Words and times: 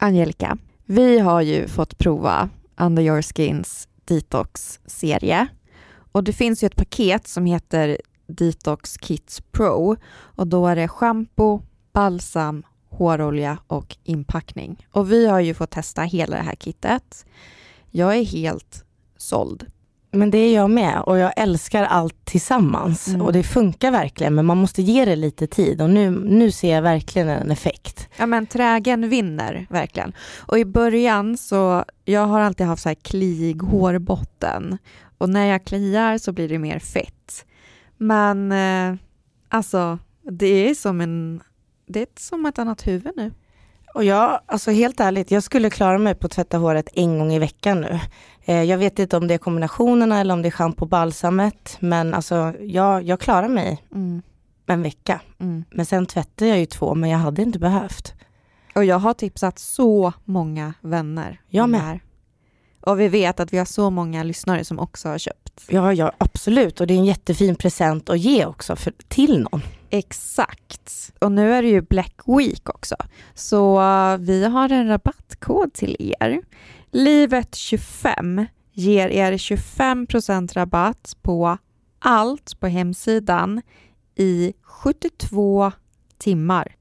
Angelica, 0.00 0.58
vi 0.84 1.18
har 1.18 1.40
ju 1.40 1.68
fått 1.68 1.98
prova 1.98 2.48
Under 2.76 3.02
Your 3.02 3.22
Skins 3.22 3.88
Detox-serie. 4.04 5.46
Och 6.12 6.24
det 6.24 6.32
finns 6.32 6.62
ju 6.62 6.66
ett 6.66 6.76
paket 6.76 7.28
som 7.28 7.46
heter 7.46 7.98
Detox 8.26 8.96
Kits 8.98 9.40
Pro 9.40 9.96
och 10.10 10.46
då 10.46 10.66
är 10.66 10.76
det 10.76 10.88
shampoo, 10.88 11.62
balsam, 11.92 12.62
hårolja 12.88 13.58
och 13.66 13.96
inpackning. 14.04 14.86
Och 14.90 15.12
vi 15.12 15.26
har 15.26 15.40
ju 15.40 15.54
fått 15.54 15.70
testa 15.70 16.02
hela 16.02 16.36
det 16.36 16.42
här 16.42 16.56
kittet. 16.56 17.26
Jag 17.90 18.16
är 18.16 18.24
helt 18.24 18.84
såld. 19.16 19.66
Men 20.10 20.30
det 20.30 20.38
är 20.38 20.54
jag 20.54 20.70
med 20.70 21.00
och 21.00 21.18
jag 21.18 21.32
älskar 21.36 21.84
allt 21.84 22.24
tillsammans 22.24 23.08
Mm. 23.08 23.22
och 23.22 23.32
det 23.32 23.42
funkar 23.42 23.90
verkligen 23.90 24.34
men 24.34 24.46
man 24.46 24.56
måste 24.58 24.82
ge 24.82 25.04
det 25.04 25.16
lite 25.16 25.46
tid 25.46 25.82
och 25.82 25.90
nu, 25.90 26.10
nu 26.10 26.50
ser 26.50 26.74
jag 26.74 26.82
verkligen 26.82 27.28
en 27.28 27.50
effekt. 27.50 28.08
Ja 28.16 28.26
men 28.26 28.46
trägen 28.46 29.08
vinner 29.08 29.66
verkligen. 29.70 30.12
Och 30.46 30.58
i 30.58 30.64
början 30.64 31.36
så, 31.36 31.84
jag 32.04 32.26
har 32.26 32.40
alltid 32.40 32.66
haft 32.66 32.82
så 32.82 32.88
här 32.88 32.94
kliig 32.94 33.62
hårbotten 33.62 34.78
och 35.18 35.28
när 35.28 35.46
jag 35.46 35.64
kliar 35.64 36.18
så 36.18 36.32
blir 36.32 36.48
det 36.48 36.58
mer 36.58 36.78
fett. 36.78 37.44
Men 37.96 38.52
eh, 38.52 38.98
alltså, 39.48 39.98
det 40.30 40.46
är 40.70 40.74
som 40.74 41.00
en, 41.00 41.40
det 41.86 42.00
är 42.00 42.06
som 42.16 42.46
ett 42.46 42.58
annat 42.58 42.86
huvud 42.86 43.12
nu. 43.16 43.32
Och 43.98 44.04
jag, 44.04 44.40
alltså 44.46 44.70
helt 44.70 45.00
ärligt, 45.00 45.30
jag 45.30 45.42
skulle 45.42 45.70
klara 45.70 45.98
mig 45.98 46.14
på 46.14 46.26
att 46.26 46.32
tvätta 46.32 46.58
håret 46.58 46.88
en 46.94 47.18
gång 47.18 47.32
i 47.32 47.38
veckan 47.38 47.80
nu. 47.80 48.00
Eh, 48.44 48.62
jag 48.62 48.78
vet 48.78 48.98
inte 48.98 49.16
om 49.16 49.26
det 49.28 49.34
är 49.34 49.38
kombinationerna 49.38 50.20
eller 50.20 50.34
om 50.34 50.42
det 50.42 50.48
är 50.48 50.50
schampo 50.50 50.82
och 50.84 50.88
balsamet 50.88 51.76
men 51.80 52.14
alltså 52.14 52.54
jag, 52.60 53.02
jag 53.02 53.20
klarar 53.20 53.48
mig 53.48 53.82
Mm, 53.94 54.22
en 54.66 54.82
vecka. 54.82 55.20
mm. 55.38 55.64
Men 55.70 55.86
sen 55.86 56.06
tvättar 56.06 56.46
jag 56.46 56.58
ju 56.58 56.66
två 56.66 56.94
men 56.94 57.10
jag 57.10 57.18
hade 57.18 57.42
inte 57.42 57.58
behövt. 57.58 58.14
Och 58.74 58.84
jag 58.84 58.98
har 58.98 59.14
tipsat 59.14 59.58
så 59.58 60.12
många 60.24 60.74
vänner 60.80 61.40
Jag 61.48 61.68
med. 61.70 61.80
här. 61.80 62.00
Och 62.80 63.00
vi 63.00 63.08
vet 63.08 63.40
att 63.40 63.52
vi 63.52 63.58
har 63.58 63.64
så 63.64 63.90
många 63.90 64.22
lyssnare 64.22 64.64
som 64.64 64.78
också 64.78 65.08
har 65.08 65.18
köpt. 65.18 65.47
Ja, 65.68 65.92
ja 65.94 66.12
absolut 66.18 66.80
och 66.80 66.86
det 66.86 66.94
är 66.94 66.98
en 66.98 67.04
jättefin 67.04 67.56
present 67.56 68.10
att 68.10 68.18
ge 68.18 68.46
också 68.46 68.76
för, 68.76 68.92
till 69.08 69.40
någon. 69.40 69.62
Exakt. 69.90 71.12
Och 71.18 71.32
nu 71.32 71.54
är 71.54 71.62
det 71.62 71.68
ju 71.68 71.80
Black 71.80 72.14
Week 72.26 72.68
också. 72.68 72.96
Så 73.34 73.80
uh, 73.80 74.16
vi 74.16 74.44
har 74.44 74.72
en 74.72 74.88
rabattkod 74.88 75.72
till 75.74 75.96
er. 76.20 76.42
Livet25 76.92 78.46
ger 78.72 79.08
er 79.08 79.32
25% 79.32 80.54
rabatt 80.54 81.16
på 81.22 81.58
allt 81.98 82.60
på 82.60 82.66
hemsidan 82.66 83.62
i 84.16 84.52
72 84.62 85.72
timmar. 86.18 86.74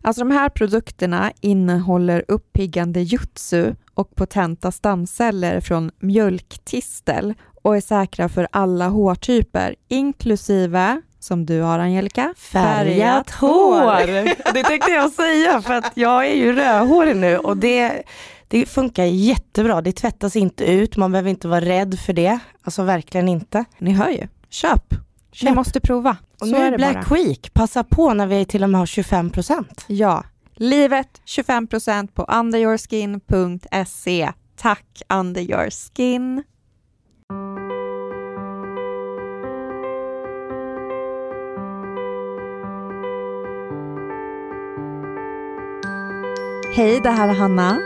Alltså 0.00 0.20
de 0.20 0.30
här 0.30 0.48
produkterna 0.48 1.32
innehåller 1.40 2.24
uppiggande 2.28 3.00
jutsu 3.00 3.74
och 3.94 4.14
potenta 4.14 4.72
stamceller 4.72 5.60
från 5.60 5.90
mjölktistel 5.98 7.34
och 7.66 7.76
är 7.76 7.80
säkra 7.80 8.28
för 8.28 8.48
alla 8.50 8.88
hårtyper, 8.88 9.74
inklusive, 9.88 11.00
som 11.18 11.46
du 11.46 11.60
har 11.60 11.78
Angelica, 11.78 12.34
Färgat 12.36 13.30
hår! 13.30 14.52
Det 14.54 14.62
tänkte 14.62 14.90
jag 14.90 15.12
säga 15.12 15.62
för 15.62 15.74
att 15.74 15.92
jag 15.94 16.26
är 16.26 16.34
ju 16.34 16.52
rödhårig 16.52 17.16
nu 17.16 17.38
och 17.38 17.56
det, 17.56 18.02
det 18.48 18.66
funkar 18.66 19.04
jättebra. 19.04 19.80
Det 19.80 19.92
tvättas 19.92 20.36
inte 20.36 20.64
ut, 20.64 20.96
man 20.96 21.12
behöver 21.12 21.30
inte 21.30 21.48
vara 21.48 21.60
rädd 21.60 21.98
för 21.98 22.12
det. 22.12 22.38
Alltså 22.62 22.82
verkligen 22.82 23.28
inte. 23.28 23.64
Ni 23.78 23.92
hör 23.92 24.10
ju. 24.10 24.28
Köp! 24.50 24.92
Ni 24.92 24.98
Köp. 25.32 25.54
måste 25.54 25.80
prova. 25.80 26.16
Och 26.40 26.46
Så 26.46 26.52
nu 26.54 26.58
är 26.58 26.70
det 26.70 26.76
Black 26.76 27.08
bara. 27.08 27.14
Week, 27.14 27.54
passa 27.54 27.84
på 27.84 28.14
när 28.14 28.26
vi 28.26 28.44
till 28.44 28.62
och 28.62 28.70
med 28.70 28.78
har 28.78 28.86
25%. 28.86 29.64
Ja. 29.86 30.24
Livet 30.54 31.20
25% 31.26 32.08
på 32.14 32.22
underyourskin.se. 32.22 34.32
Tack 34.56 35.02
Under 35.08 35.40
Your 35.40 35.70
Skin. 35.70 36.42
Hej, 46.76 47.00
det 47.00 47.10
här 47.10 47.28
är 47.28 47.34
Hanna 47.34 47.80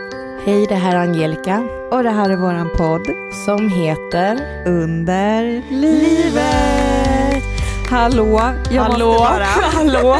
Hej, 0.45 0.65
det 0.67 0.75
här 0.75 0.95
är 0.95 0.99
Angelica 0.99 1.63
och 1.91 2.03
det 2.03 2.09
här 2.09 2.29
är 2.29 2.35
våran 2.35 2.69
podd 2.77 3.07
som 3.45 3.69
heter 3.69 4.63
Under 4.67 5.61
livet. 5.69 7.43
Hallå, 7.89 8.53
jag 8.71 8.81
Hallå, 8.81 9.05
måste 9.05 9.23
bara... 9.23 9.43
hallå. 9.73 10.17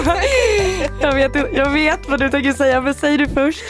Jag 1.01 1.15
vet, 1.15 1.35
jag 1.53 1.69
vet 1.69 2.09
vad 2.09 2.19
du 2.19 2.29
tänker 2.29 2.53
säga, 2.53 2.81
men 2.81 2.93
säg 2.93 3.17
du 3.17 3.27
först. 3.27 3.63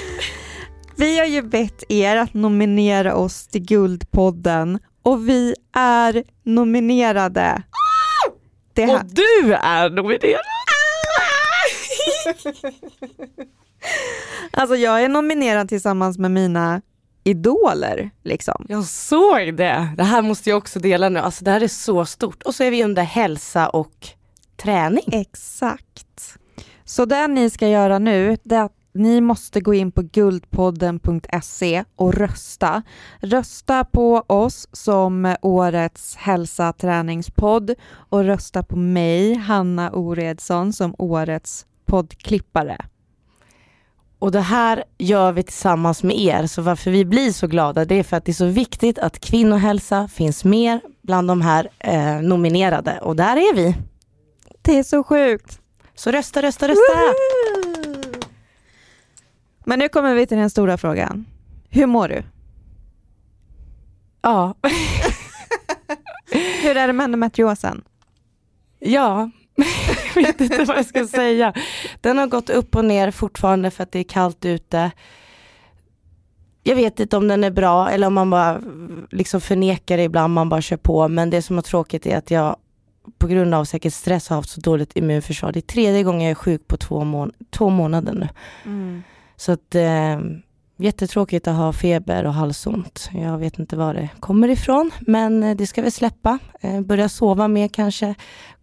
Vi 0.96 1.20
har 1.20 1.26
ju 1.26 1.42
bett 1.42 1.84
er 1.90 2.16
att 2.16 2.34
nominera 2.34 3.16
oss 3.16 3.48
till 3.48 3.62
Guldpodden 3.62 4.80
och 5.04 5.30
vi 5.30 5.56
är 5.76 6.24
nominerade. 6.44 7.64
Det 8.74 8.86
här, 8.86 8.96
Och 8.96 9.06
du 9.06 9.54
är 9.54 9.90
nominerad. 9.90 10.42
alltså 14.52 14.76
jag 14.76 15.04
är 15.04 15.10
nominerad 15.10 15.70
tillsammans 15.70 16.18
med 16.18 16.32
mina 16.32 16.82
idoler. 17.24 18.10
Liksom. 18.24 18.66
Jag 18.70 18.84
såg 18.84 19.56
det. 19.58 19.94
Det 19.98 20.04
här 20.04 20.22
måste 20.22 20.50
jag 20.50 20.58
också 20.58 20.80
dela 20.80 21.10
nu. 21.10 21.20
Alltså 21.20 21.44
det 21.44 21.52
här 21.52 21.64
är 21.64 21.68
så 21.68 22.06
stort. 22.06 22.44
Och 22.44 22.56
så 22.56 22.64
är 22.64 22.72
vi 22.72 22.84
under 22.84 23.04
hälsa 23.04 23.70
och 23.70 24.08
träning. 24.58 25.06
Exakt. 25.12 26.38
Så 26.86 27.06
det 27.06 27.28
ni 27.28 27.50
ska 27.50 27.68
göra 27.68 28.00
nu 28.00 28.38
det 28.44 28.56
är 28.56 28.64
att 28.64 28.78
ni 28.94 29.22
måste 29.22 29.62
gå 29.62 29.74
in 29.74 29.92
på 29.92 30.02
guldpodden.se 30.02 31.84
och 31.96 32.14
rösta. 32.14 32.84
Rösta 33.20 33.86
på 33.86 34.24
oss 34.28 34.68
som 34.72 35.36
årets 35.42 36.16
hälsa 36.16 36.74
träningspodd 36.74 37.76
och 37.94 38.24
rösta 38.24 38.64
på 38.64 38.76
mig, 38.76 39.34
Hanna 39.36 39.92
Oredsson, 39.92 40.74
som 40.74 40.96
årets 40.98 41.66
poddklippare. 41.86 42.86
Och 44.22 44.32
det 44.32 44.42
här 44.42 44.84
gör 44.98 45.32
vi 45.32 45.44
tillsammans 45.44 46.04
med 46.04 46.20
er. 46.20 46.48
Så 46.48 46.62
varför 46.62 46.92
vi 46.92 47.06
blir 47.06 47.32
så 47.32 47.48
glada 47.48 47.86
det 47.86 47.96
är 47.96 48.04
för 48.04 48.18
att 48.18 48.26
det 48.26 48.32
är 48.32 48.34
så 48.34 48.46
viktigt 48.46 49.00
att 49.00 49.20
kvinnohälsa 49.20 50.08
finns 50.08 50.44
med 50.44 50.80
bland 51.02 51.28
de 51.28 51.42
här 51.42 51.70
eh, 51.80 52.22
nominerade. 52.22 53.00
Och 53.02 53.16
där 53.16 53.38
är 53.38 53.56
vi. 53.56 53.76
Det 54.62 54.80
är 54.80 54.84
så 54.84 55.04
sjukt! 55.04 55.60
Så 55.96 56.12
rösta, 56.12 56.42
rösta, 56.42 56.68
rösta. 56.68 56.94
Men 59.66 59.80
nu 59.80 59.90
kommer 59.90 60.16
vi 60.16 60.28
till 60.28 60.38
den 60.38 60.50
stora 60.50 60.78
frågan. 60.78 61.26
Hur 61.70 61.86
mår 61.86 62.08
du? 62.08 62.24
Ja. 64.22 64.56
Hur 66.64 66.78
är 66.78 66.88
det 66.88 66.94
med 66.94 67.04
endometriosen? 67.04 67.82
Ja. 68.80 69.30
Jag 70.16 70.24
vet 70.24 70.42
inte 70.42 70.64
vad 70.64 70.78
jag 70.78 70.86
ska 70.86 71.08
säga. 71.08 71.54
Den 72.02 72.18
har 72.18 72.28
gått 72.28 72.50
upp 72.50 72.76
och 72.76 72.86
ner 72.86 73.12
fortfarande 73.12 73.72
för 73.72 73.84
att 73.84 73.92
det 73.92 74.00
är 74.00 74.04
kallt 74.04 74.46
ute. 74.46 74.92
Jag 76.64 76.76
vet 76.76 77.00
inte 77.00 77.18
om 77.18 77.28
den 77.28 77.44
är 77.44 77.52
bra 77.52 77.90
eller 77.90 78.08
om 78.08 78.14
man 78.14 78.30
bara 78.30 78.62
liksom 79.12 79.42
förnekar 79.42 79.98
det 79.98 80.04
ibland, 80.04 80.34
man 80.34 80.50
bara 80.50 80.62
kör 80.62 80.78
på. 80.78 81.08
Men 81.08 81.30
det 81.30 81.42
som 81.42 81.58
är 81.58 81.62
tråkigt 81.62 82.06
är 82.06 82.18
att 82.18 82.32
jag 82.32 82.56
på 83.18 83.28
grund 83.28 83.54
av 83.54 83.66
säkert 83.66 83.94
stress 83.94 84.30
har 84.30 84.36
haft 84.36 84.50
så 84.50 84.62
dåligt 84.62 84.98
immunförsvar. 84.98 85.52
Det 85.52 85.60
är 85.60 85.62
tredje 85.62 86.04
gången 86.04 86.22
jag 86.22 86.32
är 86.32 86.36
sjuk 86.36 86.68
på 86.68 86.78
två, 86.78 87.04
mån- 87.04 87.32
två 87.50 87.70
månader 87.70 88.14
nu. 88.14 88.28
Så 89.36 89.52
att 89.52 89.76
eh, 89.76 90.20
jättetråkigt 90.78 91.48
att 91.48 91.56
ha 91.56 91.74
feber 91.74 92.24
och 92.26 92.34
halsont. 92.34 93.10
Jag 93.14 93.38
vet 93.38 93.60
inte 93.60 93.76
var 93.76 93.94
det 93.94 94.10
kommer 94.20 94.48
ifrån, 94.50 94.92
men 95.00 95.44
eh, 95.44 95.56
det 95.56 95.68
ska 95.68 95.82
vi 95.82 95.92
släppa. 95.92 96.40
Eh, 96.62 96.82
börja 96.82 97.10
sova 97.10 97.48
mer 97.48 97.68
kanske, 97.68 98.16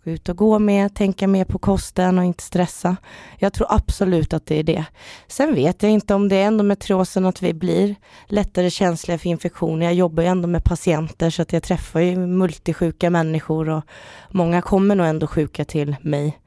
ut 0.08 0.28
och 0.28 0.36
gå 0.36 0.58
med, 0.58 0.94
tänka 0.94 1.28
mer 1.28 1.44
på 1.44 1.58
kosten 1.58 2.18
och 2.18 2.24
inte 2.24 2.42
stressa. 2.42 2.96
Jag 3.38 3.52
tror 3.52 3.66
absolut 3.70 4.32
att 4.32 4.46
det 4.46 4.58
är 4.58 4.62
det. 4.62 4.84
Sen 5.28 5.54
vet 5.54 5.82
jag 5.82 5.92
inte 5.92 6.14
om 6.14 6.28
det 6.28 6.36
är 6.36 6.46
endometriosen 6.46 7.26
att 7.26 7.42
vi 7.42 7.54
blir 7.54 7.94
lättare 8.26 8.70
känsliga 8.70 9.18
för 9.18 9.28
infektioner. 9.28 9.86
Jag 9.86 9.94
jobbar 9.94 10.22
ju 10.22 10.28
ändå 10.28 10.48
med 10.48 10.64
patienter 10.64 11.30
så 11.30 11.42
att 11.42 11.52
jag 11.52 11.62
träffar 11.62 12.00
ju 12.00 12.16
multisjuka 12.16 13.10
människor 13.10 13.68
och 13.68 13.82
många 14.30 14.62
kommer 14.62 14.94
nog 14.94 15.06
ändå 15.06 15.26
sjuka 15.26 15.64
till 15.64 15.96
mig 16.02 16.38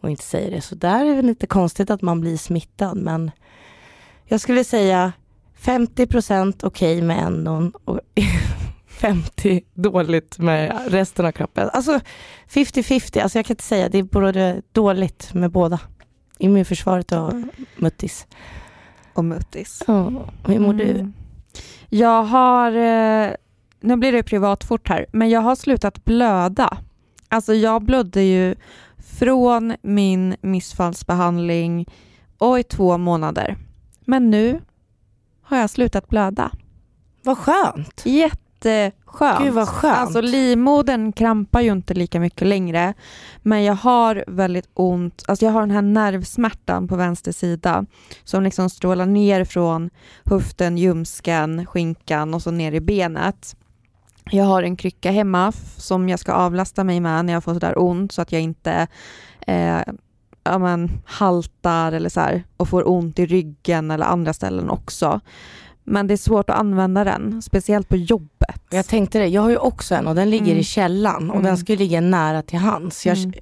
och 0.00 0.10
inte 0.10 0.24
säger 0.24 0.50
det. 0.50 0.60
Så 0.60 0.74
där 0.74 1.04
är 1.04 1.16
det 1.16 1.22
lite 1.22 1.46
konstigt 1.46 1.90
att 1.90 2.02
man 2.02 2.20
blir 2.20 2.36
smittad 2.36 2.96
men 2.96 3.30
jag 4.24 4.40
skulle 4.40 4.64
säga 4.64 5.12
50% 5.60 6.60
okej 6.62 7.02
med 7.02 7.18
endon 7.18 7.72
och 7.84 8.00
50 8.98 9.60
dåligt 9.74 10.38
med 10.38 10.80
resten 10.86 11.26
av 11.26 11.32
kroppen. 11.32 11.70
Alltså 11.72 12.00
50-50, 12.48 13.22
alltså 13.22 13.38
jag 13.38 13.46
kan 13.46 13.54
inte 13.54 13.64
säga, 13.64 13.88
det 13.88 13.98
är 13.98 14.02
både 14.02 14.62
dåligt 14.72 15.34
med 15.34 15.50
båda. 15.50 15.80
Immunförsvaret 16.38 17.12
och 17.12 17.32
muttis. 17.76 18.26
Och 19.14 19.24
muttis. 19.24 19.82
Ja, 19.86 20.12
hur 20.46 20.58
mår 20.58 20.72
du? 20.72 20.90
Mm. 20.90 21.12
Jag 21.88 22.22
har, 22.22 22.72
eh, 22.72 23.30
nu 23.80 23.96
blir 23.96 24.12
det 24.12 24.22
privat 24.22 24.64
fort 24.64 24.88
här, 24.88 25.06
men 25.12 25.30
jag 25.30 25.40
har 25.40 25.56
slutat 25.56 26.04
blöda. 26.04 26.78
Alltså 27.28 27.54
jag 27.54 27.82
blödde 27.82 28.22
ju 28.22 28.54
från 29.18 29.76
min 29.82 30.36
missfallsbehandling 30.40 31.86
och 32.38 32.58
i 32.58 32.62
två 32.62 32.98
månader. 32.98 33.56
Men 34.00 34.30
nu 34.30 34.60
har 35.42 35.56
jag 35.56 35.70
slutat 35.70 36.08
blöda. 36.08 36.50
Vad 37.22 37.38
skönt. 37.38 38.02
Jätteskönt. 38.64 39.38
Gud 39.42 39.54
vad 39.54 39.68
skönt. 39.68 39.96
Alltså 39.96 40.20
livmodern 40.20 41.12
krampar 41.12 41.60
ju 41.60 41.72
inte 41.72 41.94
lika 41.94 42.20
mycket 42.20 42.48
längre. 42.48 42.94
Men 43.42 43.64
jag 43.64 43.74
har 43.74 44.24
väldigt 44.26 44.68
ont, 44.74 45.24
alltså 45.28 45.44
jag 45.44 45.52
har 45.52 45.60
den 45.60 45.70
här 45.70 45.82
nervsmärtan 45.82 46.88
på 46.88 46.96
vänster 46.96 47.32
sida 47.32 47.86
som 48.24 48.42
liksom 48.42 48.70
strålar 48.70 49.06
ner 49.06 49.44
från 49.44 49.90
höften, 50.24 50.78
ljumsken, 50.78 51.66
skinkan 51.66 52.34
och 52.34 52.42
så 52.42 52.50
ner 52.50 52.72
i 52.72 52.80
benet. 52.80 53.56
Jag 54.30 54.44
har 54.44 54.62
en 54.62 54.76
krycka 54.76 55.10
hemma 55.10 55.52
som 55.76 56.08
jag 56.08 56.20
ska 56.20 56.32
avlasta 56.32 56.84
mig 56.84 57.00
med 57.00 57.24
när 57.24 57.32
jag 57.32 57.44
får 57.44 57.54
sådär 57.54 57.78
ont 57.78 58.12
så 58.12 58.22
att 58.22 58.32
jag 58.32 58.42
inte 58.42 58.86
eh, 59.46 59.80
ja, 60.44 60.58
men, 60.58 61.00
haltar 61.04 61.92
eller 61.92 62.08
så 62.08 62.20
här, 62.20 62.44
och 62.56 62.68
får 62.68 62.88
ont 62.88 63.18
i 63.18 63.26
ryggen 63.26 63.90
eller 63.90 64.06
andra 64.06 64.32
ställen 64.32 64.70
också. 64.70 65.20
Men 65.88 66.06
det 66.06 66.14
är 66.14 66.16
svårt 66.18 66.50
att 66.50 66.58
använda 66.58 67.04
den, 67.04 67.42
speciellt 67.42 67.88
på 67.88 67.96
jobbet. 67.96 68.62
Jag 68.70 68.86
tänkte 68.86 69.18
det, 69.18 69.26
jag 69.26 69.42
har 69.42 69.50
ju 69.50 69.56
också 69.56 69.94
en 69.94 70.06
och 70.06 70.14
den 70.14 70.30
ligger 70.30 70.46
Mm. 70.46 70.58
i 70.58 70.64
källan 70.64 71.30
och 71.30 71.36
Mm. 71.36 71.46
den 71.46 71.56
ska 71.56 71.72
ju 71.72 71.78
ligga 71.78 72.00
nära 72.00 72.42
till 72.42 72.58
hands. 72.58 73.06
Jag, 73.06 73.18
Mm. 73.18 73.32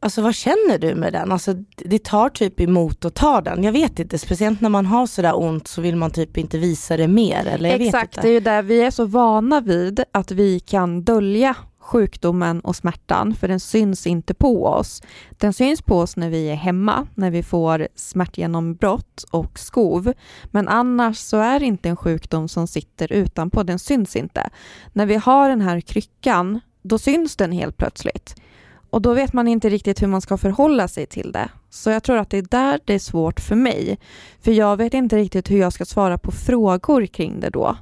Alltså 0.00 0.22
vad 0.22 0.34
känner 0.34 0.78
du 0.78 0.94
med 0.94 1.12
den? 1.12 1.32
Alltså 1.32 1.52
det 1.76 2.04
tar 2.04 2.28
typ 2.28 2.60
emot 2.60 3.04
att 3.04 3.14
ta 3.14 3.40
den. 3.40 3.64
Jag 3.64 3.72
vet 3.72 3.98
inte, 3.98 4.18
speciellt 4.18 4.60
när 4.60 4.68
man 4.68 4.86
har 4.86 5.06
sådär 5.06 5.38
ont 5.38 5.68
så 5.68 5.80
vill 5.80 5.96
man 5.96 6.10
typ 6.10 6.38
inte 6.38 6.58
visa 6.58 6.96
det 6.96 7.08
mer. 7.08 7.46
Eller 7.46 7.70
jag 7.70 7.80
Exakt, 7.80 8.16
vet 8.16 8.22
det 8.22 8.28
är 8.28 8.36
inte. 8.36 8.50
ju 8.50 8.54
där 8.56 8.62
vi 8.62 8.80
är 8.82 8.90
så 8.90 9.04
vana 9.04 9.60
vid 9.60 10.04
att 10.12 10.30
vi 10.30 10.60
kan 10.60 11.02
dölja 11.04 11.56
sjukdomen 11.84 12.60
och 12.60 12.76
smärtan 12.76 13.34
för 13.34 13.48
den 13.48 13.60
syns 13.60 14.06
inte 14.06 14.34
på 14.34 14.66
oss. 14.66 15.02
Den 15.30 15.52
syns 15.52 15.82
på 15.82 15.98
oss 15.98 16.16
när 16.16 16.30
vi 16.30 16.50
är 16.50 16.54
hemma, 16.54 17.06
när 17.14 17.30
vi 17.30 17.42
får 17.42 17.88
smärtgenombrott 17.94 19.24
och 19.30 19.58
skov. 19.58 20.12
Men 20.44 20.68
annars 20.68 21.18
så 21.18 21.36
är 21.36 21.60
det 21.60 21.66
inte 21.66 21.88
en 21.88 21.96
sjukdom 21.96 22.48
som 22.48 22.66
sitter 22.66 23.12
utanpå, 23.12 23.62
den 23.62 23.78
syns 23.78 24.16
inte. 24.16 24.50
När 24.92 25.06
vi 25.06 25.14
har 25.14 25.48
den 25.48 25.60
här 25.60 25.80
kryckan, 25.80 26.60
då 26.82 26.98
syns 26.98 27.36
den 27.36 27.52
helt 27.52 27.76
plötsligt. 27.76 28.34
Och 28.90 29.02
då 29.02 29.14
vet 29.14 29.32
man 29.32 29.48
inte 29.48 29.68
riktigt 29.68 30.02
hur 30.02 30.06
man 30.06 30.20
ska 30.20 30.36
förhålla 30.36 30.88
sig 30.88 31.06
till 31.06 31.32
det. 31.32 31.48
Så 31.70 31.90
jag 31.90 32.02
tror 32.02 32.16
att 32.16 32.30
det 32.30 32.38
är 32.38 32.46
där 32.50 32.80
det 32.84 32.94
är 32.94 32.98
svårt 32.98 33.40
för 33.40 33.56
mig. 33.56 33.98
För 34.40 34.52
jag 34.52 34.76
vet 34.76 34.94
inte 34.94 35.16
riktigt 35.16 35.50
hur 35.50 35.58
jag 35.58 35.72
ska 35.72 35.84
svara 35.84 36.18
på 36.18 36.32
frågor 36.32 37.06
kring 37.06 37.40
det 37.40 37.50
då. 37.50 37.76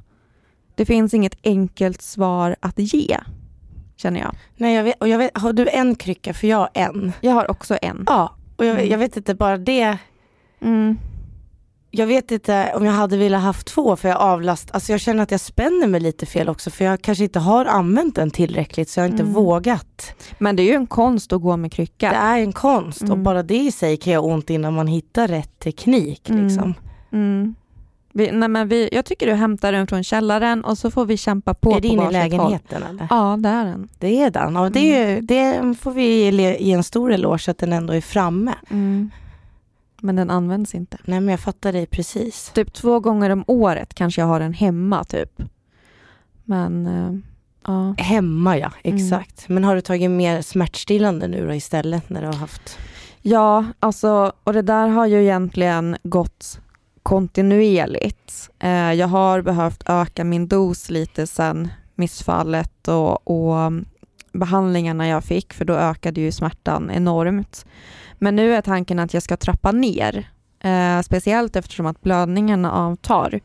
Det 0.75 0.85
finns 0.85 1.13
inget 1.13 1.37
enkelt 1.43 2.01
svar 2.01 2.55
att 2.59 2.79
ge, 2.79 3.17
känner 4.03 4.19
jag. 4.19 4.35
Nej, 4.55 4.75
jag 4.75 4.83
vet, 4.83 4.95
och 5.01 5.07
jag 5.07 5.17
vet, 5.17 5.37
har 5.37 5.53
du 5.53 5.69
en 5.69 5.95
krycka? 5.95 6.33
För 6.33 6.47
jag 6.47 6.57
har 6.57 6.69
en. 6.73 7.13
Jag 7.21 7.31
har 7.31 7.51
också 7.51 7.77
en. 7.81 8.03
Ja, 8.07 8.35
och 8.57 8.65
jag, 8.65 8.73
Mm. 8.75 8.89
jag 8.91 8.97
vet 8.97 9.17
inte 9.17 9.35
bara 9.35 9.57
det. 9.57 9.97
Mm. 10.61 10.97
Jag 11.95 12.07
vet 12.07 12.31
inte 12.31 12.71
om 12.75 12.85
jag 12.85 12.91
hade 12.93 13.17
velat 13.17 13.41
haft 13.41 13.67
två 13.67 13.95
för 13.95 14.09
jag 14.09 14.17
avlast, 14.17 14.71
alltså 14.71 14.91
jag 14.91 15.01
känner 15.01 15.23
att 15.23 15.31
jag 15.31 15.39
spänner 15.39 15.87
mig 15.87 15.99
lite 16.01 16.25
fel 16.25 16.49
också 16.49 16.69
för 16.69 16.85
jag 16.85 17.01
kanske 17.01 17.23
inte 17.23 17.39
har 17.39 17.65
använt 17.65 18.15
den 18.15 18.31
tillräckligt 18.31 18.89
så 18.89 18.99
jag 18.99 19.03
har 19.03 19.09
inte 19.09 19.23
Mm. 19.23 19.33
vågat. 19.33 20.13
Men 20.39 20.55
det 20.55 20.63
är 20.63 20.65
ju 20.67 20.73
en 20.75 20.87
konst 20.87 21.33
att 21.33 21.41
gå 21.41 21.57
med 21.57 21.71
krycka. 21.71 22.09
Det 22.09 22.15
är 22.15 22.39
en 22.39 22.51
konst 22.53 23.01
och 23.01 23.07
Mm. 23.09 23.23
bara 23.23 23.43
det 23.43 23.57
i 23.57 23.71
sig 23.71 23.97
kan 23.97 24.13
göra 24.13 24.21
ont 24.21 24.49
innan 24.49 24.73
man 24.73 24.87
hittar 24.87 25.27
rätt 25.27 25.59
teknik. 25.59 26.29
Mm. 26.29 26.43
Liksom. 26.47 26.73
Mm. 28.15 28.25
Vi, 28.31 28.31
nej 28.39 28.49
men 28.49 28.67
vi, 28.67 28.89
jag 28.91 29.05
tycker 29.05 29.27
du 29.27 29.33
hämtar 29.33 29.71
den 29.71 29.87
från 29.87 30.03
källaren 30.03 30.63
och 30.65 30.77
så 30.77 30.91
får 30.91 31.05
vi 31.05 31.17
kämpa 31.17 31.53
på 31.53 31.75
är 31.75 31.81
det 31.81 31.87
inne 31.87 32.09
i 32.09 32.11
lägenheten 32.13 32.83
eller? 32.83 33.07
Ja, 33.09 33.37
det 33.39 33.49
är 33.49 33.65
den. 33.65 33.89
Det 33.99 34.21
är 34.23 34.31
den. 34.31 34.55
Ja, 34.55 34.69
det, 34.69 34.79
är, 34.97 35.21
det 35.21 35.75
får 35.79 35.91
vi 35.91 36.29
ge- 36.59 36.71
en 36.73 36.83
stor 36.83 37.11
eloge 37.13 37.49
att 37.51 37.57
den 37.57 37.73
ändå 37.73 37.93
är 37.93 38.01
framme. 38.01 38.53
Mm. 38.69 39.11
Men 40.01 40.15
den 40.15 40.29
används 40.29 40.75
inte. 40.75 40.97
Nej 41.05 41.19
men 41.19 41.29
jag 41.31 41.39
fattar 41.39 41.73
dig 41.73 41.85
precis. 41.85 42.51
Typ 42.55 42.73
två 42.73 42.99
gånger 42.99 43.29
om 43.29 43.43
året 43.47 43.93
kanske 43.93 44.21
jag 44.21 44.27
har 44.27 44.39
den 44.39 44.53
hemma 44.53 45.03
typ. 45.03 45.41
Men 46.43 46.87
eh, 46.87 47.11
ja. 47.67 47.95
Hemma 47.97 48.57
ja, 48.57 48.71
Mm. 48.83 48.95
exakt. 48.97 49.49
Men 49.49 49.63
har 49.63 49.75
du 49.75 49.81
tagit 49.81 50.11
mer 50.11 50.41
smärtstillande 50.41 51.27
nu 51.27 51.47
då 51.47 51.53
istället 51.53 52.09
när 52.09 52.21
du 52.21 52.27
har 52.27 52.33
haft? 52.33 52.77
Ja, 53.21 53.65
alltså, 53.79 54.33
och 54.43 54.53
det 54.53 54.61
där 54.61 54.87
har 54.87 55.05
ju 55.05 55.21
egentligen 55.23 55.97
gått 56.03 56.59
kontinuerligt. 57.03 58.49
Eh, 58.59 58.93
jag 58.93 59.07
har 59.07 59.41
behövt 59.41 59.83
öka 59.89 60.23
min 60.23 60.47
dos 60.47 60.89
lite 60.89 61.27
sen 61.27 61.69
missfallet 61.95 62.87
och, 62.87 63.27
och 63.27 63.59
mm, 63.59 63.85
behandlingarna 64.31 65.07
jag 65.07 65.23
fick, 65.23 65.53
för 65.53 65.65
då 65.65 65.73
ökade 65.73 66.21
ju 66.21 66.31
smärtan 66.31 66.91
enormt. 66.91 67.65
Men 68.19 68.35
nu 68.35 68.55
är 68.55 68.61
tanken 68.61 68.99
att 68.99 69.13
jag 69.13 69.23
ska 69.23 69.37
trappa 69.37 69.71
ner, 69.71 70.29
eh, 70.59 71.01
speciellt 71.01 71.55
eftersom 71.55 71.85
att 71.85 72.01
blödningarna 72.01 72.71
avtar. 72.71 73.39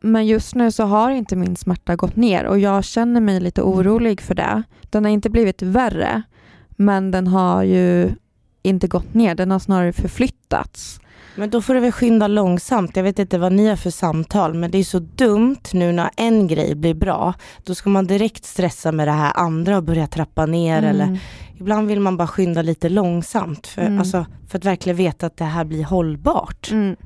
Men 0.00 0.26
just 0.26 0.54
nu 0.54 0.72
så 0.72 0.84
har 0.84 1.10
inte 1.10 1.36
min 1.36 1.56
smärta 1.56 1.96
gått 1.96 2.16
ner 2.16 2.44
och 2.44 2.58
jag 2.58 2.84
känner 2.84 3.20
mig 3.20 3.40
lite 3.40 3.62
orolig 3.62 4.20
för 4.20 4.34
det. 4.34 4.62
Den 4.90 5.04
har 5.04 5.10
inte 5.10 5.30
blivit 5.30 5.62
värre, 5.62 6.22
men 6.68 7.10
den 7.10 7.26
har 7.26 7.62
ju 7.62 8.14
inte 8.62 8.88
gått 8.88 9.14
ner, 9.14 9.34
den 9.34 9.50
har 9.50 9.58
snarare 9.58 9.92
förflyttats. 9.92 11.00
Men 11.36 11.50
då 11.50 11.62
får 11.62 11.74
du 11.74 11.80
väl 11.80 11.92
skynda 11.92 12.26
långsamt. 12.28 12.96
Jag 12.96 13.02
vet 13.02 13.18
inte 13.18 13.38
vad 13.38 13.52
ni 13.52 13.68
har 13.68 13.76
för 13.76 13.90
samtal 13.90 14.54
men 14.54 14.70
det 14.70 14.78
är 14.78 14.84
så 14.84 14.98
dumt 14.98 15.56
nu 15.72 15.92
när 15.92 16.10
en 16.16 16.46
grej 16.46 16.74
blir 16.74 16.94
bra. 16.94 17.34
Då 17.64 17.74
ska 17.74 17.90
man 17.90 18.06
direkt 18.06 18.44
stressa 18.44 18.92
med 18.92 19.08
det 19.08 19.12
här 19.12 19.32
andra 19.34 19.76
och 19.76 19.82
börja 19.82 20.06
trappa 20.06 20.46
ner 20.46 20.78
Mm. 20.78 20.90
eller 20.90 21.18
ibland 21.56 21.88
vill 21.88 22.00
man 22.00 22.16
bara 22.16 22.28
skynda 22.28 22.62
lite 22.62 22.88
långsamt 22.88 23.66
för, 23.66 23.82
Mm. 23.82 23.98
alltså, 23.98 24.26
för 24.48 24.58
att 24.58 24.64
verkligen 24.64 24.96
veta 24.96 25.26
att 25.26 25.36
det 25.36 25.44
här 25.44 25.64
blir 25.64 25.84
hållbart. 25.84 26.70
Mm. 26.72 26.96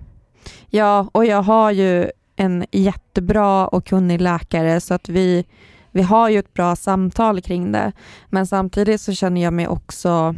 Ja, 0.70 1.08
och 1.12 1.24
jag 1.26 1.42
har 1.42 1.70
ju 1.70 2.10
en 2.36 2.64
jättebra 2.72 3.66
och 3.68 3.84
kunnig 3.86 4.20
läkare 4.20 4.80
så 4.80 4.94
att 4.94 5.08
vi, 5.08 5.44
vi 5.92 6.02
har 6.02 6.28
ju 6.28 6.38
ett 6.38 6.54
bra 6.54 6.76
samtal 6.76 7.40
kring 7.40 7.72
det. 7.72 7.92
Men 8.28 8.46
samtidigt 8.46 9.00
så 9.00 9.12
känner 9.12 9.42
jag 9.42 9.52
mig 9.52 9.68
också 9.68 10.34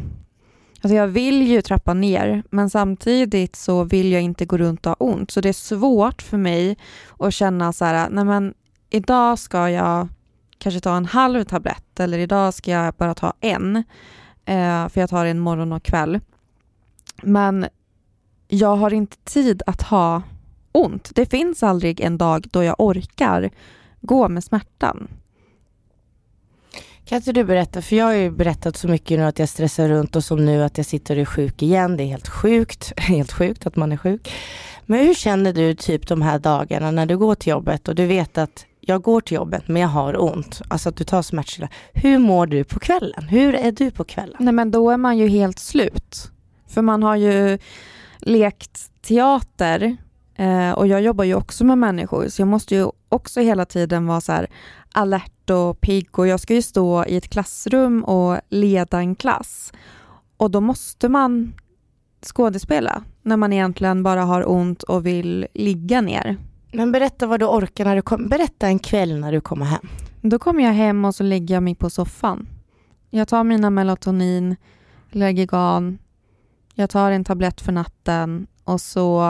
Alltså 0.82 0.96
jag 0.96 1.08
vill 1.08 1.42
ju 1.42 1.62
trappa 1.62 1.94
ner, 1.94 2.42
men 2.50 2.70
samtidigt 2.70 3.56
så 3.56 3.84
vill 3.84 4.12
jag 4.12 4.22
inte 4.22 4.44
gå 4.44 4.58
runt 4.58 4.86
och 4.86 4.90
ha 4.90 4.96
ont. 5.06 5.30
Så 5.30 5.40
det 5.40 5.48
är 5.48 5.52
svårt 5.52 6.22
för 6.22 6.36
mig 6.36 6.76
att 7.18 7.34
känna 7.34 7.72
så 7.72 7.84
här, 7.84 8.10
nej 8.10 8.24
men 8.24 8.54
idag 8.90 9.38
ska 9.38 9.70
jag 9.70 10.08
kanske 10.58 10.80
ta 10.80 10.96
en 10.96 11.06
halv 11.06 11.44
tablett 11.44 12.00
eller 12.00 12.18
idag 12.18 12.54
ska 12.54 12.70
jag 12.70 12.94
bara 12.94 13.14
ta 13.14 13.32
en. 13.40 13.76
Eh, 14.44 14.88
för 14.88 15.00
jag 15.00 15.10
tar 15.10 15.26
en 15.26 15.38
morgon 15.38 15.72
och 15.72 15.82
kväll. 15.82 16.20
Men 17.22 17.66
jag 18.48 18.76
har 18.76 18.92
inte 18.92 19.16
tid 19.16 19.62
att 19.66 19.82
ha 19.82 20.22
ont. 20.72 21.10
Det 21.14 21.26
finns 21.26 21.62
aldrig 21.62 22.00
en 22.00 22.18
dag 22.18 22.46
då 22.50 22.62
jag 22.62 22.76
orkar 22.78 23.50
gå 24.00 24.28
med 24.28 24.44
smärtan. 24.44 25.08
Kan 27.12 27.16
inte 27.16 27.32
du 27.32 27.44
berätta, 27.44 27.82
för 27.82 27.96
jag 27.96 28.04
har 28.04 28.12
ju 28.12 28.30
berättat 28.30 28.76
så 28.76 28.88
mycket 28.88 29.18
nu 29.18 29.24
att 29.24 29.38
jag 29.38 29.48
stressar 29.48 29.88
runt 29.88 30.16
och 30.16 30.24
som 30.24 30.44
nu 30.44 30.62
att 30.62 30.76
jag 30.76 30.86
sitter 30.86 31.16
och 31.16 31.20
är 31.20 31.24
sjuk 31.24 31.62
igen. 31.62 31.96
Det 31.96 32.02
är 32.02 32.06
helt 32.06 32.28
sjukt, 32.28 32.92
helt 33.00 33.32
sjukt 33.32 33.66
att 33.66 33.76
man 33.76 33.92
är 33.92 33.96
sjuk. 33.96 34.32
Men 34.86 35.06
hur 35.06 35.14
känner 35.14 35.52
du 35.52 35.74
typ 35.74 36.06
de 36.08 36.22
här 36.22 36.38
dagarna 36.38 36.90
när 36.90 37.06
du 37.06 37.18
går 37.18 37.34
till 37.34 37.50
jobbet 37.50 37.88
och 37.88 37.94
du 37.94 38.06
vet 38.06 38.38
att 38.38 38.66
jag 38.80 39.02
går 39.02 39.20
till 39.20 39.34
jobbet 39.34 39.68
men 39.68 39.82
jag 39.82 39.88
har 39.88 40.22
ont, 40.22 40.62
alltså 40.68 40.88
att 40.88 40.96
du 40.96 41.04
tar 41.04 41.22
smärtstillande. 41.22 41.74
Hur 41.92 42.18
mår 42.18 42.46
du 42.46 42.64
på 42.64 42.80
kvällen? 42.80 43.24
Hur 43.28 43.54
är 43.54 43.72
du 43.72 43.90
på 43.90 44.04
kvällen? 44.04 44.36
Nej 44.38 44.54
men 44.54 44.70
då 44.70 44.90
är 44.90 44.96
man 44.96 45.18
ju 45.18 45.28
helt 45.28 45.58
slut. 45.58 46.30
För 46.68 46.82
man 46.82 47.02
har 47.02 47.16
ju 47.16 47.58
lekt 48.18 49.02
teater 49.02 49.96
eh, 50.36 50.70
och 50.70 50.86
jag 50.86 51.02
jobbar 51.02 51.24
ju 51.24 51.34
också 51.34 51.64
med 51.64 51.78
människor 51.78 52.28
så 52.28 52.42
jag 52.42 52.48
måste 52.48 52.74
ju 52.74 52.86
också 53.08 53.40
hela 53.40 53.64
tiden 53.64 54.06
vara 54.06 54.20
så 54.20 54.32
här 54.32 54.50
alert 54.92 55.41
och 55.52 55.80
pigg 55.80 56.18
och 56.18 56.26
jag 56.26 56.40
ska 56.40 56.54
ju 56.54 56.62
stå 56.62 57.04
i 57.04 57.16
ett 57.16 57.28
klassrum 57.28 58.04
och 58.04 58.40
leda 58.48 58.98
en 58.98 59.14
klass. 59.14 59.72
Och 60.36 60.50
då 60.50 60.60
måste 60.60 61.08
man 61.08 61.54
skådespela 62.22 63.04
när 63.22 63.36
man 63.36 63.52
egentligen 63.52 64.02
bara 64.02 64.22
har 64.22 64.50
ont 64.50 64.82
och 64.82 65.06
vill 65.06 65.46
ligga 65.54 66.00
ner. 66.00 66.36
Men 66.72 66.92
berätta 66.92 67.26
vad 67.26 67.40
du 67.40 67.46
orkar 67.46 67.84
när 67.84 67.96
du 67.96 68.02
kommer, 68.02 68.28
berätta 68.28 68.66
en 68.66 68.78
kväll 68.78 69.20
när 69.20 69.32
du 69.32 69.40
kommer 69.40 69.66
hem. 69.66 69.88
Då 70.20 70.38
kommer 70.38 70.64
jag 70.64 70.72
hem 70.72 71.04
och 71.04 71.14
så 71.14 71.22
lägger 71.22 71.54
jag 71.54 71.62
mig 71.62 71.74
på 71.74 71.90
soffan. 71.90 72.48
Jag 73.10 73.28
tar 73.28 73.44
mina 73.44 73.70
melatonin, 73.70 74.56
Lergigan, 75.10 75.98
jag 76.74 76.90
tar 76.90 77.10
en 77.10 77.24
tablett 77.24 77.60
för 77.60 77.72
natten 77.72 78.46
och 78.64 78.80
så 78.80 79.20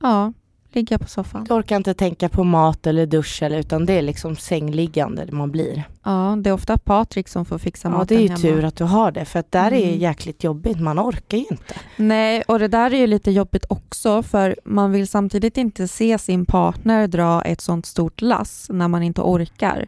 ja, 0.00 0.32
ligger 0.74 0.94
jag 0.94 1.00
på 1.00 1.08
soffan. 1.08 1.44
Du 1.44 1.54
orkar 1.54 1.76
inte 1.76 1.94
tänka 1.94 2.28
på 2.28 2.44
mat 2.44 2.86
eller 2.86 3.06
dusch 3.06 3.42
eller 3.42 3.58
utan 3.58 3.86
det 3.86 3.92
är 3.98 4.02
liksom 4.02 4.36
sängliggande 4.36 5.26
man 5.32 5.50
blir. 5.50 5.82
Ja, 6.04 6.36
det 6.42 6.50
är 6.50 6.54
ofta 6.54 6.78
Patrik 6.78 7.28
som 7.28 7.44
får 7.44 7.58
fixa 7.58 7.88
Ja 7.88 7.92
maten 7.92 8.06
det 8.06 8.14
är 8.14 8.20
ju 8.22 8.28
hemma. 8.28 8.38
tur 8.38 8.64
att 8.64 8.76
du 8.76 8.84
har 8.84 9.10
det 9.12 9.24
för 9.24 9.38
att 9.38 9.52
där 9.52 9.72
är 9.72 9.86
Mm. 9.88 9.98
jäkligt 9.98 10.44
jobbigt, 10.44 10.80
man 10.80 10.98
orkar 11.00 11.38
ju 11.38 11.44
inte. 11.50 11.74
Nej, 11.96 12.42
och 12.42 12.58
det 12.58 12.68
där 12.68 12.92
är 12.94 12.98
ju 12.98 13.06
lite 13.06 13.30
jobbigt 13.30 13.64
också 13.68 14.22
för 14.22 14.56
man 14.64 14.92
vill 14.92 15.08
samtidigt 15.08 15.56
inte 15.58 15.88
se 15.88 16.18
sin 16.18 16.46
partner 16.46 17.06
dra 17.06 17.42
ett 17.42 17.60
sånt 17.60 17.86
stort 17.86 18.20
lass 18.20 18.66
när 18.70 18.88
man 18.88 19.02
inte 19.02 19.20
orkar. 19.20 19.86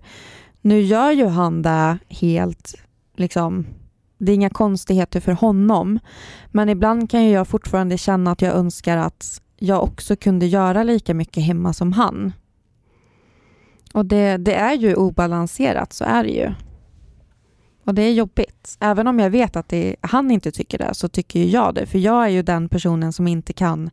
Nu 0.60 0.80
gör 0.80 1.10
ju 1.12 1.26
han 1.26 1.62
det 1.62 1.98
helt, 2.08 2.74
liksom, 3.16 3.66
det 4.18 4.32
är 4.32 4.34
inga 4.34 4.50
konstigheter 4.50 5.20
för 5.20 5.32
honom. 5.32 5.98
Men 6.50 6.68
ibland 6.68 7.10
kan 7.10 7.30
jag 7.30 7.48
fortfarande 7.48 7.98
känna 7.98 8.30
att 8.30 8.42
jag 8.42 8.54
önskar 8.54 8.96
att 8.96 9.40
jag 9.64 9.82
också 9.82 10.16
kunde 10.16 10.46
göra 10.46 10.82
lika 10.82 11.14
mycket 11.14 11.42
hemma 11.42 11.72
som 11.72 11.92
han. 11.92 12.32
Och 13.94 14.06
det, 14.06 14.36
det 14.36 14.54
är 14.54 14.74
ju 14.74 14.94
obalanserat, 14.94 15.92
så 15.92 16.04
är 16.04 16.24
det 16.24 16.30
ju. 16.30 16.54
Och 17.84 17.94
det 17.94 18.02
är 18.02 18.12
jobbigt. 18.12 18.76
Även 18.80 19.06
om 19.06 19.18
jag 19.20 19.30
vet 19.30 19.56
att 19.56 19.68
det, 19.68 19.96
han 20.00 20.30
inte 20.30 20.50
tycker 20.50 20.78
det 20.78 20.94
så 20.94 21.08
tycker 21.08 21.40
ju 21.40 21.46
jag 21.46 21.74
det. 21.74 21.86
För 21.86 21.98
jag 21.98 22.24
är 22.24 22.28
ju 22.28 22.42
den 22.42 22.68
personen 22.68 23.12
som 23.12 23.28
inte 23.28 23.52
kan 23.52 23.90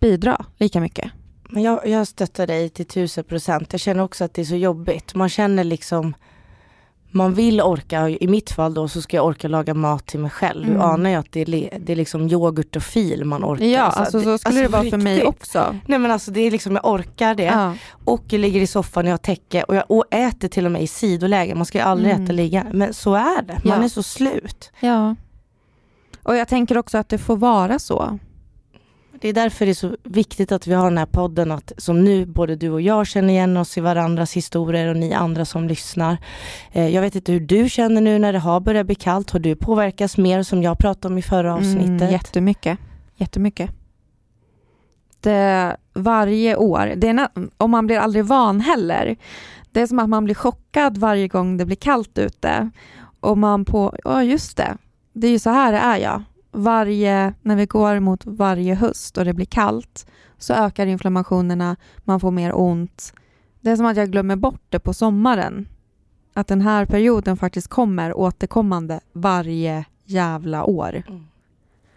bidra 0.00 0.44
lika 0.56 0.80
mycket. 0.80 1.10
Men 1.50 1.62
jag, 1.62 1.88
jag 1.88 2.06
stöttar 2.08 2.46
dig 2.46 2.68
till 2.68 2.86
tusen 2.86 3.24
procent. 3.24 3.72
Jag 3.72 3.80
känner 3.80 4.02
också 4.02 4.24
att 4.24 4.34
det 4.34 4.42
är 4.42 4.44
så 4.44 4.56
jobbigt. 4.56 5.14
Man 5.14 5.28
känner 5.28 5.64
liksom 5.64 6.14
man 7.10 7.34
vill 7.34 7.60
orka, 7.60 8.08
i 8.08 8.28
mitt 8.28 8.50
fall 8.50 8.74
då 8.74 8.88
så 8.88 9.02
ska 9.02 9.16
jag 9.16 9.26
orka 9.26 9.48
laga 9.48 9.74
mat 9.74 10.06
till 10.06 10.20
mig 10.20 10.30
själv. 10.30 10.64
Mm. 10.64 10.78
Du 10.78 10.84
anar 10.84 11.10
ju 11.10 11.16
att 11.16 11.32
det 11.32 11.40
är, 11.40 11.78
det 11.78 11.92
är 11.92 11.96
liksom 11.96 12.28
yoghurt 12.28 12.76
och 12.76 12.82
fil 12.82 13.24
man 13.24 13.44
orkar. 13.44 13.64
Ja, 13.64 13.82
alltså, 13.82 14.20
så 14.20 14.20
skulle 14.20 14.32
alltså, 14.32 14.50
det 14.50 14.68
vara 14.68 14.90
för 14.90 14.96
mig 14.98 15.24
också. 15.24 15.76
Nej 15.86 15.98
men 15.98 16.10
alltså 16.10 16.30
det 16.30 16.40
är 16.40 16.50
liksom, 16.50 16.74
jag 16.74 16.86
orkar 16.86 17.34
det. 17.34 17.42
Ja. 17.42 17.74
Och 18.04 18.24
jag 18.28 18.40
ligger 18.40 18.60
i 18.60 18.66
soffan, 18.66 19.06
jag 19.06 19.12
har 19.12 19.18
täcke 19.18 19.62
och 19.62 19.76
jag 19.76 19.84
och 19.88 20.04
äter 20.10 20.48
till 20.48 20.66
och 20.66 20.72
med 20.72 20.82
i 20.82 20.86
sidoläge. 20.86 21.54
Man 21.54 21.66
ska 21.66 21.78
ju 21.78 21.84
aldrig 21.84 22.12
mm. 22.12 22.24
äta 22.24 22.32
ligga. 22.32 22.66
Men 22.72 22.94
så 22.94 23.14
är 23.14 23.42
det, 23.42 23.60
man 23.64 23.78
ja. 23.78 23.84
är 23.84 23.88
så 23.88 24.02
slut. 24.02 24.72
Ja. 24.80 25.14
Och 26.22 26.36
jag 26.36 26.48
tänker 26.48 26.78
också 26.78 26.98
att 26.98 27.08
det 27.08 27.18
får 27.18 27.36
vara 27.36 27.78
så. 27.78 28.18
Det 29.20 29.28
är 29.28 29.32
därför 29.32 29.64
det 29.64 29.72
är 29.72 29.74
så 29.74 29.96
viktigt 30.02 30.52
att 30.52 30.66
vi 30.66 30.74
har 30.74 30.84
den 30.84 30.98
här 30.98 31.06
podden, 31.06 31.52
att, 31.52 31.72
som 31.76 32.04
nu 32.04 32.26
både 32.26 32.56
du 32.56 32.70
och 32.70 32.80
jag 32.80 33.06
känner 33.06 33.28
igen 33.28 33.56
oss 33.56 33.78
i 33.78 33.80
varandras 33.80 34.32
historier 34.32 34.88
och 34.88 34.96
ni 34.96 35.12
andra 35.12 35.44
som 35.44 35.68
lyssnar. 35.68 36.16
Eh, 36.72 36.88
jag 36.88 37.02
vet 37.02 37.14
inte 37.14 37.32
hur 37.32 37.40
du 37.40 37.68
känner 37.68 38.00
nu 38.00 38.18
när 38.18 38.32
det 38.32 38.38
har 38.38 38.60
börjat 38.60 38.86
bli 38.86 38.94
kallt. 38.94 39.30
Har 39.30 39.40
du 39.40 39.56
påverkats 39.56 40.16
mer 40.16 40.42
som 40.42 40.62
jag 40.62 40.78
pratade 40.78 41.12
om 41.12 41.18
i 41.18 41.22
förra 41.22 41.50
mm, 41.50 41.58
avsnittet? 41.58 42.00
Mm, 42.00 42.12
jättemycket. 42.12 42.78
Jättemycket. 43.16 43.70
Det, 45.20 45.76
varje 45.94 46.56
år, 46.56 46.92
det 46.96 47.08
är, 47.08 47.28
och 47.56 47.70
man 47.70 47.86
blir 47.86 47.98
aldrig 47.98 48.24
van 48.24 48.60
heller. 48.60 49.16
Det 49.72 49.80
är 49.80 49.86
som 49.86 49.98
att 49.98 50.08
man 50.08 50.24
blir 50.24 50.34
chockad 50.34 50.98
varje 50.98 51.28
gång 51.28 51.56
det 51.56 51.64
blir 51.64 51.76
kallt 51.76 52.18
ute. 52.18 52.70
Och 53.20 53.38
man 53.38 53.64
på, 53.64 53.96
ja 54.04 54.22
just 54.22 54.56
det, 54.56 54.76
det 55.12 55.26
är 55.26 55.30
ju 55.30 55.38
så 55.38 55.50
här 55.50 55.72
det 55.72 55.78
är 55.78 55.96
ja 55.96 56.22
varje, 56.56 57.34
när 57.42 57.56
vi 57.56 57.66
går 57.66 58.00
mot 58.00 58.26
varje 58.26 58.74
höst 58.74 59.18
och 59.18 59.24
det 59.24 59.34
blir 59.34 59.46
kallt 59.46 60.06
så 60.38 60.54
ökar 60.54 60.86
inflammationerna, 60.86 61.76
man 62.04 62.20
får 62.20 62.30
mer 62.30 62.52
ont. 62.54 63.12
Det 63.60 63.70
är 63.70 63.76
som 63.76 63.86
att 63.86 63.96
jag 63.96 64.10
glömmer 64.10 64.36
bort 64.36 64.62
det 64.68 64.78
på 64.78 64.94
sommaren. 64.94 65.68
Att 66.32 66.46
den 66.46 66.60
här 66.60 66.86
perioden 66.86 67.36
faktiskt 67.36 67.68
kommer 67.68 68.16
återkommande 68.16 69.00
varje 69.12 69.84
jävla 70.04 70.64
år. 70.64 71.02
Mm. 71.08 71.26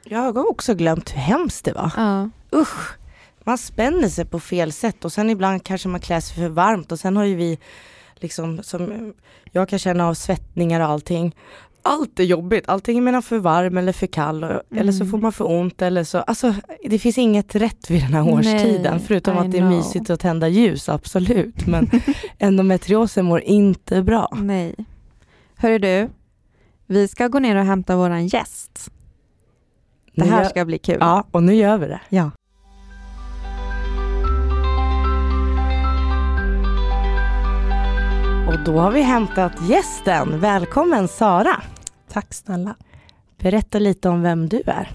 Jag 0.03 0.33
har 0.33 0.49
också 0.49 0.73
glömt 0.73 1.09
hur 1.09 1.19
hemskt 1.19 1.65
det 1.65 1.73
var. 1.73 1.91
Ja. 1.97 2.29
Usch! 2.53 2.97
Man 3.43 3.57
spänner 3.57 4.09
sig 4.09 4.25
på 4.25 4.39
fel 4.39 4.71
sätt 4.71 5.05
och 5.05 5.11
sen 5.11 5.29
ibland 5.29 5.63
kanske 5.63 5.89
man 5.89 5.99
klär 5.99 6.19
sig 6.19 6.35
för 6.35 6.49
varmt 6.49 6.91
och 6.91 6.99
sen 6.99 7.17
har 7.17 7.23
ju 7.23 7.35
vi 7.35 7.59
liksom 8.15 8.63
som 8.63 9.13
jag 9.51 9.69
kan 9.69 9.79
känna 9.79 10.07
av 10.07 10.13
svettningar 10.13 10.79
och 10.79 10.87
allting 10.87 11.35
allt 11.89 12.19
är 12.19 12.23
jobbigt. 12.23 12.69
Antingen 12.69 13.07
är 13.07 13.11
man 13.11 13.21
för 13.21 13.37
varm 13.37 13.77
eller 13.77 13.91
för 13.91 14.07
kall 14.07 14.43
och, 14.43 14.49
mm. 14.49 14.63
eller 14.71 14.91
så 14.91 15.05
får 15.05 15.17
man 15.17 15.31
för 15.31 15.49
ont 15.51 15.81
eller 15.81 16.03
så. 16.03 16.17
Alltså, 16.17 16.55
det 16.85 16.99
finns 16.99 17.17
inget 17.17 17.55
rätt 17.55 17.89
vid 17.89 18.01
den 18.01 18.13
här 18.13 18.33
årstiden 18.33 18.93
Nej, 18.95 19.03
förutom 19.07 19.35
I 19.35 19.39
att 19.39 19.51
det 19.51 19.57
är 19.57 19.61
know. 19.61 19.71
mysigt 19.71 20.09
att 20.09 20.19
tända 20.19 20.47
ljus, 20.47 20.89
absolut. 20.89 21.67
Men 21.67 21.89
endometriosen 22.37 23.25
mår 23.25 23.41
inte 23.41 24.03
bra. 24.03 24.37
Nej. 24.37 24.75
Hörru 25.55 25.79
du, 25.79 26.09
vi 26.85 27.07
ska 27.07 27.27
gå 27.27 27.39
ner 27.39 27.55
och 27.55 27.65
hämta 27.65 27.95
våran 27.95 28.27
gäst. 28.27 28.91
Det 30.15 30.25
här 30.25 30.43
ska 30.43 30.65
bli 30.65 30.77
kul. 30.77 30.97
Ja, 30.99 31.27
och 31.31 31.43
nu 31.43 31.53
gör 31.55 31.77
vi 31.77 31.87
det. 31.87 32.01
Ja. 32.09 32.31
Och 38.47 38.59
då 38.65 38.79
har 38.79 38.91
vi 38.91 39.01
hämtat 39.01 39.69
gästen. 39.69 40.39
Välkommen 40.39 41.07
Sara! 41.07 41.61
Tack 42.09 42.33
snälla. 42.33 42.75
Berätta 43.37 43.79
lite 43.79 44.09
om 44.09 44.21
vem 44.21 44.49
du 44.49 44.61
är. 44.65 44.91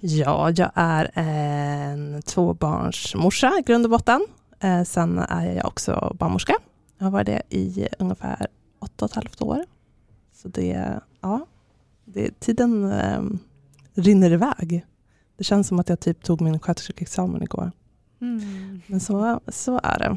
Ja, 0.00 0.50
jag 0.50 0.70
är 0.74 1.10
en 1.14 2.22
tvåbarnsmorsa 2.22 3.52
i 3.58 3.62
grund 3.62 3.84
och 3.84 3.90
botten. 3.90 4.26
Eh, 4.60 4.82
sen 4.82 5.18
är 5.18 5.52
jag 5.52 5.66
också 5.66 6.16
barnmorska. 6.18 6.54
Jag 6.98 7.06
har 7.06 7.10
varit 7.10 7.26
det 7.26 7.42
i 7.50 7.88
ungefär 7.98 8.46
åtta 8.78 9.04
och 9.04 9.10
ett 9.10 9.14
halvt 9.14 9.42
år. 9.42 9.64
Så 10.34 10.48
det, 10.48 11.00
ja, 11.20 11.46
det, 12.04 12.40
tiden 12.40 12.92
eh, 12.92 13.22
rinner 13.94 14.32
iväg. 14.32 14.86
Det 15.36 15.44
känns 15.44 15.68
som 15.68 15.78
att 15.78 15.88
jag 15.88 16.00
typ 16.00 16.22
tog 16.22 16.40
min 16.40 16.58
sköterskeexamen 16.58 17.42
igår. 17.42 17.72
Mm. 18.20 18.80
Men 18.86 19.00
så, 19.00 19.40
så 19.48 19.80
är 19.82 19.98
det. 19.98 20.16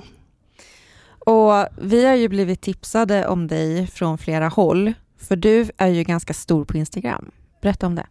Och 1.32 1.68
vi 1.82 2.06
har 2.06 2.16
ju 2.16 2.30
blivit 2.30 2.62
tipsade 2.62 3.28
om 3.28 3.48
dig 3.48 3.88
från 3.88 4.18
flera 4.18 4.48
håll, 4.48 4.94
för 5.20 5.36
du 5.36 5.70
är 5.78 5.88
ju 5.88 6.04
ganska 6.04 6.34
stor 6.34 6.66
på 6.66 6.78
Instagram. 6.78 7.32
Berätta 7.62 7.88
om 7.88 7.96
det. 7.96 8.08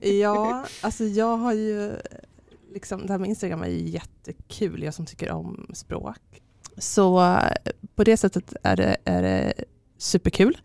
ja, 0.08 0.66
alltså 0.80 1.04
jag 1.04 1.36
har 1.36 1.52
ju, 1.52 1.92
liksom, 2.72 3.06
det 3.06 3.12
här 3.12 3.18
med 3.18 3.28
Instagram 3.28 3.62
är 3.62 3.68
ju 3.68 3.88
jättekul, 3.88 4.82
jag 4.82 4.94
som 4.94 5.06
tycker 5.06 5.30
om 5.30 5.66
språk. 5.74 6.42
Så 6.78 7.38
på 7.94 8.04
det 8.04 8.16
sättet 8.16 8.54
är 8.62 8.76
det, 8.76 8.96
är 9.04 9.22
det 9.22 9.54
superkul. 9.98 10.58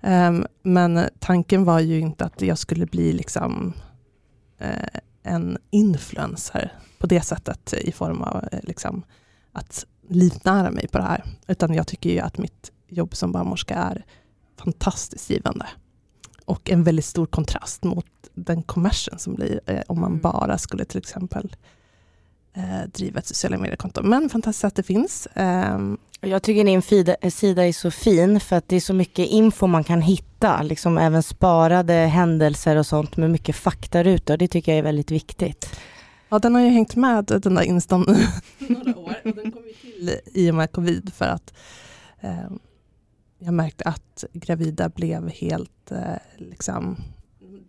Um, 0.00 0.46
men 0.62 1.08
tanken 1.18 1.64
var 1.64 1.80
ju 1.80 1.98
inte 1.98 2.24
att 2.24 2.42
jag 2.42 2.58
skulle 2.58 2.86
bli 2.86 3.12
liksom 3.12 3.72
uh, 4.62 5.00
en 5.22 5.58
influencer 5.70 6.72
på 6.98 7.06
det 7.06 7.20
sättet 7.20 7.72
i 7.72 7.92
form 7.92 8.22
av 8.22 8.36
uh, 8.36 8.58
liksom, 8.62 9.02
att 9.52 9.86
livnära 10.08 10.70
mig 10.70 10.88
på 10.88 10.98
det 10.98 11.04
här. 11.04 11.24
Utan 11.46 11.74
jag 11.74 11.86
tycker 11.86 12.10
ju 12.10 12.18
att 12.18 12.38
mitt 12.38 12.72
jobb 12.88 13.16
som 13.16 13.32
barnmorska 13.32 13.74
är 13.74 14.04
fantastiskt 14.56 15.30
givande. 15.30 15.66
Och 16.44 16.70
en 16.70 16.84
väldigt 16.84 17.04
stor 17.04 17.26
kontrast 17.26 17.84
mot 17.84 18.06
den 18.34 18.62
kommersen 18.62 19.18
som 19.18 19.34
blir 19.34 19.60
eh, 19.66 19.82
om 19.86 20.00
man 20.00 20.10
mm. 20.10 20.20
bara 20.20 20.58
skulle 20.58 20.84
till 20.84 20.98
exempel 20.98 21.56
eh, 22.56 22.88
driva 22.94 23.18
ett 23.18 23.26
sociala 23.26 23.58
mediekonto. 23.58 24.02
Men 24.02 24.28
fantastiskt 24.28 24.64
att 24.64 24.74
det 24.74 24.82
finns. 24.82 25.26
Eh, 25.26 25.78
jag 26.20 26.42
tycker 26.42 26.64
din 26.64 26.82
fida, 26.82 27.16
sida 27.30 27.66
är 27.66 27.72
så 27.72 27.90
fin 27.90 28.40
för 28.40 28.56
att 28.56 28.68
det 28.68 28.76
är 28.76 28.80
så 28.80 28.94
mycket 28.94 29.28
info 29.28 29.66
man 29.66 29.84
kan 29.84 30.02
hitta, 30.02 30.62
liksom 30.62 30.98
även 30.98 31.22
sparade 31.22 31.92
händelser 31.92 32.76
och 32.76 32.86
sånt 32.86 33.16
med 33.16 33.30
mycket 33.30 33.56
faktarutor. 33.56 34.36
Det 34.36 34.48
tycker 34.48 34.72
jag 34.72 34.78
är 34.78 34.82
väldigt 34.82 35.10
viktigt. 35.10 35.80
Ja, 36.28 36.38
den 36.38 36.54
har 36.54 36.62
ju 36.62 36.68
hängt 36.68 36.96
med 36.96 37.24
den 37.24 37.54
där 37.54 37.62
instan 37.62 38.26
några 38.58 38.98
år. 38.98 39.16
Och 39.24 39.34
den 39.34 39.52
kom 39.52 39.62
ju 39.66 39.72
till 39.72 40.10
i 40.34 40.50
och 40.50 40.54
med 40.54 40.72
covid 40.72 41.12
för 41.14 41.24
att 41.24 41.54
eh, 42.20 42.50
jag 43.38 43.54
märkte 43.54 43.84
att 43.84 44.24
gravida 44.32 44.88
blev 44.88 45.28
helt, 45.28 45.90
eh, 45.90 46.18
liksom, 46.36 46.96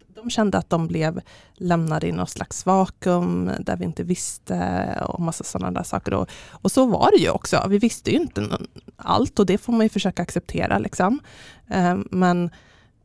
de 0.07 0.29
kände 0.29 0.57
att 0.57 0.69
de 0.69 0.87
blev 0.87 1.21
lämnade 1.53 2.07
i 2.07 2.11
något 2.11 2.29
slags 2.29 2.65
vakuum 2.65 3.51
där 3.59 3.77
vi 3.77 3.85
inte 3.85 4.03
visste 4.03 4.97
och 5.07 5.21
massa 5.21 5.43
sådana 5.43 5.71
där 5.71 5.83
saker. 5.83 6.13
Och, 6.13 6.29
och 6.49 6.71
så 6.71 6.85
var 6.85 7.11
det 7.11 7.17
ju 7.23 7.29
också. 7.29 7.65
Vi 7.69 7.77
visste 7.77 8.11
ju 8.11 8.17
inte 8.17 8.57
allt 8.95 9.39
och 9.39 9.45
det 9.45 9.57
får 9.57 9.73
man 9.73 9.81
ju 9.81 9.89
försöka 9.89 10.21
acceptera. 10.21 10.77
Liksom. 10.77 11.19
Eh, 11.67 11.97
men 12.11 12.49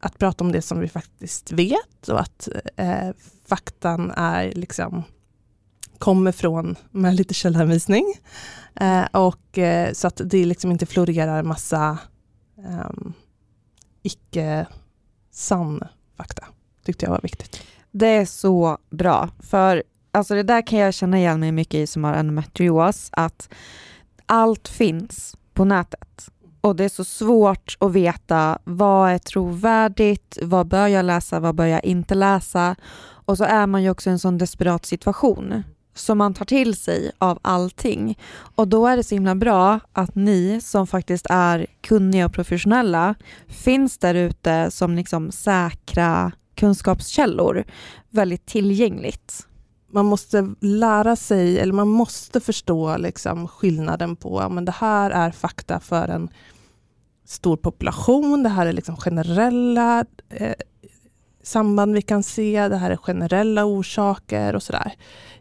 att 0.00 0.18
prata 0.18 0.44
om 0.44 0.52
det 0.52 0.62
som 0.62 0.80
vi 0.80 0.88
faktiskt 0.88 1.52
vet 1.52 2.09
och 2.09 2.21
att 2.21 2.49
eh, 2.76 3.11
faktan 3.47 4.11
är 4.11 4.52
liksom 4.52 5.02
kommer 5.99 6.33
från 6.33 6.76
med 6.90 7.14
lite 7.14 7.35
källhänvisning. 7.35 8.04
Eh, 8.80 9.04
och, 9.12 9.59
eh, 9.59 9.92
så 9.92 10.06
att 10.06 10.21
det 10.25 10.44
liksom 10.44 10.71
inte 10.71 10.87
florerar 10.87 11.42
massa 11.42 11.99
um, 12.64 13.12
icke 14.02 14.66
sann 15.30 15.83
fakta. 16.16 16.44
Tyckte 16.85 17.06
jag 17.06 17.11
var 17.11 17.21
viktigt. 17.23 17.62
Det 17.90 18.06
är 18.06 18.26
så 18.26 18.78
bra, 18.90 19.28
för 19.40 19.83
alltså 20.11 20.35
det 20.35 20.42
där 20.42 20.66
kan 20.66 20.78
jag 20.78 20.94
känna 20.94 21.18
igen 21.18 21.40
mig 21.40 21.52
mycket 21.52 21.75
i 21.75 21.87
som 21.87 22.04
har 22.04 22.14
endometrios, 22.14 23.09
att 23.12 23.49
allt 24.26 24.68
finns 24.68 25.37
på 25.52 25.64
nätet. 25.64 26.28
Och 26.61 26.76
det 26.76 26.85
är 26.85 26.88
så 26.88 27.04
svårt 27.04 27.76
att 27.80 27.92
veta 27.92 28.59
vad 28.64 29.11
är 29.11 29.18
trovärdigt, 29.18 30.38
vad 30.42 30.66
bör 30.66 30.87
jag 30.87 31.04
läsa, 31.04 31.40
vad 31.40 31.54
bör 31.54 31.66
jag 31.66 31.85
inte 31.85 32.14
läsa? 32.14 32.76
Och 33.00 33.38
så 33.38 33.44
är 33.44 33.66
man 33.66 33.83
ju 33.83 33.90
också 33.90 34.11
i 34.11 34.12
en 34.12 34.18
sån 34.18 34.38
desperat 34.38 34.87
situation 34.87 35.62
som 35.94 36.18
man 36.18 36.34
tar 36.34 36.44
till 36.44 36.76
sig 36.76 37.10
av 37.18 37.38
allting. 37.42 38.18
Och 38.34 38.68
då 38.68 38.86
är 38.86 38.96
det 38.96 39.04
så 39.04 39.14
himla 39.14 39.34
bra 39.34 39.80
att 39.92 40.14
ni 40.14 40.60
som 40.60 40.86
faktiskt 40.86 41.26
är 41.30 41.66
kunniga 41.80 42.26
och 42.26 42.32
professionella 42.32 43.14
finns 43.48 43.98
där 43.98 44.14
ute 44.14 44.70
som 44.70 44.94
liksom 44.94 45.32
säkra 45.32 46.32
kunskapskällor 46.54 47.64
väldigt 48.10 48.46
tillgängligt. 48.46 49.46
Man 49.92 50.06
måste 50.06 50.54
lära 50.60 51.16
sig, 51.16 51.58
eller 51.58 51.72
man 51.72 51.88
måste 51.88 52.40
förstå 52.40 52.96
liksom 52.96 53.48
skillnaden 53.48 54.16
på, 54.16 54.48
men 54.48 54.64
det 54.64 54.72
här 54.72 55.10
är 55.10 55.30
fakta 55.30 55.80
för 55.80 56.08
en 56.08 56.28
stor 57.24 57.56
population, 57.56 58.42
det 58.42 58.48
här 58.48 58.66
är 58.66 58.72
liksom 58.72 58.96
generella 58.96 60.04
eh, 60.28 60.54
samband 61.42 61.94
vi 61.94 62.02
kan 62.02 62.22
se, 62.22 62.68
det 62.68 62.76
här 62.76 62.90
är 62.90 62.96
generella 62.96 63.64
orsaker 63.64 64.54
och 64.54 64.62
sådär. 64.62 64.92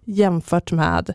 Jämfört 0.06 0.72
med 0.72 1.14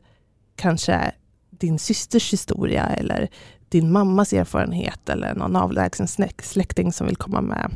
kanske 0.57 1.12
din 1.50 1.78
systers 1.78 2.33
historia 2.33 2.87
eller 2.87 3.28
din 3.68 3.92
mammas 3.92 4.33
erfarenhet 4.33 5.09
eller 5.09 5.35
någon 5.35 5.57
avlägsen 5.57 6.09
släkting 6.42 6.92
som 6.92 7.07
vill 7.07 7.16
komma 7.16 7.40
med 7.40 7.71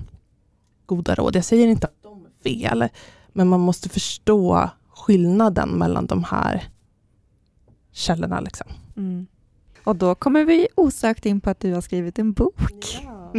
goda 0.87 1.15
råd. 1.15 1.37
Jag 1.37 1.45
säger 1.45 1.67
inte 1.67 1.87
att 1.87 2.03
de 2.03 2.27
är 2.27 2.43
fel, 2.43 2.89
men 3.33 3.49
man 3.49 3.61
måste 3.61 3.89
förstå 3.89 4.71
skillnaden 4.89 5.69
mellan 5.69 6.07
de 6.07 6.25
här 6.25 6.65
källorna. 7.93 8.41
Liksom. 8.41 8.67
Mm. 8.97 9.27
Och 9.85 9.97
då 9.97 10.15
kommer 10.15 10.45
vi 10.45 10.69
osökt 10.75 11.27
in 11.27 11.41
på 11.41 11.51
att 11.51 11.61
du 11.61 11.75
har 11.75 11.81
skrivit 11.81 12.19
en 12.19 12.33
bok. 12.33 13.01
Ja. 13.05 13.33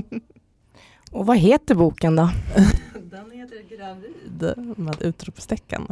Och 1.11 1.25
vad 1.25 1.37
heter 1.37 1.75
boken 1.75 2.15
då? 2.15 2.29
Den 3.11 3.31
heter 3.31 3.77
Gravid 3.77 4.53
med 4.77 5.01
utropstecken. 5.01 5.87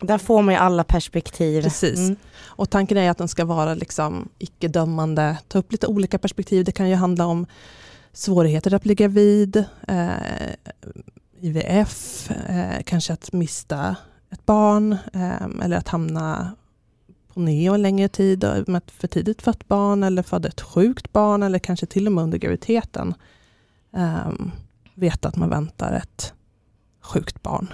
Där 0.00 0.18
får 0.18 0.42
man 0.42 0.54
ju 0.54 0.60
alla 0.60 0.84
perspektiv. 0.84 1.62
Precis. 1.62 1.98
Mm. 1.98 2.16
Och 2.44 2.70
tanken 2.70 2.96
är 2.96 3.10
att 3.10 3.18
den 3.18 3.28
ska 3.28 3.44
vara 3.44 3.74
liksom 3.74 4.28
icke-dömande, 4.38 5.38
ta 5.48 5.58
upp 5.58 5.72
lite 5.72 5.86
olika 5.86 6.18
perspektiv. 6.18 6.64
Det 6.64 6.72
kan 6.72 6.88
ju 6.88 6.94
handla 6.94 7.26
om 7.26 7.46
svårigheter 8.12 8.74
att 8.74 8.82
bli 8.82 8.94
gravid, 8.94 9.64
eh, 9.88 10.10
IVF, 11.40 12.30
eh, 12.30 12.82
kanske 12.84 13.12
att 13.12 13.32
mista 13.32 13.96
ett 14.30 14.46
barn 14.46 14.92
eh, 14.92 15.46
eller 15.62 15.76
att 15.76 15.88
hamna 15.88 16.52
på 17.34 17.40
neo 17.40 17.74
en 17.74 17.82
längre 17.82 18.08
tid 18.08 18.44
med 18.66 18.76
ett 18.76 18.90
för 18.90 19.08
tidigt 19.08 19.42
fött 19.42 19.68
barn 19.68 20.02
eller 20.02 20.22
föda 20.22 20.48
ett 20.48 20.60
sjukt 20.60 21.12
barn 21.12 21.42
eller 21.42 21.58
kanske 21.58 21.86
till 21.86 22.06
och 22.06 22.12
med 22.12 22.24
under 22.24 22.38
graviditeten 22.38 23.14
eh, 23.96 24.32
veta 24.94 25.28
att 25.28 25.36
man 25.36 25.50
väntar 25.50 25.92
ett 25.92 26.32
sjukt 27.00 27.42
barn. 27.42 27.72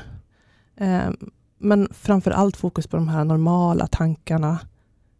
Men 1.64 1.88
framför 1.90 2.30
allt 2.30 2.56
fokus 2.56 2.86
på 2.86 2.96
de 2.96 3.08
här 3.08 3.24
normala 3.24 3.86
tankarna 3.86 4.58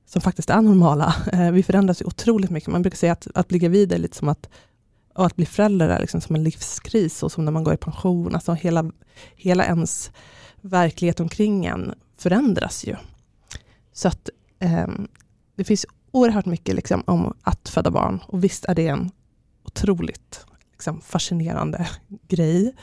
som 0.06 0.22
faktiskt 0.22 0.50
är 0.50 0.62
normala. 0.62 1.14
Eh, 1.32 1.50
vi 1.50 1.62
förändras 1.62 2.02
ju 2.02 2.06
otroligt 2.06 2.50
mycket. 2.50 2.70
Man 2.70 2.82
brukar 2.82 2.96
säga 2.96 3.12
att, 3.12 3.26
att 3.34 3.48
bli 3.48 3.58
gravid 3.58 3.92
är 3.92 3.98
lite 3.98 4.16
som 4.16 4.28
att 4.28 4.48
och 5.14 5.26
att 5.26 5.36
bli 5.36 5.46
förälder 5.46 5.88
är 5.88 6.00
liksom 6.00 6.20
som 6.20 6.36
en 6.36 6.44
livskris, 6.44 7.22
och 7.22 7.32
som 7.32 7.44
när 7.44 7.52
man 7.52 7.64
går 7.64 7.74
i 7.74 7.76
pension. 7.76 8.34
Alltså 8.34 8.52
hela, 8.52 8.90
hela 9.36 9.64
ens 9.64 10.10
verklighet 10.60 11.20
omkring 11.20 11.66
en 11.66 11.94
förändras 12.18 12.84
ju. 12.84 12.96
Så 13.92 14.08
att 14.08 14.30
eh, 14.58 14.88
det 15.56 15.64
finns 15.64 15.86
oerhört 16.10 16.46
mycket 16.46 16.74
liksom 16.74 17.02
om 17.06 17.34
att 17.42 17.68
föda 17.68 17.90
barn. 17.90 18.20
Och 18.26 18.44
visst 18.44 18.64
är 18.64 18.74
det 18.74 18.88
en 18.88 19.10
otroligt 19.64 20.46
liksom, 20.72 21.00
fascinerande 21.00 21.88
grej. 22.28 22.74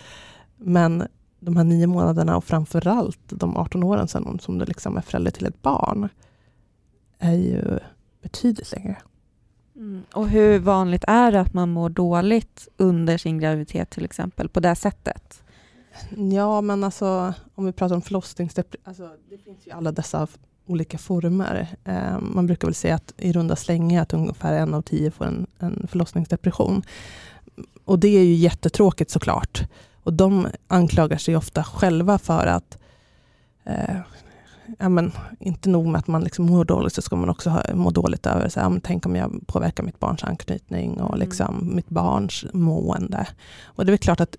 Men 0.58 1.08
de 1.42 1.58
här 1.58 1.64
nio 1.64 1.88
månaderna 1.88 2.38
och 2.38 2.44
framförallt 2.44 3.20
de 3.26 3.58
18 3.58 3.84
åren 3.84 4.08
sen 4.08 4.40
som 4.40 4.58
du 4.58 4.66
liksom 4.66 4.98
är 4.98 5.02
förälder 5.02 5.32
till 5.32 5.46
ett 5.46 5.62
barn 5.62 6.10
är 7.20 7.34
ju 7.34 7.80
betydligt 8.22 8.72
längre. 8.72 8.98
Mm. 9.76 10.04
Och 10.14 10.30
hur 10.30 10.60
vanligt 10.60 11.04
är 11.08 11.32
det 11.32 11.42
att 11.42 11.54
man 11.54 11.70
mår 11.70 11.90
dåligt 11.90 12.68
under 12.78 13.18
sin 13.18 13.40
graviditet 13.40 13.90
till 13.90 14.06
exempel 14.06 14.50
på 14.50 14.60
det 14.60 14.76
sättet? 14.76 15.44
Ja, 16.32 16.62
men 16.62 16.84
alltså 16.84 17.34
om 17.56 17.66
vi 17.66 17.72
pratar 17.72 17.96
om 17.96 18.02
förlossningsdepression, 18.02 18.82
alltså, 18.84 19.10
det 19.30 19.38
finns 19.38 19.68
ju 19.68 19.72
alla 19.72 19.92
dessa 19.92 20.28
olika 20.66 20.98
former. 20.98 21.68
Eh, 21.84 22.20
man 22.20 22.48
brukar 22.48 22.68
väl 22.68 22.76
säga 22.76 22.96
att 22.96 23.14
i 23.18 23.34
runda 23.34 23.56
slängar 23.56 24.02
att 24.02 24.14
ungefär 24.14 24.54
en 24.54 24.74
av 24.74 24.82
tio 24.82 25.12
får 25.12 25.26
en, 25.26 25.48
en 25.60 25.88
förlossningsdepression. 25.92 26.82
Och 27.86 28.00
det 28.00 28.08
är 28.08 28.24
ju 28.24 28.34
jättetråkigt 28.34 29.12
såklart. 29.12 29.64
Och 30.04 30.14
de 30.14 30.48
anklagar 30.68 31.18
sig 31.18 31.36
ofta 31.36 31.64
själva 31.64 32.18
för 32.18 32.48
att 32.48 32.78
eh, 33.64 33.96
ja, 34.80 34.90
men, 34.90 35.12
inte 35.40 35.70
nog 35.70 35.88
med 35.88 36.00
att 36.00 36.08
man 36.08 36.24
liksom 36.24 36.46
mår 36.46 36.66
dåligt, 36.66 36.94
så 36.94 37.02
ska 37.02 37.16
man 37.16 37.30
också 37.30 37.50
ha, 37.50 37.64
må 37.74 37.90
dåligt 37.90 38.26
över, 38.26 38.50
så, 38.50 38.60
ja, 38.60 38.80
tänk 38.84 39.06
om 39.06 39.16
jag 39.16 39.48
påverkar 39.48 39.84
mitt 39.84 40.00
barns 40.00 40.24
anknytning 40.24 41.02
och 41.02 41.16
mm. 41.16 41.20
liksom, 41.20 41.76
mitt 41.76 41.90
barns 41.90 42.46
mående. 42.54 43.28
Och 43.64 43.86
det 43.86 43.90
är 43.90 43.92
väl 43.92 44.00
klart 44.00 44.20
att 44.20 44.38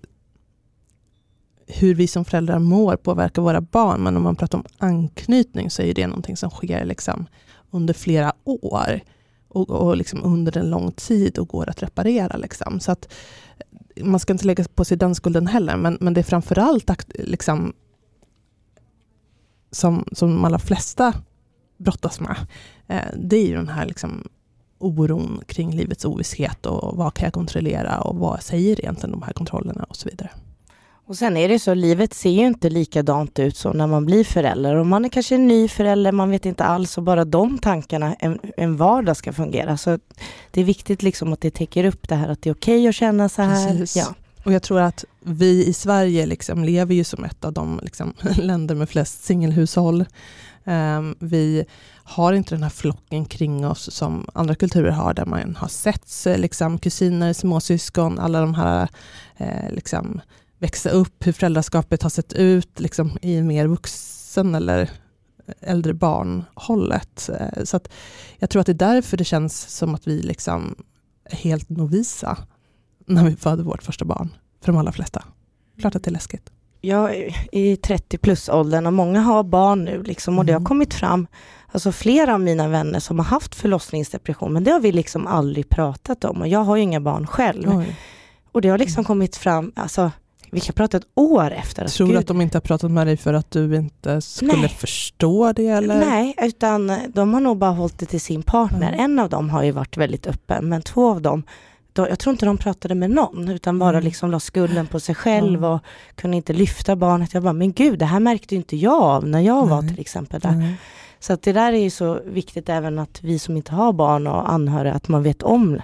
hur 1.67 1.95
vi 1.95 2.07
som 2.07 2.25
föräldrar 2.25 2.59
mår 2.59 2.95
påverkar 2.95 3.41
våra 3.41 3.61
barn, 3.61 4.03
men 4.03 4.17
om 4.17 4.23
man 4.23 4.35
pratar 4.35 4.57
om 4.57 4.65
anknytning 4.77 5.69
så 5.69 5.81
är 5.81 5.93
det 5.93 6.07
någonting 6.07 6.37
som 6.37 6.49
sker 6.49 6.85
liksom 6.85 7.25
under 7.71 7.93
flera 7.93 8.33
år 8.43 9.01
och, 9.47 9.69
och 9.69 9.97
liksom 9.97 10.23
under 10.23 10.57
en 10.57 10.69
lång 10.69 10.91
tid 10.91 11.37
och 11.37 11.47
går 11.47 11.69
att 11.69 11.83
reparera. 11.83 12.37
Liksom. 12.37 12.79
Så 12.79 12.91
att 12.91 13.13
man 14.01 14.19
ska 14.19 14.33
inte 14.33 14.45
lägga 14.45 14.63
på 14.63 14.85
sig 14.85 14.97
den 14.97 15.15
skulden 15.15 15.47
heller, 15.47 15.77
men, 15.77 15.97
men 16.01 16.13
det 16.13 16.21
är 16.21 16.23
framförallt 16.23 16.91
liksom, 17.07 17.73
som, 19.71 20.05
som 20.11 20.29
de 20.29 20.45
allra 20.45 20.59
flesta 20.59 21.13
brottas 21.77 22.19
med. 22.19 22.35
Eh, 22.87 23.13
det 23.17 23.35
är 23.35 23.47
ju 23.47 23.55
den 23.55 23.69
här 23.69 23.85
liksom, 23.85 24.27
oron 24.77 25.41
kring 25.47 25.75
livets 25.75 26.05
ovisshet 26.05 26.65
och 26.65 26.97
vad 26.97 27.13
kan 27.13 27.25
jag 27.25 27.33
kontrollera 27.33 28.01
och 28.01 28.15
vad 28.15 28.43
säger 28.43 28.79
egentligen 28.79 29.11
de 29.11 29.21
här 29.21 29.33
kontrollerna 29.33 29.83
och 29.83 29.95
så 29.95 30.09
vidare. 30.09 30.29
Och 31.05 31.17
sen 31.17 31.37
är 31.37 31.49
det 31.49 31.59
så, 31.59 31.73
livet 31.73 32.13
ser 32.13 32.29
ju 32.29 32.45
inte 32.45 32.69
likadant 32.69 33.39
ut 33.39 33.57
som 33.57 33.77
när 33.77 33.87
man 33.87 34.05
blir 34.05 34.23
förälder. 34.23 34.75
Och 34.75 34.85
man 34.85 35.05
är 35.05 35.09
kanske 35.09 35.35
en 35.35 35.47
ny 35.47 35.67
förälder, 35.67 36.11
man 36.11 36.29
vet 36.29 36.45
inte 36.45 36.63
alls 36.63 36.97
och 36.97 37.03
bara 37.03 37.25
de 37.25 37.59
tankarna, 37.59 38.15
en, 38.19 38.39
en 38.57 38.77
vardag 38.77 39.17
ska 39.17 39.33
fungera. 39.33 39.77
Så 39.77 39.99
det 40.51 40.61
är 40.61 40.65
viktigt 40.65 41.03
liksom 41.03 41.33
att 41.33 41.41
det 41.41 41.51
täcker 41.51 41.85
upp 41.85 42.09
det 42.09 42.15
här 42.15 42.29
att 42.29 42.41
det 42.41 42.49
är 42.49 42.53
okej 42.53 42.79
okay 42.79 42.87
att 42.87 42.95
känna 42.95 43.29
så 43.29 43.41
här. 43.41 43.97
Ja. 43.97 44.15
Och 44.45 44.53
jag 44.53 44.63
tror 44.63 44.79
att 44.79 45.05
vi 45.19 45.65
i 45.65 45.73
Sverige 45.73 46.25
liksom 46.25 46.63
lever 46.63 46.95
ju 46.95 47.03
som 47.03 47.23
ett 47.23 47.45
av 47.45 47.53
de 47.53 47.79
liksom 47.83 48.13
länder 48.37 48.75
med 48.75 48.89
flest 48.89 49.23
singelhushåll. 49.23 50.05
Um, 50.63 51.15
vi 51.19 51.65
har 52.03 52.33
inte 52.33 52.55
den 52.55 52.63
här 52.63 52.69
flocken 52.69 53.25
kring 53.25 53.67
oss 53.67 53.91
som 53.91 54.27
andra 54.33 54.55
kulturer 54.55 54.91
har, 54.91 55.13
där 55.13 55.25
man 55.25 55.55
har 55.55 55.67
setts, 55.67 56.27
liksom, 56.37 56.77
kusiner, 56.77 57.33
småsyskon, 57.33 58.19
alla 58.19 58.41
de 58.41 58.53
här 58.53 58.87
eh, 59.37 59.71
liksom, 59.71 60.21
växa 60.63 60.89
upp, 60.89 61.27
hur 61.27 61.31
föräldraskapet 61.31 62.03
har 62.03 62.09
sett 62.09 62.33
ut 62.33 62.79
liksom, 62.79 63.17
i 63.21 63.41
mer 63.41 63.67
vuxen 63.67 64.55
eller 64.55 64.89
äldre 65.61 65.93
barn-hållet. 65.93 67.29
Eh, 67.39 67.63
så 67.63 67.77
att 67.77 67.91
jag 68.37 68.49
tror 68.49 68.59
att 68.59 68.65
det 68.65 68.71
är 68.71 68.93
därför 68.93 69.17
det 69.17 69.23
känns 69.23 69.77
som 69.77 69.95
att 69.95 70.07
vi 70.07 70.21
liksom 70.21 70.75
är 71.25 71.35
helt 71.35 71.69
novisa 71.69 72.37
när 73.05 73.25
vi 73.25 73.35
föder 73.35 73.63
vårt 73.63 73.83
första 73.83 74.05
barn, 74.05 74.29
för 74.61 74.71
de 74.71 74.79
allra 74.79 74.91
flesta. 74.91 75.23
Klart 75.79 75.95
att 75.95 76.03
det 76.03 76.09
är 76.09 76.13
läskigt. 76.13 76.51
Jag 76.81 77.15
är 77.15 77.47
i 77.51 77.77
30 77.77 78.17
plus-åldern 78.17 78.85
och 78.85 78.93
många 78.93 79.21
har 79.21 79.43
barn 79.43 79.85
nu 79.85 80.03
liksom, 80.03 80.39
och 80.39 80.45
det 80.45 80.51
har 80.53 80.59
mm. 80.59 80.65
kommit 80.65 80.93
fram 80.93 81.27
Alltså 81.73 81.91
flera 81.91 82.33
av 82.33 82.39
mina 82.39 82.67
vänner 82.67 82.99
som 82.99 83.19
har 83.19 83.25
haft 83.25 83.55
förlossningsdepression, 83.55 84.53
men 84.53 84.63
det 84.63 84.71
har 84.71 84.79
vi 84.79 84.91
liksom 84.91 85.27
aldrig 85.27 85.69
pratat 85.69 86.25
om 86.25 86.41
och 86.41 86.47
jag 86.47 86.59
har 86.59 86.75
ju 86.75 86.81
inga 86.81 87.01
barn 87.01 87.27
själv. 87.27 87.77
Oj. 87.77 87.95
Och 88.51 88.61
det 88.61 88.69
har 88.69 88.77
liksom 88.77 88.99
mm. 88.99 89.05
kommit 89.05 89.35
fram, 89.35 89.71
alltså 89.75 90.11
vi 90.53 90.59
kan 90.59 90.73
prata 90.73 90.97
ett 90.97 91.07
år 91.15 91.51
efter. 91.51 91.87
Tror 91.87 92.07
du 92.07 92.17
att 92.17 92.27
de 92.27 92.41
inte 92.41 92.57
har 92.57 92.61
pratat 92.61 92.91
med 92.91 93.07
dig 93.07 93.17
för 93.17 93.33
att 93.33 93.51
du 93.51 93.75
inte 93.75 94.21
skulle 94.21 94.55
Nej. 94.55 94.69
förstå 94.69 95.53
det? 95.53 95.67
Eller? 95.67 95.99
Nej, 95.99 96.35
utan 96.41 96.91
de 97.13 97.33
har 97.33 97.41
nog 97.41 97.57
bara 97.57 97.71
hållit 97.71 97.97
det 97.97 98.05
till 98.05 98.21
sin 98.21 98.43
partner. 98.43 98.87
Mm. 98.93 98.99
En 98.99 99.19
av 99.19 99.29
dem 99.29 99.49
har 99.49 99.63
ju 99.63 99.71
varit 99.71 99.97
väldigt 99.97 100.27
öppen, 100.27 100.69
men 100.69 100.81
två 100.81 101.09
av 101.09 101.21
dem 101.21 101.43
då, 101.93 102.09
jag 102.09 102.19
tror 102.19 102.31
inte 102.31 102.45
de 102.45 102.57
pratade 102.57 102.95
med 102.95 103.11
någon, 103.11 103.49
utan 103.49 103.79
bara 103.79 103.89
mm. 103.89 104.03
liksom 104.03 104.31
la 104.31 104.39
skulden 104.39 104.87
på 104.87 104.99
sig 104.99 105.15
själv 105.15 105.65
och 105.65 105.79
kunde 106.15 106.37
inte 106.37 106.53
lyfta 106.53 106.95
barnet. 106.95 107.33
Jag 107.33 107.43
bara, 107.43 107.53
men 107.53 107.73
gud, 107.73 107.99
det 107.99 108.05
här 108.05 108.19
märkte 108.19 108.55
inte 108.55 108.77
jag 108.77 109.01
av 109.01 109.27
när 109.27 109.39
jag 109.39 109.67
var 109.67 109.81
till 109.81 109.99
exempel 109.99 110.39
där. 110.39 110.75
Så 111.19 111.33
att 111.33 111.41
det 111.41 111.53
där 111.53 111.73
är 111.73 111.77
ju 111.77 111.89
så 111.89 112.19
viktigt 112.25 112.69
även 112.69 112.99
att 112.99 113.19
vi 113.23 113.39
som 113.39 113.57
inte 113.57 113.71
har 113.71 113.93
barn 113.93 114.27
och 114.27 114.51
anhöriga, 114.51 114.93
att 114.93 115.07
man 115.07 115.23
vet 115.23 115.43
om 115.43 115.81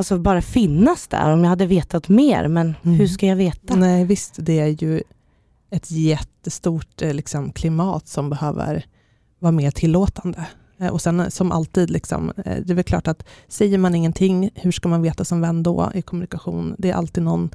alltså 0.00 0.18
bara 0.18 0.42
finnas 0.42 1.08
där 1.08 1.32
om 1.32 1.42
jag 1.42 1.48
hade 1.48 1.66
vetat 1.66 2.08
mer, 2.08 2.48
men 2.48 2.74
mm. 2.82 2.96
hur 2.98 3.06
ska 3.06 3.26
jag 3.26 3.36
veta? 3.36 3.76
Nej 3.76 4.04
visst, 4.04 4.34
det 4.38 4.60
är 4.60 4.82
ju 4.82 5.02
ett 5.70 5.90
jättestort 5.90 7.02
eh, 7.02 7.14
liksom, 7.14 7.52
klimat 7.52 8.08
som 8.08 8.30
behöver 8.30 8.84
vara 9.38 9.52
mer 9.52 9.70
tillåtande. 9.70 10.46
Eh, 10.78 10.88
och 10.88 11.00
sen 11.00 11.30
som 11.30 11.52
alltid, 11.52 11.90
liksom, 11.90 12.32
eh, 12.36 12.56
det 12.64 12.72
är 12.72 12.74
väl 12.74 12.84
klart 12.84 13.08
att 13.08 13.26
säger 13.48 13.78
man 13.78 13.94
ingenting, 13.94 14.50
hur 14.54 14.72
ska 14.72 14.88
man 14.88 15.02
veta 15.02 15.24
som 15.24 15.40
vän 15.40 15.62
då 15.62 15.90
i 15.94 16.02
kommunikation? 16.02 16.74
Det 16.78 16.90
är 16.90 16.94
alltid 16.94 17.22
någon 17.22 17.50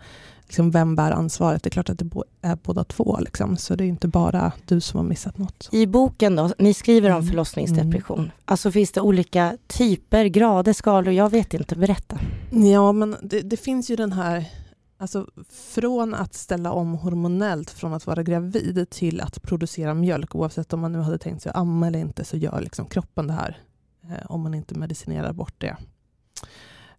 liksom, 0.48 0.72
vem 0.72 0.96
bär 0.96 1.12
ansvaret? 1.12 1.64
Det 1.64 1.68
är 1.68 1.72
klart 1.72 1.90
att 1.90 2.00
det 2.00 2.10
är 2.42 2.58
båda 2.64 2.84
två, 2.84 3.20
liksom. 3.20 3.58
så 3.58 3.76
det 3.76 3.84
är 3.84 3.88
inte 3.88 4.08
bara 4.08 4.52
du 4.66 4.82
som 4.82 4.98
har 4.98 5.06
missat 5.06 5.38
något. 5.38 5.70
I 5.72 5.88
boken 5.88 6.36
då, 6.36 6.52
ni 6.60 6.74
skriver 6.74 7.10
om 7.10 7.16
mm. 7.16 7.28
förlossningsdepression. 7.28 8.20
Mm. 8.20 8.32
Alltså 8.46 8.72
finns 8.72 8.92
det 8.92 9.02
olika 9.02 9.58
typer, 9.68 10.26
grader, 10.26 10.74
skalor? 10.74 11.14
Jag 11.14 11.30
vet 11.30 11.54
inte, 11.54 11.76
berätta. 11.76 12.20
Ja, 12.52 12.92
men 12.92 13.16
det, 13.22 13.42
det 13.42 13.58
finns 13.58 13.90
ju 13.90 13.96
den 13.96 14.12
här 14.14 14.46
Alltså 14.98 15.28
från 15.50 16.14
att 16.14 16.34
ställa 16.34 16.72
om 16.72 16.94
hormonellt 16.94 17.70
från 17.72 17.94
att 17.94 18.08
vara 18.08 18.24
gravid 18.24 18.90
till 18.90 19.22
att 19.22 19.42
producera 19.42 19.94
mjölk, 19.94 20.36
oavsett 20.36 20.74
om 20.74 20.80
man 20.80 20.92
nu 20.92 21.00
hade 21.00 21.18
tänkt 21.18 21.42
sig 21.42 21.50
att 21.50 21.56
amma 21.56 21.88
eller 21.88 22.00
inte, 22.00 22.24
så 22.24 22.38
gör 22.38 22.62
liksom 22.62 22.86
kroppen 22.86 23.28
det 23.28 23.34
här, 23.34 23.58
eh, 24.04 24.26
om 24.32 24.42
man 24.42 24.54
inte 24.54 24.76
medicinerar 24.76 25.34
bort 25.34 25.54
det. 25.58 25.78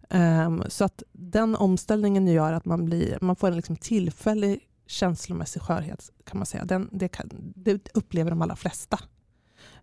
Um, 0.09 0.63
så 0.67 0.83
att 0.83 1.03
den 1.11 1.55
omställningen 1.55 2.27
gör 2.27 2.53
att 2.53 2.65
man, 2.65 2.85
blir, 2.85 3.17
man 3.21 3.35
får 3.35 3.47
en 3.47 3.55
liksom 3.55 3.75
tillfällig 3.75 4.59
känslomässig 4.87 5.61
skörhet 5.61 6.11
kan 6.25 6.37
man 6.37 6.45
säga. 6.45 6.65
Den, 6.65 6.89
det, 6.91 7.07
kan, 7.07 7.29
det 7.55 7.89
upplever 7.93 8.29
de 8.29 8.41
allra 8.41 8.55
flesta. 8.55 8.99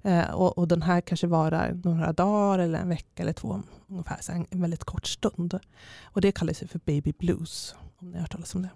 Uh, 0.06 0.30
och, 0.30 0.58
och, 0.58 0.68
den 0.68 0.82
här 0.82 1.00
kanske 1.00 1.26
varar 1.26 1.80
några 1.84 2.12
dagar 2.12 2.58
eller 2.58 2.78
en 2.78 2.88
vecka 2.88 3.22
eller 3.22 3.32
två 3.32 3.62
ungefär, 3.88 4.18
så 4.20 4.32
en, 4.32 4.46
en 4.50 4.60
väldigt 4.60 4.84
kort 4.84 5.06
stund. 5.06 5.58
Och 6.02 6.20
det 6.20 6.32
kallas 6.32 6.58
för 6.58 6.80
baby 6.84 7.12
blues, 7.18 7.74
om 7.96 8.10
ni 8.10 8.14
har 8.14 8.20
hört 8.20 8.32
talas 8.32 8.54
om 8.54 8.62
det. 8.62 8.70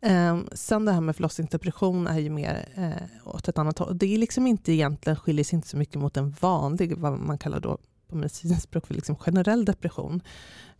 Ehm, 0.00 0.48
sen 0.52 0.84
det 0.84 0.92
här 0.92 1.00
med 1.00 1.16
förlossningsdepression 1.16 2.06
är 2.06 2.18
ju 2.18 2.30
mer 2.30 2.68
eh, 2.74 3.28
åt 3.34 3.48
ett 3.48 3.58
annat 3.58 3.78
håll. 3.78 3.98
Det 3.98 4.14
är 4.14 4.18
liksom 4.18 4.46
inte 4.46 4.72
egentligen, 4.72 5.16
skiljer 5.16 5.44
sig 5.44 5.56
inte 5.56 5.68
så 5.68 5.76
mycket 5.76 6.00
mot 6.00 6.16
en 6.16 6.30
vanlig, 6.40 6.98
vad 6.98 7.18
man 7.18 7.38
kallar 7.38 7.60
då 7.60 7.78
på 8.08 8.16
medicinskt 8.16 8.62
språk 8.62 8.86
för 8.86 8.94
liksom 8.94 9.16
generell 9.16 9.64
depression. 9.64 10.22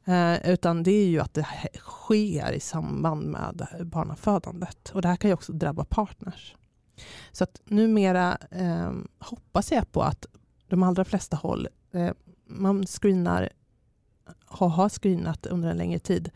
Eh, 0.04 0.50
utan 0.50 0.82
det 0.82 0.90
är 0.90 1.06
ju 1.06 1.20
att 1.20 1.34
det 1.34 1.46
sker 1.78 2.52
i 2.52 2.60
samband 2.60 3.22
med 3.26 3.68
barnafödandet. 3.82 4.90
Och 4.90 5.02
det 5.02 5.08
här 5.08 5.16
kan 5.16 5.30
ju 5.30 5.34
också 5.34 5.52
drabba 5.52 5.84
partners. 5.84 6.54
Så 7.32 7.44
att 7.44 7.60
numera 7.64 8.38
eh, 8.50 8.92
hoppas 9.18 9.72
jag 9.72 9.92
på 9.92 10.02
att 10.02 10.26
de 10.68 10.82
allra 10.82 11.04
flesta 11.04 11.36
håll, 11.36 11.68
eh, 11.92 12.10
man 12.46 12.86
screenar, 12.86 13.48
har, 14.44 14.68
har 14.68 14.88
screenat 14.88 15.46
under 15.46 15.70
en 15.70 15.76
längre 15.76 15.98
tid, 15.98 16.30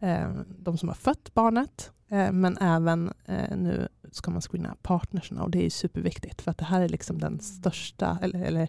eh, 0.00 0.30
de 0.58 0.78
som 0.78 0.88
har 0.88 0.96
fött 0.96 1.34
barnet, 1.34 1.92
eh, 2.08 2.32
men 2.32 2.58
även 2.58 3.12
eh, 3.24 3.56
nu 3.56 3.88
ska 4.12 4.30
man 4.30 4.40
screena 4.40 4.76
partnerserna 4.82 5.42
och 5.42 5.50
det 5.50 5.66
är 5.66 5.70
superviktigt 5.70 6.42
för 6.42 6.50
att 6.50 6.58
det 6.58 6.64
här 6.64 6.80
är 6.80 6.88
liksom 6.88 7.18
den 7.18 7.40
största, 7.40 8.18
eller, 8.22 8.44
eller 8.44 8.68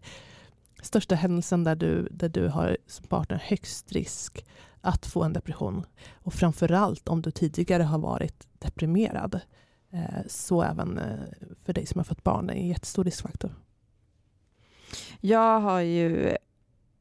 största 0.82 1.16
händelsen 1.16 1.64
där 1.64 1.76
du, 1.76 2.08
där 2.12 2.30
du 2.30 2.48
har 2.48 2.78
som 2.88 3.08
partner 3.08 3.44
högst 3.46 3.92
risk 3.92 4.46
att 4.82 5.06
få 5.06 5.24
en 5.24 5.34
depression. 5.34 5.86
Och 6.14 6.34
framförallt 6.34 7.08
om 7.08 7.22
du 7.22 7.32
tidigare 7.32 7.84
har 7.84 8.00
varit 8.00 8.48
deprimerad. 8.60 9.40
Eh, 9.92 10.22
så 10.28 10.64
även 10.64 10.98
eh, 10.98 11.20
för 11.64 11.74
dig 11.74 11.86
som 11.86 12.00
har 12.00 12.04
fått 12.04 12.24
barn 12.24 12.50
är 12.50 12.54
en 12.54 12.68
jättestor 12.68 13.04
riskfaktor. 13.04 13.56
Jag 15.22 15.60
har 15.60 15.80
ju 15.80 16.36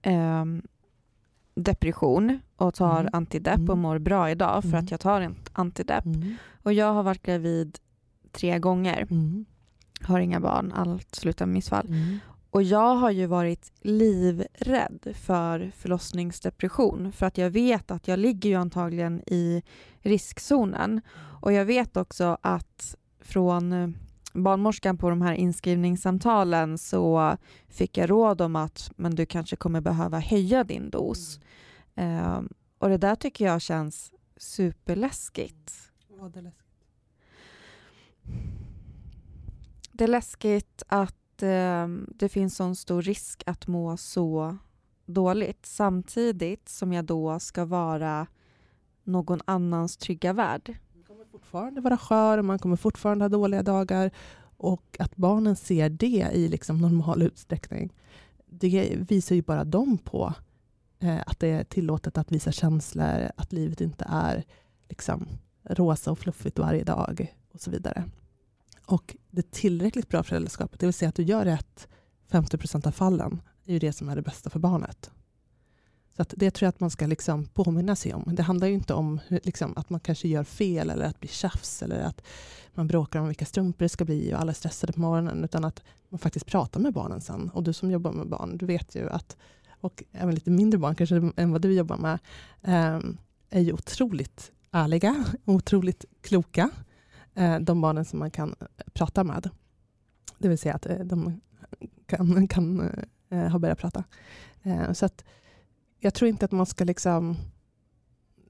eh, 0.02 0.44
depression 1.54 2.40
och 2.56 2.74
tar 2.74 3.00
mm. 3.00 3.10
antidepp 3.12 3.60
och 3.60 3.68
mm. 3.68 3.78
mår 3.78 3.98
bra 3.98 4.30
idag 4.30 4.62
för 4.62 4.68
mm. 4.68 4.84
att 4.84 4.90
jag 4.90 5.00
tar 5.00 5.20
en 5.20 5.37
antidepp. 5.52 6.04
Mm. 6.04 6.37
Och 6.62 6.72
jag 6.72 6.92
har 6.92 7.02
varit 7.02 7.22
gravid 7.22 7.78
tre 8.32 8.58
gånger. 8.58 9.06
Mm. 9.10 9.44
Har 10.00 10.20
inga 10.20 10.40
barn, 10.40 10.72
allt 10.72 11.14
slutar 11.14 11.46
med 11.46 11.52
missfall. 11.52 11.87
Mm. 12.54 12.60
Och 12.60 12.62
jag 12.62 12.94
har 12.94 13.10
ju 13.10 13.26
varit 13.26 13.72
livrädd 13.80 15.14
för 15.14 15.72
förlossningsdepression 15.76 17.12
för 17.12 17.26
att 17.26 17.38
jag 17.38 17.50
vet 17.50 17.90
att 17.90 18.08
jag 18.08 18.18
ligger 18.18 18.50
ju 18.50 18.56
antagligen 18.56 19.22
i 19.26 19.62
riskzonen. 20.02 21.00
Och 21.40 21.52
jag 21.52 21.64
vet 21.64 21.96
också 21.96 22.38
att 22.40 22.96
från 23.20 23.72
eh, 23.72 23.88
barnmorskan 24.32 24.98
på 24.98 25.10
de 25.10 25.22
här 25.22 25.32
inskrivningssamtalen 25.32 26.78
så 26.78 27.36
fick 27.68 27.96
jag 27.96 28.10
råd 28.10 28.40
om 28.40 28.56
att 28.56 28.90
men 28.96 29.14
du 29.14 29.26
kanske 29.26 29.56
kommer 29.56 29.80
behöva 29.80 30.20
höja 30.20 30.64
din 30.64 30.90
dos. 30.90 31.40
Mm. 31.94 32.24
Uh, 32.24 32.42
och 32.78 32.88
det 32.88 32.98
där 32.98 33.14
tycker 33.14 33.44
jag 33.44 33.62
känns 33.62 34.12
superläskigt. 34.36 35.72
Vad 36.08 36.36
är 36.36 36.42
läskigt? 36.42 36.64
Det 39.92 40.04
är 40.04 40.08
läskigt 40.08 40.82
att 40.86 41.23
eh, 41.44 41.88
det 42.16 42.28
finns 42.28 42.57
sån 42.57 42.76
stor 42.76 43.02
risk 43.02 43.42
att 43.46 43.66
må 43.66 43.96
så 43.96 44.57
dåligt 45.07 45.66
samtidigt 45.66 46.68
som 46.68 46.92
jag 46.92 47.04
då 47.04 47.38
ska 47.38 47.64
vara 47.64 48.26
någon 49.04 49.40
annans 49.44 49.96
trygga 49.96 50.33
värld. 50.33 50.76
Man 50.94 51.04
kommer 51.04 51.24
fortfarande 51.24 51.80
vara 51.80 51.96
skör, 51.96 52.42
man 52.42 52.59
kommer 52.59 52.76
fortfarande 52.76 53.24
ha 53.24 53.28
dåliga 53.28 53.62
dagar 53.62 54.11
och 54.57 54.96
att 54.98 55.16
barnen 55.16 55.57
ser 55.57 55.88
det 55.88 56.30
i 56.33 56.48
liksom 56.48 56.78
normal 56.78 57.22
utsträckning, 57.22 57.92
det 58.46 58.96
visar 59.09 59.35
ju 59.35 59.42
bara 59.42 59.64
dem 59.64 59.98
på 59.98 60.35
eh, 60.98 61.20
att 61.26 61.40
det 61.40 61.48
är 61.48 61.64
tillåtet 61.64 62.18
att 62.18 62.33
visa 62.33 62.52
känslor, 62.52 63.30
att 63.37 63.52
livet 63.52 63.80
inte 63.80 64.07
är 64.09 64.44
liksom 64.88 65.28
rosa 65.62 66.11
och 66.11 66.18
fluffigt 66.18 66.59
varje 66.59 66.85
dag 66.85 67.35
och 67.52 67.61
så 67.61 67.70
vidare. 67.70 68.04
Och 68.87 69.16
det 69.31 69.51
tillräckligt 69.51 70.09
bra 70.09 70.23
föräldraskapet, 70.23 70.81
det 70.81 70.87
vill 70.87 70.94
säga 70.94 71.09
att 71.09 71.14
du 71.14 71.23
gör 71.23 71.44
rätt 71.44 71.88
50 72.31 72.59
procent 72.59 72.87
av 72.87 72.90
fallen, 72.90 73.42
är 73.64 73.73
ju 73.73 73.79
det 73.79 73.92
som 73.92 74.09
är 74.09 74.16
det 74.16 74.23
bästa 74.23 74.51
för 74.51 74.59
barnet. 74.59 75.11
Så 76.16 76.23
att 76.23 76.35
det 76.37 76.51
tror 76.51 76.66
jag 76.66 76.68
att 76.68 76.81
man 76.81 76.90
ska 76.90 77.07
liksom 77.07 77.47
påminna 77.47 77.97
sig 77.97 78.14
om. 78.14 78.25
Det 78.35 78.42
handlar 78.42 78.66
ju 78.66 78.75
inte 78.75 78.94
om 78.94 79.20
liksom, 79.29 79.73
att 79.77 79.90
man 79.90 80.01
kanske 80.01 80.29
gör 80.29 80.44
fel 80.44 80.90
eller 80.90 81.05
att 81.05 81.14
det 81.14 81.20
blir 81.20 81.31
tjafs 81.31 81.83
eller 81.83 82.01
att 82.01 82.23
man 82.75 82.87
bråkar 82.87 83.20
om 83.20 83.27
vilka 83.27 83.44
strumpor 83.44 83.85
det 83.85 83.88
ska 83.88 84.05
bli 84.05 84.35
och 84.35 84.40
alla 84.40 84.53
är 84.53 84.55
stressade 84.55 84.92
på 84.92 85.01
morgonen, 85.01 85.44
utan 85.44 85.64
att 85.64 85.83
man 86.09 86.18
faktiskt 86.18 86.47
pratar 86.47 86.81
med 86.81 86.92
barnen 86.92 87.20
sen. 87.20 87.51
Och 87.55 87.62
du 87.62 87.73
som 87.73 87.90
jobbar 87.90 88.12
med 88.12 88.29
barn, 88.29 88.57
du 88.57 88.66
vet 88.66 88.94
ju 88.94 89.11
att, 89.11 89.37
och 89.81 90.05
även 90.12 90.35
lite 90.35 90.51
mindre 90.51 90.79
barn 90.79 90.94
kanske 90.94 91.33
än 91.37 91.53
vad 91.53 91.62
du 91.62 91.73
jobbar 91.73 91.97
med, 91.97 92.18
ehm, 92.62 93.16
är 93.51 93.61
ju 93.61 93.73
otroligt 93.73 94.53
ärliga, 94.70 95.25
otroligt 95.44 96.05
kloka 96.20 96.70
Eh, 97.35 97.59
de 97.59 97.81
barnen 97.81 98.05
som 98.05 98.18
man 98.18 98.31
kan 98.31 98.55
eh, 98.61 98.66
prata 98.92 99.25
med. 99.25 99.51
Det 100.38 100.49
vill 100.49 100.59
säga 100.59 100.75
att 100.75 100.87
eh, 100.87 100.99
de 100.99 101.40
kan, 102.07 102.49
kan 102.49 102.90
ha 103.31 103.59
börjat 103.59 103.79
prata. 103.79 104.05
Så 104.92 105.07
att 105.07 105.25
jag 105.99 106.14
tror 106.14 106.29
inte 106.29 106.44
att 106.44 106.53
man 106.53 106.66
ska 106.66 106.85
liksom 106.85 107.37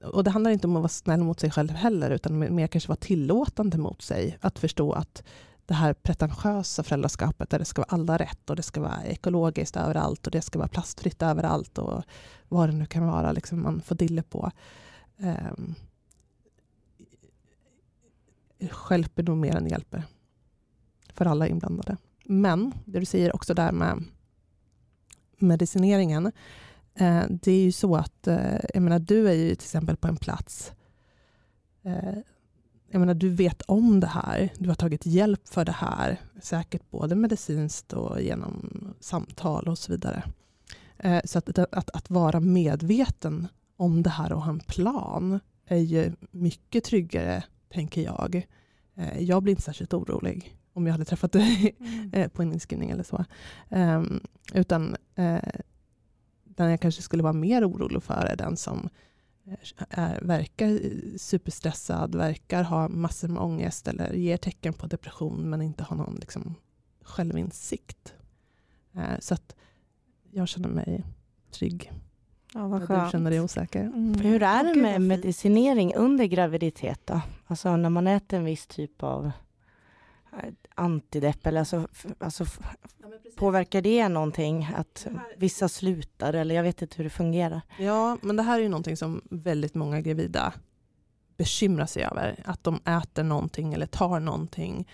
och 0.03 0.23
det 0.23 0.31
handlar 0.31 0.51
inte 0.51 0.67
om 0.67 0.75
att 0.75 0.81
vara 0.81 0.89
snäll 0.89 1.23
mot 1.23 1.39
sig 1.39 1.51
själv 1.51 1.69
heller, 1.69 2.11
utan 2.11 2.55
mer 2.55 2.67
kanske 2.67 2.87
vara 2.87 2.95
tillåtande 2.95 3.77
mot 3.77 4.01
sig. 4.01 4.37
Att 4.41 4.59
förstå 4.59 4.91
att 4.91 5.23
det 5.65 5.73
här 5.73 5.93
pretentiösa 5.93 6.83
föräldraskapet, 6.83 7.49
där 7.49 7.59
det 7.59 7.65
ska 7.65 7.81
vara 7.81 7.89
alla 7.89 8.17
rätt 8.17 8.49
och 8.49 8.55
det 8.55 8.63
ska 8.63 8.81
vara 8.81 9.03
ekologiskt 9.03 9.75
överallt 9.75 10.25
och 10.27 10.31
det 10.31 10.41
ska 10.41 10.59
vara 10.59 10.67
plastfritt 10.67 11.21
överallt 11.21 11.77
och 11.77 12.03
vad 12.47 12.69
det 12.69 12.75
nu 12.75 12.85
kan 12.85 13.07
vara, 13.07 13.31
liksom 13.31 13.63
man 13.63 13.81
får 13.81 13.95
dille 13.95 14.23
på. 14.23 14.51
Um, 15.17 15.75
skälper 18.71 19.23
nog 19.23 19.37
mer 19.37 19.55
än 19.55 19.67
hjälper. 19.67 20.03
För 21.13 21.25
alla 21.25 21.47
inblandade. 21.47 21.97
Men 22.25 22.73
det 22.85 22.99
du 22.99 23.05
säger 23.05 23.35
också 23.35 23.53
där 23.53 23.71
med 23.71 24.03
medicineringen. 25.37 26.31
Eh, 26.93 27.23
det 27.29 27.51
är 27.51 27.63
ju 27.63 27.71
så 27.71 27.95
att, 27.95 28.27
eh, 28.27 28.59
jag 28.73 28.83
menar 28.83 28.99
du 28.99 29.29
är 29.29 29.33
ju 29.33 29.55
till 29.55 29.65
exempel 29.65 29.97
på 29.97 30.07
en 30.07 30.17
plats 30.17 30.71
eh, 31.83 32.17
jag 32.95 32.99
menar, 32.99 33.13
du 33.13 33.29
vet 33.29 33.61
om 33.61 33.99
det 33.99 34.07
här, 34.07 34.53
du 34.57 34.69
har 34.69 34.75
tagit 34.75 35.05
hjälp 35.05 35.47
för 35.47 35.65
det 35.65 35.71
här, 35.71 36.19
säkert 36.41 36.91
både 36.91 37.15
medicinskt 37.15 37.93
och 37.93 38.21
genom 38.21 38.69
samtal 38.99 39.67
och 39.67 39.77
så 39.77 39.91
vidare. 39.91 40.23
Eh, 40.97 41.21
så 41.25 41.39
att, 41.39 41.59
att, 41.59 41.89
att 41.89 42.09
vara 42.09 42.39
medveten 42.39 43.47
om 43.77 44.03
det 44.03 44.09
här 44.09 44.33
och 44.33 44.41
ha 44.41 44.51
en 44.51 44.59
plan 44.59 45.39
är 45.65 45.77
ju 45.77 46.11
mycket 46.31 46.83
tryggare 46.83 47.43
tänker 47.75 48.01
jag. 48.01 48.47
Eh, 48.95 49.19
jag 49.19 49.43
blir 49.43 49.51
inte 49.51 49.63
särskilt 49.63 49.93
orolig 49.93 50.57
om 50.73 50.85
jag 50.85 50.93
hade 50.93 51.05
träffat 51.05 51.31
dig 51.31 51.75
mm. 51.79 52.09
Eh, 52.13 52.27
på 52.27 52.41
en 52.41 52.53
inskrivning 52.53 52.89
eller 52.89 53.03
så. 53.03 53.25
Um, 53.69 54.21
utan 54.53 54.95
uh, 55.19 55.39
den 56.43 56.69
jag 56.69 56.79
kanske 56.79 57.01
skulle 57.01 57.23
vara 57.23 57.33
mer 57.33 57.69
orolig 57.69 58.03
för 58.03 58.25
är 58.25 58.35
den 58.35 58.57
som 58.57 58.89
är, 59.89 60.21
verkar 60.21 60.79
superstressad, 61.17 62.15
verkar 62.15 62.63
ha 62.63 62.87
massor 62.87 63.27
med 63.27 63.41
ångest 63.41 63.87
eller 63.87 64.13
ger 64.13 64.37
tecken 64.37 64.73
på 64.73 64.87
depression 64.87 65.49
men 65.49 65.61
inte 65.61 65.83
har 65.83 65.95
någon 65.95 66.15
liksom, 66.15 66.55
självinsikt. 67.01 68.13
Uh, 68.95 69.19
så 69.19 69.33
att 69.33 69.55
jag 70.31 70.47
känner 70.47 70.69
mig 70.69 71.03
trygg. 71.51 71.91
Ja, 72.55 72.67
vad 72.67 72.87
skönt. 72.87 73.05
Du 73.05 73.11
känner 73.11 73.31
dig 73.31 73.41
osäker. 73.41 73.81
Mm. 73.81 74.13
Hur 74.13 74.43
är 74.43 74.63
det 74.63 74.81
med 74.81 75.01
medicinering 75.01 75.95
under 75.95 76.25
graviditet 76.25 77.01
då? 77.05 77.21
Alltså 77.47 77.77
när 77.77 77.89
man 77.89 78.07
äter 78.07 78.39
en 78.39 78.45
viss 78.45 78.67
typ 78.67 79.03
av 79.03 79.31
eh, 80.33 80.53
antidepp 80.75 81.47
eller 81.47 81.59
alltså, 81.59 81.87
alltså 82.19 82.45
ja, 83.01 83.07
påverkar 83.35 83.81
det 83.81 84.09
någonting 84.09 84.69
att 84.75 85.07
vissa 85.37 85.69
slutar 85.69 86.33
eller 86.33 86.55
jag 86.55 86.63
vet 86.63 86.81
inte 86.81 86.97
hur 86.97 87.03
det 87.03 87.09
fungerar. 87.09 87.61
Ja 87.79 88.17
men 88.21 88.35
det 88.35 88.43
här 88.43 88.59
är 88.59 88.63
ju 88.63 88.69
någonting 88.69 88.97
som 88.97 89.21
väldigt 89.29 89.75
många 89.75 90.01
gravida 90.01 90.53
bekymrar 91.37 91.85
sig 91.85 92.03
över. 92.03 92.39
Att 92.45 92.63
de 92.63 92.79
äter 92.85 93.23
någonting 93.23 93.73
eller 93.73 93.85
tar 93.85 94.19
någonting 94.19 94.87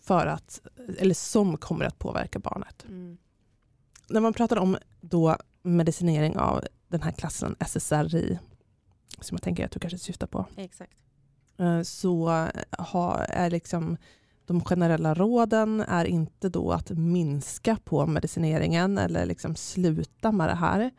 för 0.00 0.26
att, 0.26 0.60
eller 0.98 1.14
som 1.14 1.56
kommer 1.56 1.84
att 1.84 1.98
påverka 1.98 2.38
barnet. 2.38 2.84
Mm. 2.88 3.18
När 4.08 4.20
man 4.20 4.32
pratar 4.32 4.56
om 4.56 4.76
då 5.00 5.36
medicinering 5.62 6.38
av 6.38 6.64
den 6.88 7.02
här 7.02 7.12
klassen 7.12 7.56
SSRI, 7.60 8.38
som 9.20 9.34
jag 9.34 9.42
tänker 9.42 9.64
att 9.64 9.70
du 9.70 9.80
kanske 9.80 9.98
syftar 9.98 10.26
på. 10.26 10.46
Exakt. 10.56 10.92
Eh, 11.58 11.82
så 11.82 12.46
ha, 12.78 13.16
är 13.24 13.50
liksom 13.50 13.96
de 14.48 14.60
generella 14.64 15.14
råden 15.14 15.80
är 15.80 16.04
inte 16.04 16.48
då 16.48 16.72
att 16.72 16.90
minska 16.90 17.78
på 17.84 18.06
medicineringen 18.06 18.98
eller 18.98 19.26
liksom 19.26 19.56
sluta 19.56 20.32
med 20.32 20.48
det 20.48 20.54
här, 20.54 20.90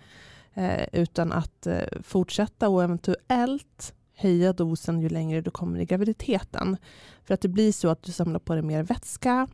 eh, 0.53 0.87
utan 0.93 1.31
att 1.31 1.67
eh, 1.67 2.01
fortsätta 2.03 2.69
och 2.69 2.83
eventuellt 2.83 3.93
höja 4.13 4.53
dosen 4.53 5.01
ju 5.01 5.09
längre 5.09 5.41
du 5.41 5.51
kommer 5.51 5.79
i 5.79 5.85
graviditeten. 5.85 6.77
För 7.23 7.33
att 7.33 7.41
det 7.41 7.47
blir 7.47 7.71
så 7.71 7.89
att 7.89 8.03
du 8.03 8.11
samlar 8.11 8.39
på 8.39 8.53
dig 8.53 8.63
mer 8.63 8.83
vätska. 8.83 9.47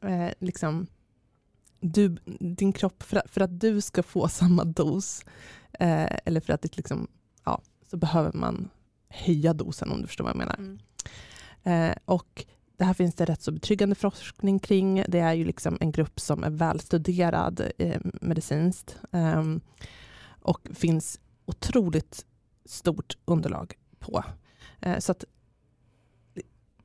Eh, 0.00 0.30
liksom, 0.38 0.86
du, 1.80 2.16
din 2.40 2.72
kropp, 2.72 3.02
för 3.02 3.16
att, 3.16 3.30
för 3.30 3.40
att 3.40 3.60
du 3.60 3.80
ska 3.80 4.02
få 4.02 4.28
samma 4.28 4.64
dos, 4.64 5.24
eh, 5.78 6.16
eller 6.24 6.40
för 6.40 6.52
att 6.52 6.62
det 6.62 6.76
liksom, 6.76 7.08
ja, 7.44 7.62
så 7.90 7.96
behöver 7.96 8.32
man 8.32 8.70
höja 9.08 9.52
dosen 9.52 9.90
om 9.90 10.00
du 10.00 10.06
förstår 10.06 10.24
vad 10.24 10.30
jag 10.30 10.38
menar. 10.38 10.56
Mm. 10.58 10.78
Eh, 11.62 11.96
och 12.04 12.46
det 12.76 12.84
här 12.84 12.94
finns 12.94 13.14
det 13.14 13.24
rätt 13.24 13.42
så 13.42 13.52
betryggande 13.52 13.94
forskning 13.94 14.58
kring. 14.58 15.04
Det 15.08 15.18
är 15.18 15.32
ju 15.32 15.44
liksom 15.44 15.78
en 15.80 15.92
grupp 15.92 16.20
som 16.20 16.44
är 16.44 16.50
välstuderad 16.50 17.70
eh, 17.78 18.00
medicinskt. 18.04 18.96
Eh, 19.12 19.42
och 20.42 20.68
finns 20.74 21.20
otroligt 21.44 22.26
stort 22.64 23.16
underlag 23.24 23.74
på. 23.98 24.24
Eh, 24.80 24.98
så 24.98 25.12
att 25.12 25.24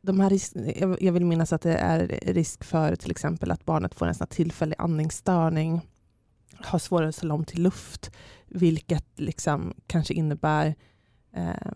de 0.02 0.20
här 0.20 0.30
risk, 0.30 0.54
jag 1.00 1.14
vill 1.14 1.26
minnas 1.26 1.54
att 1.54 1.62
det 1.62 1.78
är 1.78 2.20
risk 2.22 2.64
för 2.64 2.96
till 2.96 3.12
exempel 3.12 3.52
att 3.52 3.66
barnet 3.66 3.96
får 3.96 4.08
en 4.08 4.16
sån 4.16 4.28
tillfällig 4.28 4.76
andningsstörning, 4.80 5.90
har 6.56 6.80
svårare 6.80 7.10
att 7.10 7.16
ställa 7.16 7.34
om 7.34 7.46
till 7.46 7.64
luft, 7.64 8.12
vilket 8.48 9.06
liksom 9.20 9.74
kanske 9.88 10.14
innebär 10.14 10.76
eh, 11.32 11.72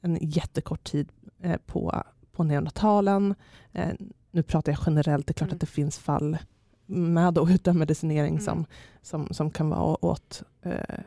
en 0.00 0.18
jättekort 0.20 0.84
tid 0.84 1.08
eh, 1.40 1.56
på, 1.66 2.02
på 2.32 2.44
neonatalen. 2.44 3.34
Eh, 3.72 3.92
nu 4.30 4.42
pratar 4.42 4.72
jag 4.72 4.80
generellt, 4.86 5.26
det 5.26 5.30
är 5.30 5.34
klart 5.34 5.48
Mm. 5.48 5.56
att 5.56 5.60
det 5.60 5.66
finns 5.66 5.98
fall 5.98 6.38
med 6.86 7.38
och 7.38 7.48
utan 7.48 7.78
medicinering 7.78 8.34
Mm. 8.34 8.44
som, 8.44 8.66
som, 9.02 9.28
som 9.34 9.50
kan 9.50 9.68
vara 9.70 10.04
åt 10.04 10.42
eh, 10.62 10.98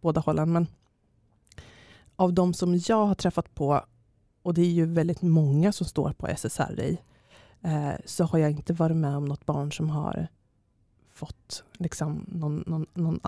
båda 0.00 0.20
hållen. 0.20 0.52
Men 0.52 0.66
av 2.16 2.32
de 2.32 2.54
som 2.54 2.76
jag 2.88 3.06
har 3.06 3.14
träffat 3.14 3.54
på, 3.54 3.84
och 4.42 4.54
det 4.54 4.60
är 4.62 4.70
ju 4.70 4.86
väldigt 4.86 5.22
många 5.22 5.72
som 5.72 5.86
står 5.86 6.12
på 6.12 6.26
SSRI, 6.26 6.98
eh, 7.62 7.92
så 8.04 8.24
har 8.24 8.38
jag 8.38 8.50
inte 8.50 8.72
varit 8.72 8.96
med 8.96 9.16
om 9.16 9.24
något 9.24 9.46
barn 9.46 9.72
som 9.72 9.90
har 9.90 10.28
fått 11.12 11.64
liksom, 11.72 12.24
någon, 12.28 12.64
någon, 12.66 12.86
någon 12.94 13.20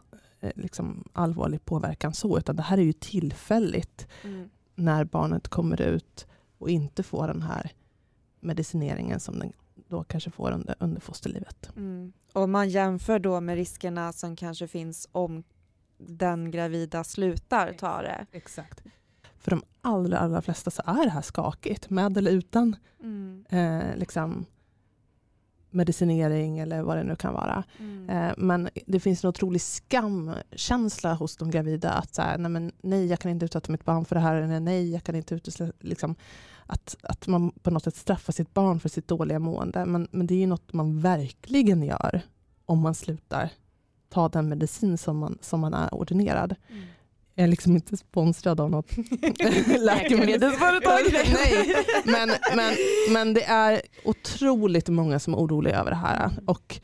liksom, 0.55 1.05
allvarlig 1.13 1.65
påverkan 1.65 2.15
så, 2.15 2.39
utan 2.39 2.57
det 2.57 2.63
här 2.63 2.79
är 2.79 2.83
ju 2.83 2.93
tillfälligt 2.93 4.07
Mm. 4.25 4.51
när 4.75 5.05
barnet 5.05 5.49
kommer 5.49 5.81
ut 5.81 6.27
och 6.59 6.71
inte 6.71 7.03
får 7.03 7.27
den 7.27 7.43
här 7.43 7.73
medicineringen 8.41 9.21
som 9.21 9.39
den 9.39 9.53
då 9.89 10.05
kanske 10.05 10.31
får 10.31 10.51
under, 10.53 10.75
under 10.81 11.01
fosterlivet. 11.01 11.71
Mm. 11.77 12.13
Och 12.33 12.49
man 12.49 12.69
jämför 12.69 13.19
då 13.19 13.41
med 13.41 13.55
riskerna 13.55 14.13
som 14.13 14.37
kanske 14.37 14.69
finns 14.69 15.09
om 15.13 15.43
den 15.99 16.51
gravida 16.51 17.05
slutar 17.05 17.73
ta 17.73 18.03
det. 18.03 18.27
Exakt. 18.33 18.83
För 19.39 19.51
de 19.51 19.63
allra, 19.81 20.19
allra 20.19 20.43
flesta 20.43 20.71
så 20.71 20.83
är 20.87 21.05
det 21.05 21.11
här 21.11 21.23
skakigt, 21.23 21.91
med 21.91 22.17
eller 22.17 22.31
utan 22.31 22.77
Mm. 23.03 23.45
eh, 23.49 23.97
liksom 23.97 24.47
medicinering 25.71 26.59
eller 26.59 26.83
vad 26.83 26.97
det 26.97 27.05
nu 27.05 27.17
kan 27.17 27.35
vara. 27.35 27.65
Mm. 27.79 28.11
Eh, 28.11 28.35
men 28.37 28.69
det 28.87 29.01
finns 29.01 29.25
en 29.25 29.29
otrolig 29.29 29.63
skamkänsla 29.63 31.15
hos 31.15 31.37
de 31.37 31.51
gravida 31.51 31.91
att 31.91 32.15
så 32.15 32.23
här, 32.23 32.39
nej, 32.39 32.51
men, 32.51 32.73
nej, 32.83 33.07
jag 33.07 33.19
kan 33.19 33.31
inte 33.31 33.45
utsätta 33.45 33.73
mitt 33.73 33.85
barn 33.85 34.05
för 34.05 34.15
det 34.15 34.21
här, 34.21 34.35
eller 34.35 34.61
nej, 34.61 34.93
jag 34.93 35.05
kan 35.05 35.15
inte 35.15 35.35
utesluta, 35.35 35.73
liksom, 35.81 36.15
att, 36.67 36.97
att 37.03 37.27
man 37.27 37.51
på 37.51 37.71
något 37.71 37.85
sätt 37.85 37.97
straffar 37.97 38.33
sitt 38.33 38.55
barn 38.55 38.81
för 38.81 38.89
sitt 38.89 39.09
dåliga 39.09 39.39
mående. 39.39 39.85
Men, 39.87 40.09
men 40.11 40.27
det 40.27 40.35
är 40.35 40.39
ju 40.39 40.47
något 40.47 40.73
man 40.73 41.01
verkligen 41.01 41.83
gör 41.83 42.21
om 42.67 42.79
man 42.79 42.95
slutar 42.95 43.51
ta 44.11 44.29
den 44.29 44.49
medicin 44.49 44.99
som 44.99 45.19
man, 45.19 45.39
som 45.41 45.61
man 45.61 45.75
är 45.75 45.95
ordinerad. 45.95 46.55
Mm. 46.69 46.85
Jag 47.35 47.45
är 47.45 47.49
liksom 47.49 47.75
inte 47.75 47.97
sponsrad 47.97 48.61
av 48.61 48.71
något 48.71 48.91
läkemedelsföretag. 49.79 51.01
Nej, 51.13 51.75
men, 52.05 52.31
men, 52.57 52.75
men 53.13 53.35
det 53.35 53.45
är 53.45 53.83
otroligt 54.05 54.89
många 54.89 55.19
som 55.19 55.35
är 55.35 55.39
oroliga 55.39 55.81
över 55.81 55.91
det 55.91 55.97
här. 55.97 56.31
Och 56.47 56.81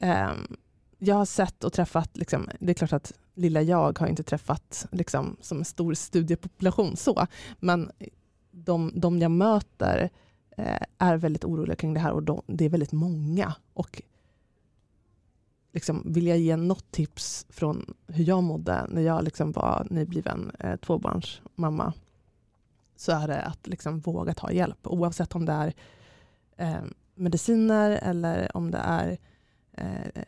ehm, 0.00 0.56
jag 0.98 1.14
har 1.14 1.24
sett 1.24 1.64
och 1.64 1.72
träffat, 1.72 2.16
liksom, 2.16 2.48
det 2.60 2.72
är 2.72 2.74
klart 2.74 2.92
att 2.92 3.12
lilla 3.34 3.62
jag 3.62 3.98
har 3.98 4.06
inte 4.06 4.22
träffat 4.22 4.86
liksom, 4.92 5.36
som 5.40 5.58
en 5.58 5.64
stor 5.64 5.94
studiepopulation 5.94 6.96
så, 6.96 7.26
men 7.58 7.90
de, 8.50 8.92
de 8.94 9.18
jag 9.18 9.30
möter 9.30 10.10
eh, 10.56 10.82
är 10.98 11.16
väldigt 11.16 11.44
oroliga 11.44 11.76
kring 11.76 11.94
det 11.94 12.00
här 12.00 12.12
och 12.12 12.22
de, 12.22 12.42
det 12.46 12.64
är 12.64 12.68
väldigt 12.68 12.92
många. 12.92 13.54
Och 13.74 14.02
liksom, 15.72 16.02
vill 16.12 16.26
jag 16.26 16.38
ge 16.38 16.56
något 16.56 16.90
tips 16.90 17.46
från 17.48 17.94
hur 18.06 18.24
jag 18.24 18.42
mådde 18.42 18.86
när 18.88 19.02
jag 19.02 19.24
liksom 19.24 19.52
var 19.52 19.86
nybliven 19.90 20.52
eh, 20.58 20.76
tvåbarnsmamma 20.76 21.92
så 22.96 23.12
är 23.12 23.28
det 23.28 23.42
att 23.42 23.66
liksom 23.66 24.00
våga 24.00 24.34
ta 24.34 24.52
hjälp 24.52 24.86
oavsett 24.86 25.34
om 25.34 25.44
det 25.44 25.52
är 25.52 25.74
eh, 26.56 26.84
mediciner 27.14 27.90
eller 27.90 28.56
om 28.56 28.70
det 28.70 28.78
är 28.78 29.18
eh, 29.72 30.22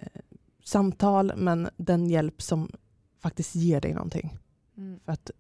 samtal 0.64 1.32
men 1.36 1.68
den 1.76 2.06
hjälp 2.06 2.42
som 2.42 2.70
faktiskt 3.18 3.54
ger 3.54 3.80
dig 3.80 3.92
någonting. 3.92 4.38
Mm. 4.76 5.00
För 5.04 5.12
att 5.12 5.30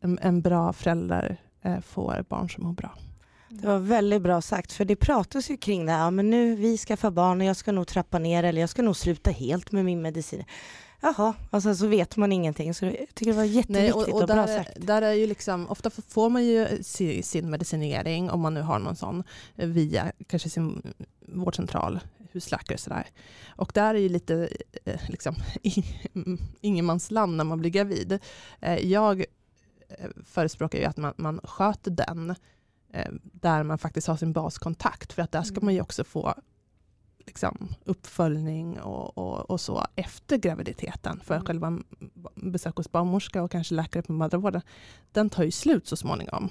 en, 0.00 0.18
en 0.22 0.40
bra 0.40 0.72
förälder 0.72 1.40
eh, 1.62 1.80
får 1.80 2.24
barn 2.28 2.50
som 2.50 2.64
mår 2.64 2.72
bra. 2.72 2.94
Det 3.48 3.66
var 3.66 3.78
väldigt 3.78 4.22
bra 4.22 4.40
sagt, 4.40 4.72
för 4.72 4.84
det 4.84 4.96
pratas 4.96 5.50
ju 5.50 5.56
kring 5.56 5.86
det 5.86 5.92
här, 5.92 5.98
ja, 5.98 6.10
men 6.10 6.30
nu 6.30 6.54
vi 6.56 6.78
ska 6.78 6.96
få 6.96 7.10
barn 7.10 7.40
och 7.40 7.46
jag 7.46 7.56
ska 7.56 7.72
nog 7.72 7.86
trappa 7.86 8.18
ner 8.18 8.42
eller 8.44 8.60
jag 8.60 8.70
ska 8.70 8.82
nog 8.82 8.96
sluta 8.96 9.30
helt 9.30 9.72
med 9.72 9.84
min 9.84 10.02
medicin. 10.02 10.44
Jaha, 11.00 11.34
alltså 11.50 11.74
så 11.74 11.86
vet 11.86 12.16
man 12.16 12.32
ingenting. 12.32 12.74
Så 12.74 12.84
jag 12.84 12.96
tycker 13.14 13.30
det 13.32 13.36
var 13.36 13.44
jätteviktigt 13.44 13.70
Nej, 13.70 13.92
och, 13.92 14.08
och, 14.08 14.20
och 14.22 14.26
bra 14.26 14.36
där, 14.36 14.58
sagt. 14.58 14.76
är- 14.76 14.80
där 14.80 15.02
är 15.02 15.12
ju 15.12 15.26
liksom, 15.26 15.68
ofta 15.70 15.90
får 15.90 16.30
man 16.30 16.44
ju 16.44 16.68
si- 16.82 17.22
sin 17.22 17.50
medicinering, 17.50 18.30
om 18.30 18.40
man 18.40 18.54
nu 18.54 18.60
har 18.60 18.78
någon 18.78 18.96
sån, 18.96 19.22
eh, 19.56 19.68
via 19.68 20.12
kanske 20.26 20.50
sin 20.50 20.82
vårdcentral, 21.20 22.00
husläkare 22.32 22.74
och 22.74 22.80
sådär. 22.80 23.06
Och 23.48 23.70
där 23.74 23.94
är 23.94 23.98
ju 23.98 24.08
lite 24.08 24.48
eh, 24.84 25.00
liksom, 25.08 25.34
ingenmansland 26.60 27.36
när 27.36 27.44
man 27.44 27.58
blir 27.58 27.70
gravid. 27.70 28.18
Eh, 28.60 28.78
Jag 28.86 29.24
förespråkar 30.24 30.78
ju 30.78 30.84
att 30.84 30.96
man, 30.96 31.14
man 31.16 31.40
sköter 31.44 31.90
den 31.90 32.34
där 33.22 33.62
man 33.62 33.78
faktiskt 33.78 34.06
har 34.06 34.16
sin 34.16 34.32
baskontakt, 34.32 35.12
för 35.12 35.22
att 35.22 35.32
där 35.32 35.42
ska 35.42 35.54
Mm. 35.54 35.64
man 35.64 35.74
ju 35.74 35.80
också 35.80 36.04
få 36.04 36.34
liksom, 37.18 37.68
uppföljning 37.84 38.80
och, 38.80 39.18
och, 39.18 39.50
och 39.50 39.60
så 39.60 39.86
efter 39.94 40.36
graviditeten. 40.36 41.20
För 41.24 41.34
Mm. 41.34 41.46
själva 41.46 41.78
besök 42.34 42.76
hos 42.76 42.92
barnmorska 42.92 43.42
och 43.42 43.50
kanske 43.50 43.74
läkare 43.74 44.02
på 44.02 44.12
mödravården, 44.12 44.62
den 45.12 45.30
tar 45.30 45.42
ju 45.44 45.50
slut 45.50 45.86
så 45.86 45.96
småningom. 45.96 46.50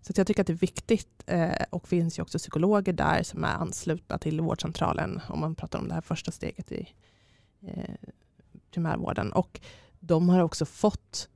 Så 0.00 0.12
jag 0.16 0.26
tycker 0.26 0.40
att 0.40 0.46
det 0.46 0.52
är 0.52 0.54
viktigt 0.54 1.22
eh, 1.26 1.64
och 1.70 1.88
finns 1.88 2.18
ju 2.18 2.22
också 2.22 2.38
psykologer 2.38 2.92
där 2.92 3.22
som 3.22 3.44
är 3.44 3.54
anslutna 3.54 4.18
till 4.18 4.40
vårdcentralen 4.40 5.20
om 5.28 5.40
man 5.40 5.54
pratar 5.54 5.78
om 5.78 5.88
det 5.88 5.94
här 5.94 6.00
första 6.00 6.30
steget 6.32 6.72
i 6.72 6.88
eh, 7.62 7.94
primärvården. 8.70 9.32
Och 9.32 9.60
de 10.00 10.28
har 10.28 10.40
också 10.40 10.64
fått 10.64 11.28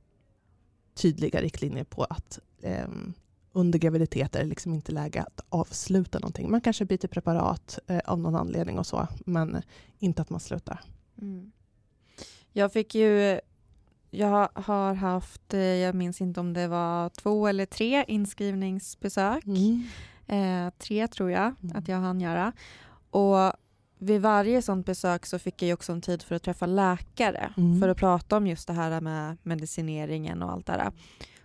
tydliga 0.93 1.41
riktlinjer 1.41 1.83
på 1.83 2.03
att 2.03 2.39
eh, 2.61 2.87
under 3.59 3.79
graviditet 3.79 4.35
är 4.35 4.39
det 4.39 4.49
liksom 4.49 4.73
inte 4.73 4.91
läge 4.91 5.21
att 5.21 5.41
avsluta 5.49 6.19
någonting. 6.19 6.51
Man 6.51 6.61
kanske 6.61 6.85
byter 6.85 7.07
preparat 7.07 7.79
eh, 7.87 7.99
av 8.05 8.19
någon 8.19 8.35
anledning 8.35 8.79
och 8.79 8.87
så, 8.87 9.07
men 9.25 9.61
inte 9.99 10.21
att 10.21 10.29
man 10.29 10.39
slutar. 10.39 10.81
Mm. 11.21 11.51
Jag 12.53 12.73
fick 12.73 12.95
ju, 12.95 13.39
jag 14.11 14.49
har 14.53 14.93
haft, 14.93 15.53
eh, 15.53 15.59
jag 15.59 15.95
minns 15.95 16.21
inte 16.21 16.39
om 16.39 16.53
det 16.53 16.67
var 16.67 17.09
två 17.09 17.47
eller 17.47 17.65
tre 17.65 18.05
inskrivningsbesök. 18.07 19.43
Eh, 20.27 20.69
tre 20.77 21.07
tror 21.07 21.31
jag 21.31 21.55
Mm. 21.63 21.75
att 21.77 21.87
jag 21.87 21.97
hann 21.97 22.21
göra. 22.21 22.51
Och 23.09 23.53
vid 23.97 24.21
varje 24.21 24.61
sånt 24.61 24.85
besök 24.85 25.25
så 25.25 25.39
fick 25.39 25.61
jag 25.61 25.73
också 25.73 25.91
en 25.91 26.01
tid 26.01 26.21
för 26.23 26.35
att 26.35 26.43
träffa 26.43 26.65
läkare 26.65 27.53
Mm. 27.57 27.79
för 27.81 27.89
att 27.89 27.97
prata 27.97 28.37
om 28.37 28.47
just 28.47 28.67
det 28.67 28.73
här 28.73 29.01
med 29.01 29.37
medicineringen 29.43 30.41
och 30.43 30.51
allt 30.51 30.65
det 30.65 30.71
där. 30.73 30.91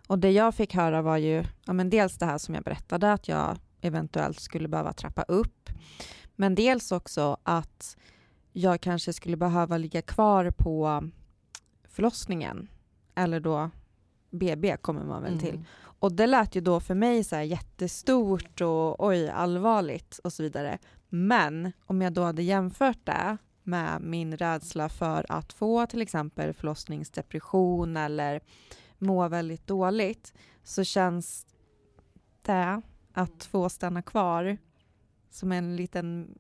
Och 0.07 0.19
det 0.19 0.31
jag 0.31 0.55
fick 0.55 0.75
höra 0.75 1.03
var 1.03 1.17
ju 1.17 1.45
ja, 1.64 1.73
men 1.73 1.90
dels 1.90 2.19
det 2.19 2.27
här 2.27 2.38
som 2.38 2.55
jag 2.55 2.64
berättade 2.64 3.12
att 3.12 3.29
jag 3.29 3.59
eventuellt 3.81 4.40
skulle 4.40 4.69
behöva 4.69 4.93
trappa 4.93 5.23
upp. 5.23 5.71
Men 6.37 6.55
dels 6.55 6.93
också 6.93 7.37
att 7.43 7.97
jag 8.53 8.81
kanske 8.81 9.12
skulle 9.12 9.37
behöva 9.37 9.77
ligga 9.77 10.03
kvar 10.03 10.51
på 10.51 11.09
förlossningen. 11.88 12.69
Eller 13.14 13.40
då 13.40 13.71
BB 14.31 14.77
kommer 14.77 15.05
man 15.05 15.23
väl 15.23 15.40
till. 15.40 15.55
Mm. 15.55 15.64
Och 15.99 16.12
det 16.12 16.27
lät 16.27 16.55
ju 16.57 16.61
då 16.61 16.81
för 16.81 16.95
mig 16.95 17.25
så 17.25 17.37
jättestort 17.37 18.61
och 18.61 19.07
oj, 19.07 19.29
allvarligt 19.29 20.21
och 20.25 20.33
så 20.33 20.43
vidare. 20.43 20.79
Men 21.09 21.73
om 21.87 22.03
jag 22.03 22.12
då 22.12 22.23
hade 22.23 22.43
jämfört 22.43 22.99
det 23.05 23.37
med 23.62 24.01
min 24.01 24.37
rädsla 24.37 24.88
för 24.88 25.27
att 25.29 25.53
få 25.53 25.87
till 25.87 26.03
exempel 26.03 26.53
förlossningsdepression 26.53 27.97
eller 27.97 28.40
må 29.07 29.29
väldigt 29.29 29.67
dåligt 29.67 30.35
så 30.62 30.85
känns 30.85 31.47
det 32.43 32.83
att 33.12 33.45
få 33.45 33.69
stanna 33.69 34.03
kvar 34.03 34.57
som 35.31 35.53
en 35.53 35.77
liten 35.77 36.38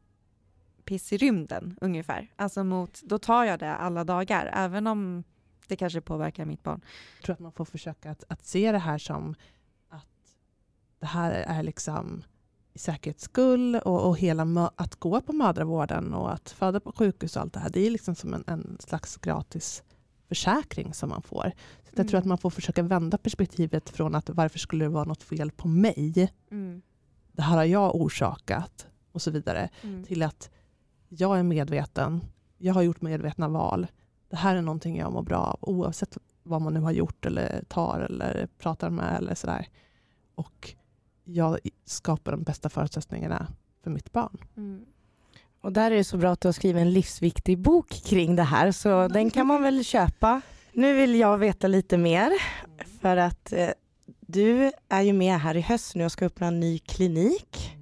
piss 0.84 1.12
i 1.12 1.16
rymden 1.16 1.78
ungefär. 1.80 2.32
Alltså 2.36 2.64
mot, 2.64 3.02
då 3.02 3.18
tar 3.18 3.44
jag 3.44 3.58
det 3.58 3.74
alla 3.74 4.04
dagar, 4.04 4.50
även 4.54 4.86
om 4.86 5.24
det 5.68 5.76
kanske 5.76 6.00
påverkar 6.00 6.44
mitt 6.44 6.62
barn. 6.62 6.80
Jag 7.16 7.24
tror 7.24 7.34
att 7.34 7.40
man 7.40 7.52
får 7.52 7.64
försöka 7.64 8.10
att, 8.10 8.24
att 8.28 8.46
se 8.46 8.72
det 8.72 8.78
här 8.78 8.98
som 8.98 9.34
att 9.88 10.36
det 10.98 11.06
här 11.06 11.30
är 11.32 11.62
liksom 11.62 12.24
i 12.72 12.78
säkerhets 12.78 13.24
skull 13.24 13.76
och, 13.76 14.08
och 14.08 14.18
hela 14.18 14.72
att 14.76 14.96
gå 14.96 15.20
på 15.20 15.32
mödravården 15.32 16.14
och 16.14 16.32
att 16.32 16.50
föda 16.50 16.80
på 16.80 16.92
sjukhus 16.92 17.36
och 17.36 17.42
allt 17.42 17.52
det 17.52 17.60
här, 17.60 17.70
det 17.70 17.86
är 17.86 17.90
liksom 17.90 18.14
som 18.14 18.34
en, 18.34 18.44
en 18.46 18.76
slags 18.80 19.16
gratis 19.16 19.82
försäkring 20.28 20.94
som 20.94 21.08
man 21.08 21.22
får. 21.22 21.52
Jag 21.96 22.00
mm. 22.00 22.08
tror 22.08 22.18
att 22.18 22.24
man 22.24 22.38
får 22.38 22.50
försöka 22.50 22.82
vända 22.82 23.18
perspektivet 23.18 23.90
från 23.90 24.14
att 24.14 24.30
varför 24.30 24.58
skulle 24.58 24.84
det 24.84 24.88
vara 24.88 25.04
något 25.04 25.22
fel 25.22 25.50
på 25.50 25.68
mig? 25.68 26.32
Mm. 26.50 26.82
Det 27.32 27.42
här 27.42 27.56
har 27.56 27.64
jag 27.64 27.94
orsakat 27.94 28.86
och 29.12 29.22
så 29.22 29.30
vidare. 29.30 29.68
Mm. 29.82 30.04
Till 30.04 30.22
att 30.22 30.50
jag 31.08 31.38
är 31.38 31.42
medveten, 31.42 32.24
jag 32.58 32.74
har 32.74 32.82
gjort 32.82 33.02
medvetna 33.02 33.48
val. 33.48 33.86
Det 34.28 34.36
här 34.36 34.56
är 34.56 34.62
någonting 34.62 34.98
jag 34.98 35.12
mår 35.12 35.22
bra 35.22 35.38
av 35.38 35.58
oavsett 35.60 36.18
vad 36.42 36.62
man 36.62 36.74
nu 36.74 36.80
har 36.80 36.92
gjort 36.92 37.26
eller 37.26 37.64
tar 37.68 38.00
eller 38.00 38.48
pratar 38.58 38.90
med 38.90 39.16
eller 39.16 39.34
sådär. 39.34 39.68
Och 40.34 40.74
jag 41.24 41.58
skapar 41.84 42.32
de 42.32 42.42
bästa 42.42 42.68
förutsättningarna 42.68 43.46
för 43.82 43.90
mitt 43.90 44.12
barn. 44.12 44.38
Mm. 44.56 44.84
Och 45.60 45.72
där 45.72 45.90
är 45.90 45.96
det 45.96 46.04
så 46.04 46.16
bra 46.16 46.30
att 46.30 46.40
du 46.40 46.48
har 46.48 46.52
skrivit 46.52 46.80
en 46.80 46.92
livsviktig 46.92 47.58
bok 47.58 47.88
kring 47.88 48.36
det 48.36 48.42
här, 48.42 48.72
så 48.72 49.08
den 49.08 49.30
kan 49.30 49.46
man 49.46 49.62
väl 49.62 49.84
köpa. 49.84 50.40
Nu 50.76 50.94
vill 50.94 51.14
jag 51.14 51.38
veta 51.38 51.66
lite 51.66 51.98
mer, 51.98 52.32
för 53.00 53.16
att 53.16 53.52
eh, 53.52 53.68
du 54.20 54.72
är 54.88 55.02
ju 55.02 55.12
med 55.12 55.40
här 55.40 55.56
i 55.56 55.60
höst 55.60 55.94
nu 55.94 56.04
och 56.04 56.12
ska 56.12 56.26
öppna 56.26 56.46
en 56.46 56.60
ny 56.60 56.78
klinik. 56.78 57.76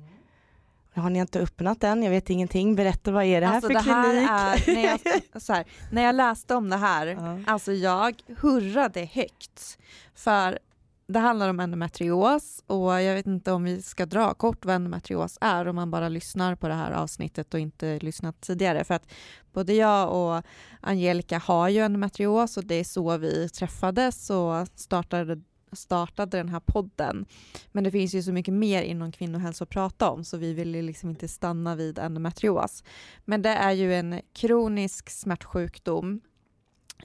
Har 0.94 1.11
ni 1.11 1.18
inte 1.18 1.40
öppnat 1.40 1.81
den? 1.81 2.02
Jag 2.02 2.11
vet 2.11 2.31
ingenting. 2.31 2.74
Berätta, 2.74 3.11
vad 3.11 3.24
är 3.24 3.40
det 3.40 3.46
här 3.46 3.55
alltså, 3.55 3.68
för 3.68 3.74
det 3.74 3.81
klinik? 3.81 4.28
Här 4.28 4.68
är, 4.68 4.74
när, 4.74 4.83
jag, 4.83 5.40
här, 5.57 5.64
när 5.92 6.02
jag 6.02 6.14
läste 6.14 6.55
om 6.55 6.70
det 6.70 6.76
här, 6.76 7.07
ja. 7.07 7.38
alltså 7.46 7.72
jag 7.72 8.22
hurrade 8.38 9.05
högt. 9.12 9.78
För 10.14 10.59
det 11.07 11.19
handlar 11.19 11.49
om 11.49 11.61
endometrios 11.61 12.62
och 12.67 13.03
jag 13.03 13.15
vet 13.15 13.27
inte 13.27 13.53
om 13.53 13.65
vi 13.65 13.83
ska 13.83 14.07
dra 14.07 14.35
kort 14.35 14.65
vad 14.65 14.75
endometrios 14.75 15.38
är 15.41 15.69
om 15.69 15.77
man 15.77 15.91
bara 15.91 16.09
lyssnar 16.09 16.55
på 16.55 16.69
det 16.69 16.75
här 16.75 16.91
avsnittet 16.91 17.55
och 17.55 17.61
inte 17.61 17.99
lyssnat 17.99 18.41
tidigare. 18.41 18.85
För 18.85 18.95
att 18.95 19.12
både 19.53 19.73
jag 19.73 20.12
och 20.12 20.43
Angelica 20.81 21.38
har 21.38 21.69
ju 21.69 21.81
endometrios 21.81 22.57
och 22.57 22.65
det 22.65 22.75
är 22.75 22.85
så 22.85 23.17
vi 23.17 23.49
träffades 23.49 24.31
och 24.31 24.69
startade 24.75 25.41
startade 25.73 26.37
den 26.37 26.49
här 26.49 26.61
podden. 26.61 27.27
Men 27.73 27.85
det 27.85 27.91
finns 27.91 28.15
ju 28.15 28.23
så 28.23 28.33
mycket 28.33 28.55
mer 28.55 28.83
inom 28.83 29.12
kvinnohälsa 29.12 29.65
att 29.65 29.71
prata 29.71 30.11
om 30.11 30.25
så 30.25 30.37
vi 30.37 30.55
vill 30.55 30.71
liksom 30.71 31.11
inte 31.11 31.29
stanna 31.29 31.75
vid 31.75 31.99
endometrios. 31.99 32.85
Men 33.25 33.43
det 33.43 33.49
är 33.49 33.73
ju 33.73 33.95
en 33.95 34.21
kronisk 34.33 35.11
smärtsjukdom 35.11 36.21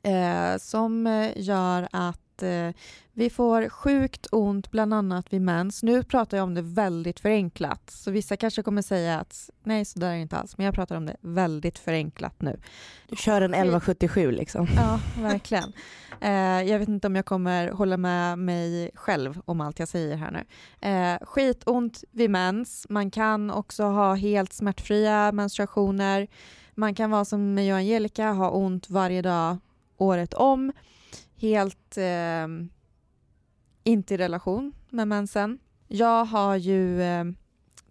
eh, 0.03 0.57
som 0.57 1.07
eh, 1.07 1.31
gör 1.35 1.87
att 1.91 2.26
eh, 2.43 2.69
vi 3.13 3.29
får 3.29 3.69
sjukt 3.69 4.27
ont 4.31 4.71
bland 4.71 4.93
annat 4.93 5.33
vid 5.33 5.41
mens. 5.41 5.83
Nu 5.83 6.03
pratar 6.03 6.37
jag 6.37 6.43
om 6.43 6.53
det 6.53 6.61
väldigt 6.61 7.19
förenklat, 7.19 7.89
så 7.89 8.11
vissa 8.11 8.37
kanske 8.37 8.63
kommer 8.63 8.81
säga 8.81 9.19
att 9.19 9.49
nej, 9.63 9.85
så 9.85 9.99
där 9.99 10.07
är 10.07 10.13
det 10.13 10.21
inte 10.21 10.37
alls, 10.37 10.57
men 10.57 10.65
jag 10.65 10.75
pratar 10.75 10.95
om 10.95 11.05
det 11.05 11.15
väldigt 11.21 11.79
förenklat 11.79 12.41
nu. 12.41 12.59
Du 13.07 13.15
kör 13.15 13.41
en 13.41 13.53
1177 13.53 14.31
liksom. 14.31 14.67
Ja, 14.75 14.99
verkligen. 15.21 15.73
Eh, 16.21 16.31
jag 16.71 16.79
vet 16.79 16.87
inte 16.87 17.07
om 17.07 17.15
jag 17.15 17.25
kommer 17.25 17.71
hålla 17.71 17.97
med 17.97 18.39
mig 18.39 18.91
själv 18.93 19.41
om 19.45 19.61
allt 19.61 19.79
jag 19.79 19.87
säger 19.87 20.15
här 20.15 20.31
nu. 20.31 20.45
Eh, 20.89 21.25
skitont 21.25 22.03
vid 22.11 22.29
mens, 22.29 22.85
man 22.89 23.11
kan 23.11 23.51
också 23.51 23.83
ha 23.83 24.13
helt 24.13 24.53
smärtfria 24.53 25.31
menstruationer, 25.31 26.27
man 26.75 26.95
kan 26.95 27.11
vara 27.11 27.25
som 27.25 27.53
mig 27.53 27.73
och 27.73 27.77
Angelica, 27.77 28.31
ha 28.31 28.49
ont 28.49 28.89
varje 28.89 29.21
dag 29.21 29.57
året 29.97 30.33
om 30.33 30.71
helt 31.37 31.97
eh, 31.97 32.47
inte 33.83 34.13
i 34.13 34.17
relation 34.17 34.73
med 34.89 35.07
mensen. 35.07 35.59
Jag 35.87 36.25
har 36.25 36.55
ju, 36.55 37.01
eh, 37.01 37.25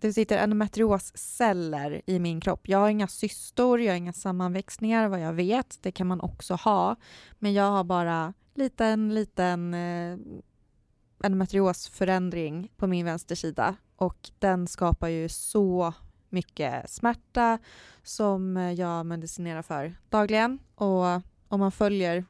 det 0.00 0.12
sitter 0.12 0.38
endometriosceller 0.38 2.02
i 2.06 2.18
min 2.18 2.40
kropp. 2.40 2.68
Jag 2.68 2.78
har 2.78 2.88
inga 2.88 3.09
cystor, 3.09 3.80
jag 3.80 3.92
har 3.92 3.96
inga 3.96 4.12
sammanväxningar 4.12 5.09
vad 5.09 5.20
jag 5.20 5.32
vet. 5.32 5.78
Det 5.82 5.92
kan 5.92 6.06
man 6.06 6.20
också 6.20 6.54
ha. 6.54 6.96
Men 7.38 7.52
jag 7.52 7.70
har 7.70 7.85
bara 7.85 8.35
liten, 8.54 9.14
liten 9.14 9.74
eh, 9.74 10.18
endometriosförändring 11.24 12.72
på 12.76 12.87
min 12.87 13.04
vänstersida 13.04 13.76
och 13.96 14.30
den 14.38 14.66
skapar 14.66 15.09
ju 15.09 15.28
så 15.28 15.92
mycket 16.28 16.90
smärta 16.90 17.59
som 18.02 18.56
jag 18.56 19.06
medicinerar 19.06 19.62
för 19.62 19.96
dagligen 20.09 20.59
och 20.74 21.04
om 21.48 21.61
man 21.61 21.72
följer 21.72 22.24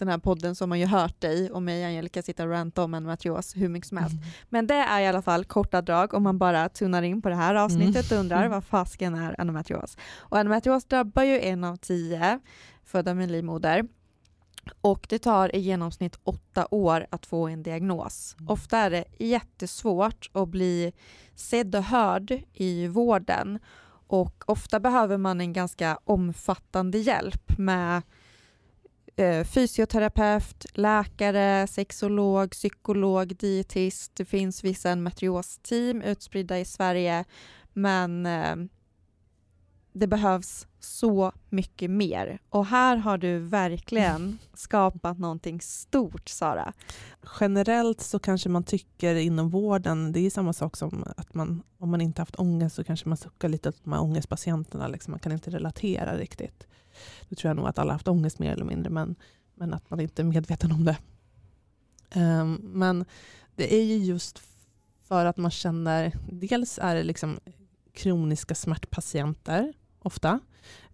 den 0.00 0.08
här 0.08 0.18
podden 0.18 0.54
har 0.60 0.66
man 0.66 0.80
ju 0.80 0.86
hört 0.86 1.20
dig 1.20 1.50
och 1.50 1.62
mig 1.62 1.82
och 1.82 1.88
Angelica 1.88 2.22
sitta 2.22 2.42
och 2.44 2.50
ranta 2.50 2.84
om 2.84 2.94
endometrios 2.94 3.56
hur 3.56 3.68
mycket 3.68 3.88
som 3.88 3.96
helst. 3.96 4.14
Mm. 4.14 4.26
Men 4.48 4.66
det 4.66 4.74
är 4.74 5.00
i 5.00 5.06
alla 5.06 5.22
fall 5.22 5.44
korta 5.44 5.82
drag 5.82 6.14
om 6.14 6.22
man 6.22 6.38
bara 6.38 6.68
tunar 6.68 7.02
in 7.02 7.22
på 7.22 7.28
det 7.28 7.34
här 7.34 7.54
avsnittet 7.54 8.10
mm. 8.10 8.18
och 8.18 8.20
undrar 8.20 8.48
vad 8.48 8.64
fasken 8.64 9.14
är 9.14 9.40
endometrios. 9.40 9.96
Och 10.16 10.38
endometrios 10.38 10.84
drabbar 10.84 11.22
ju 11.22 11.40
en 11.40 11.64
av 11.64 11.76
tio 11.76 12.40
födda 12.84 13.14
med 13.14 13.30
livmoder. 13.30 13.88
Och 14.80 15.06
det 15.08 15.18
tar 15.18 15.56
i 15.56 15.58
genomsnitt 15.58 16.18
åtta 16.24 16.66
år 16.70 17.06
att 17.10 17.26
få 17.26 17.48
en 17.48 17.62
diagnos. 17.62 18.36
Mm. 18.38 18.48
Ofta 18.48 18.78
är 18.78 18.90
det 18.90 19.04
jättesvårt 19.18 20.30
att 20.32 20.48
bli 20.48 20.92
sedd 21.34 21.74
och 21.74 21.84
hörd 21.84 22.42
i 22.52 22.86
vården 22.86 23.58
och 24.06 24.44
ofta 24.46 24.80
behöver 24.80 25.16
man 25.16 25.40
en 25.40 25.52
ganska 25.52 25.98
omfattande 26.04 26.98
hjälp 26.98 27.58
med 27.58 28.02
eh, 29.16 29.44
fysioterapeut, 29.44 30.66
läkare, 30.74 31.66
sexolog, 31.66 32.50
psykolog, 32.50 33.36
dietist. 33.36 34.12
Det 34.16 34.24
finns 34.24 34.64
vissa 34.64 34.90
endometrios-team 34.90 36.02
utspridda 36.02 36.58
i 36.58 36.64
Sverige, 36.64 37.24
men 37.72 38.26
eh, 38.26 38.56
det 39.92 40.06
behövs 40.06 40.66
så 40.80 41.32
mycket 41.48 41.90
mer. 41.90 42.38
Och 42.48 42.66
här 42.66 42.96
har 42.96 43.18
du 43.18 43.38
verkligen 43.38 44.38
skapat 44.54 45.18
någonting 45.18 45.60
stort, 45.60 46.28
Sara. 46.28 46.72
Generellt 47.40 48.00
så 48.00 48.18
kanske 48.18 48.48
man 48.48 48.64
tycker 48.64 49.14
inom 49.14 49.50
vården, 49.50 50.12
det 50.12 50.20
är 50.20 50.30
samma 50.30 50.52
sak 50.52 50.76
som 50.76 51.04
att 51.16 51.34
man, 51.34 51.62
om 51.78 51.90
man 51.90 52.00
inte 52.00 52.22
haft 52.22 52.36
ångest 52.36 52.76
så 52.76 52.84
kanske 52.84 53.08
man 53.08 53.18
suckar 53.18 53.48
lite 53.48 53.68
åt 53.68 53.84
de 53.84 53.92
här 53.92 54.02
ångestpatienterna, 54.02 54.88
liksom. 54.88 55.10
man 55.10 55.20
kan 55.20 55.32
inte 55.32 55.50
relatera 55.50 56.16
riktigt. 56.16 56.66
Då 57.28 57.34
tror 57.34 57.48
jag 57.48 57.56
nog 57.56 57.66
att 57.66 57.78
alla 57.78 57.92
haft 57.92 58.08
ångest 58.08 58.38
mer 58.38 58.52
eller 58.52 58.64
mindre, 58.64 58.90
men, 58.90 59.14
men 59.54 59.74
att 59.74 59.90
man 59.90 60.00
inte 60.00 60.22
är 60.22 60.24
medveten 60.24 60.72
om 60.72 60.84
det. 60.84 60.96
Um, 62.14 62.54
men 62.54 63.04
det 63.56 63.74
är 63.74 63.84
ju 63.84 63.96
just 63.96 64.42
för 65.02 65.26
att 65.26 65.36
man 65.36 65.50
känner, 65.50 66.12
dels 66.30 66.78
är 66.82 66.94
det 66.94 67.02
liksom 67.02 67.38
kroniska 67.92 68.54
smärtpatienter 68.54 69.72
ofta. 69.98 70.40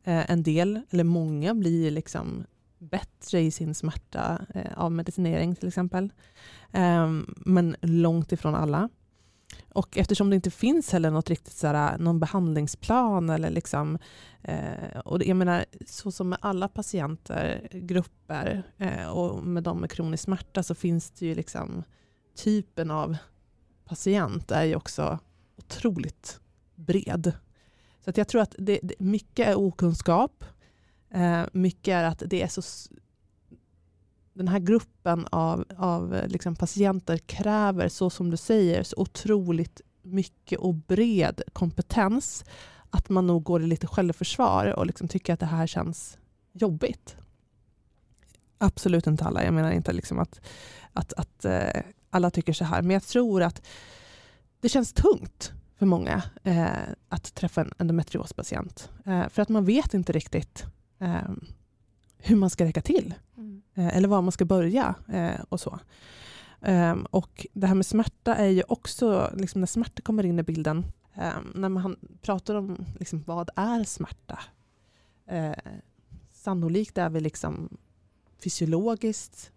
Eh, 0.04 0.30
en 0.30 0.42
del, 0.42 0.80
eller 0.90 1.04
många, 1.04 1.54
blir 1.54 1.90
liksom 1.90 2.46
bättre 2.78 3.40
i 3.40 3.50
sin 3.50 3.74
smärta 3.74 4.46
eh, 4.54 4.78
av 4.78 4.92
medicinering 4.92 5.56
till 5.56 5.68
exempel. 5.68 6.12
Eh, 6.72 7.10
men 7.26 7.76
långt 7.80 8.32
ifrån 8.32 8.54
alla. 8.54 8.88
Och 9.76 9.98
eftersom 9.98 10.30
det 10.30 10.36
inte 10.36 10.50
finns 10.50 10.92
heller 10.92 11.10
något 11.10 11.30
riktigt 11.30 11.54
såhär, 11.54 11.92
äh, 11.92 11.98
någon 11.98 12.20
behandlingsplan 12.20 13.30
eller 13.30 13.50
liksom, 13.50 13.98
eh, 14.42 14.98
och 15.04 15.24
jag 15.24 15.36
menar 15.36 15.64
så 15.86 16.12
som 16.12 16.28
med 16.28 16.38
alla 16.42 16.68
patienter, 16.68 17.68
grupper 17.72 18.62
eh, 18.78 19.06
och 19.06 19.44
med 19.44 19.62
de 19.62 19.80
med 19.80 19.90
kronisk 19.90 20.24
smärta 20.24 20.62
så 20.62 20.74
finns 20.74 21.10
det 21.10 21.26
ju 21.26 21.34
liksom 21.34 21.82
typen 22.36 22.90
av 22.90 23.16
patient 23.84 24.50
är 24.50 24.64
ju 24.64 24.76
också 24.76 25.18
otroligt 25.56 26.40
bred. 26.74 27.32
Så 28.04 28.10
att 28.10 28.16
jag 28.16 28.28
tror 28.28 28.42
att 28.42 28.54
det, 28.58 28.80
det 28.82 28.94
mycket 28.98 29.48
är 29.48 29.58
okunskap. 29.58 30.44
Eh, 31.10 31.42
mycket 31.52 31.92
är 31.92 32.04
att 32.04 32.22
det 32.26 32.42
är 32.42 32.48
så 32.48 32.62
den 34.37 34.49
här 34.49 34.59
gruppen 34.59 35.27
av, 35.31 35.64
av 35.77 36.14
eh, 36.14 36.29
liksom 36.29 36.57
patienter 36.57 37.18
kräver, 37.18 37.88
så 37.88 38.11
som 38.11 38.31
du 38.31 38.37
säger, 38.37 38.82
så 38.82 38.97
otroligt 38.97 39.80
mycket 40.03 40.59
och 40.59 40.74
bred 40.74 41.43
kompetens 41.53 42.45
att 42.91 43.09
man 43.09 43.26
nog 43.26 43.43
går 43.43 43.62
i 43.62 43.66
lite 43.66 43.87
självförsvar 43.87 44.66
och 44.66 44.87
liksom 44.87 45.09
tycker 45.09 45.32
att 45.32 45.41
det 45.41 45.47
här 45.47 45.66
känns 45.66 46.18
jobbigt. 46.53 47.16
Absolut 48.59 49.07
inte 49.07 49.24
alla. 49.24 49.45
Jag 49.45 49.55
menar 49.55 49.70
inte 49.70 49.93
liksom 49.93 50.18
att, 50.18 50.41
att, 50.93 51.12
att 51.12 51.45
eh, 51.45 51.82
alla 52.11 52.30
tycker 52.30 52.53
så 52.53 52.64
här. 52.64 52.82
Men 52.82 52.91
jag 52.91 53.03
tror 53.03 53.43
att 53.43 53.66
det 54.61 54.68
känns 54.68 54.93
tungt 54.93 55.53
för 55.78 55.87
många 55.87 56.22
eh, 56.43 56.66
att 57.09 57.34
träffa 57.34 57.61
en 57.61 57.72
endometriospatient. 57.78 58.91
Eh, 59.07 59.28
för 59.28 59.43
att 59.43 59.49
man 59.49 59.64
vet 59.64 59.95
inte 59.95 60.12
riktigt 60.12 60.64
eh, 60.99 61.30
hur 62.18 62.36
man 62.36 62.50
ska 62.50 62.64
räcka 62.64 62.80
till. 62.80 63.14
Mm. 63.36 63.62
Eh, 63.74 63.96
eller 63.96 64.08
var 64.08 64.22
man 64.22 64.32
ska 64.32 64.44
börja 64.44 64.94
eh, 65.08 65.40
och 65.48 65.60
så. 65.60 65.78
Um, 66.60 67.06
och 67.10 67.46
det 67.52 67.66
här 67.66 67.74
med 67.74 67.86
smärta 67.86 68.34
är 68.34 68.48
ju 68.48 68.62
också, 68.68 69.30
liksom 69.36 69.60
när 69.60 69.66
smärta 69.66 70.02
kommer 70.02 70.26
in 70.26 70.38
i 70.38 70.42
bilden, 70.42 70.86
um, 71.14 71.52
när 71.54 71.68
man 71.68 71.96
pratar 72.22 72.54
om 72.54 72.86
liksom, 72.98 73.22
vad 73.26 73.50
är 73.56 73.84
smärta? 73.84 74.38
Uh, 75.32 75.74
sannolikt 76.32 76.98
är 76.98 77.10
vi 77.10 77.20
liksom 77.20 77.76
fysiologiskt 78.42 79.52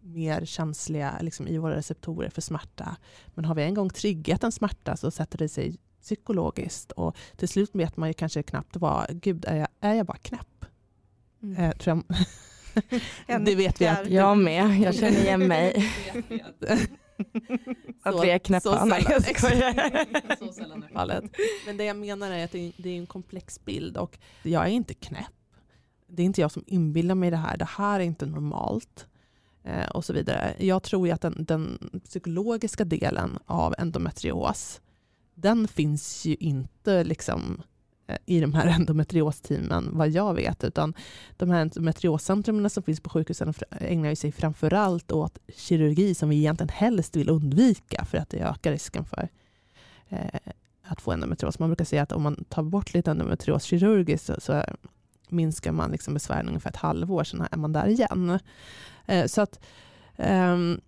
mer 0.00 0.44
känsliga 0.44 1.18
liksom, 1.20 1.48
i 1.48 1.58
våra 1.58 1.76
receptorer 1.76 2.30
för 2.30 2.42
smärta. 2.42 2.96
Men 3.34 3.44
har 3.44 3.54
vi 3.54 3.62
en 3.62 3.74
gång 3.74 3.90
triggat 3.90 4.44
en 4.44 4.52
smärta 4.52 4.96
så 4.96 5.10
sätter 5.10 5.38
det 5.38 5.48
sig 5.48 5.78
psykologiskt 6.02 6.92
och 6.92 7.16
till 7.36 7.48
slut 7.48 7.70
vet 7.72 7.96
man 7.96 8.08
ju 8.08 8.12
kanske 8.12 8.42
knappt 8.42 8.76
vad, 8.76 9.22
gud 9.22 9.44
är 9.44 9.56
jag, 9.56 9.68
är 9.80 9.94
jag 9.94 10.06
bara 10.06 10.16
knäpp? 10.16 10.46
Mm. 11.44 11.64
Eh, 11.64 11.72
tror 11.76 12.02
jag, 12.08 12.16
det 13.44 13.54
vet 13.54 13.80
vi 13.80 13.86
att... 13.86 14.10
Jag 14.10 14.38
med, 14.38 14.80
jag 14.80 14.94
känner 14.94 15.20
igen 15.20 15.48
mig. 15.48 15.92
att 18.02 18.24
vi 18.24 18.30
är 18.30 18.38
knäppa. 18.38 18.78
Så 18.78 18.84
Nej, 18.84 19.06
jag 19.10 19.22
sällan, 19.22 19.50
skojar. 19.50 20.36
så 20.46 20.52
sällan 20.52 20.82
är 20.82 20.88
fallet. 20.88 21.24
Men 21.66 21.76
det 21.76 21.84
jag 21.84 21.96
menar 21.96 22.30
är 22.30 22.44
att 22.44 22.52
det 22.52 22.68
är, 22.68 22.72
det 22.76 22.90
är 22.90 22.96
en 22.96 23.06
komplex 23.06 23.64
bild 23.64 23.96
och 23.96 24.18
jag 24.42 24.64
är 24.64 24.70
inte 24.70 24.94
knäpp. 24.94 25.26
Det 26.06 26.22
är 26.22 26.26
inte 26.26 26.40
jag 26.40 26.52
som 26.52 26.64
inbillar 26.66 27.14
mig 27.14 27.30
det 27.30 27.36
här. 27.36 27.56
Det 27.56 27.68
här 27.70 28.00
är 28.00 28.04
inte 28.04 28.26
normalt. 28.26 29.06
Eh, 29.64 29.86
och 29.86 30.04
så 30.04 30.12
vidare. 30.12 30.54
Jag 30.58 30.82
tror 30.82 31.06
ju 31.06 31.12
att 31.12 31.20
den, 31.20 31.44
den 31.44 31.90
psykologiska 32.04 32.84
delen 32.84 33.38
av 33.46 33.74
endometrios, 33.78 34.80
den 35.34 35.68
finns 35.68 36.24
ju 36.24 36.34
inte 36.34 37.04
liksom 37.04 37.62
eh, 37.62 37.64
Eh, 38.06 38.16
i 38.26 38.40
de 38.40 38.54
här 38.54 38.66
endometriosteamen 38.76 39.90
vad 39.92 40.08
jag 40.08 40.34
vet, 40.34 40.64
utan 40.64 40.94
de 41.36 41.50
här 41.50 41.60
endometrioscentrumen 41.60 42.70
som 42.70 42.82
finns 42.82 43.00
på 43.00 43.10
sjukhusen 43.10 43.54
ägnar 43.70 44.14
sig 44.14 44.32
framförallt 44.32 45.12
åt 45.12 45.38
kirurgi 45.56 46.14
som 46.14 46.28
vi 46.28 46.36
egentligen 46.36 46.68
helst 46.68 47.16
vill 47.16 47.30
undvika 47.30 48.04
för 48.04 48.18
att 48.18 48.30
det 48.30 48.40
ökar 48.40 48.72
risken 48.72 49.04
för 49.04 49.28
eh, 50.08 50.40
att 50.82 51.00
få 51.00 51.12
endometrios. 51.12 51.58
Man 51.58 51.68
brukar 51.68 51.84
säga 51.84 52.02
att 52.02 52.12
om 52.12 52.22
man 52.22 52.44
tar 52.48 52.62
bort 52.62 52.94
lite 52.94 53.10
endometrios 53.10 53.64
kirurgiskt 53.64 54.30
så, 54.38 54.62
minskar 55.28 55.72
man 55.72 55.90
liksom 55.90 56.14
besvären 56.14 56.48
ungefär 56.48 56.70
ett 56.70 56.76
halvår, 56.76 57.24
sen 57.24 57.46
är 57.50 57.56
man 57.56 57.72
där 57.72 57.86
igen. 57.86 58.38
Eh, 59.06 59.26
så 59.26 59.40
att 59.40 59.60
ehm, 60.16 60.80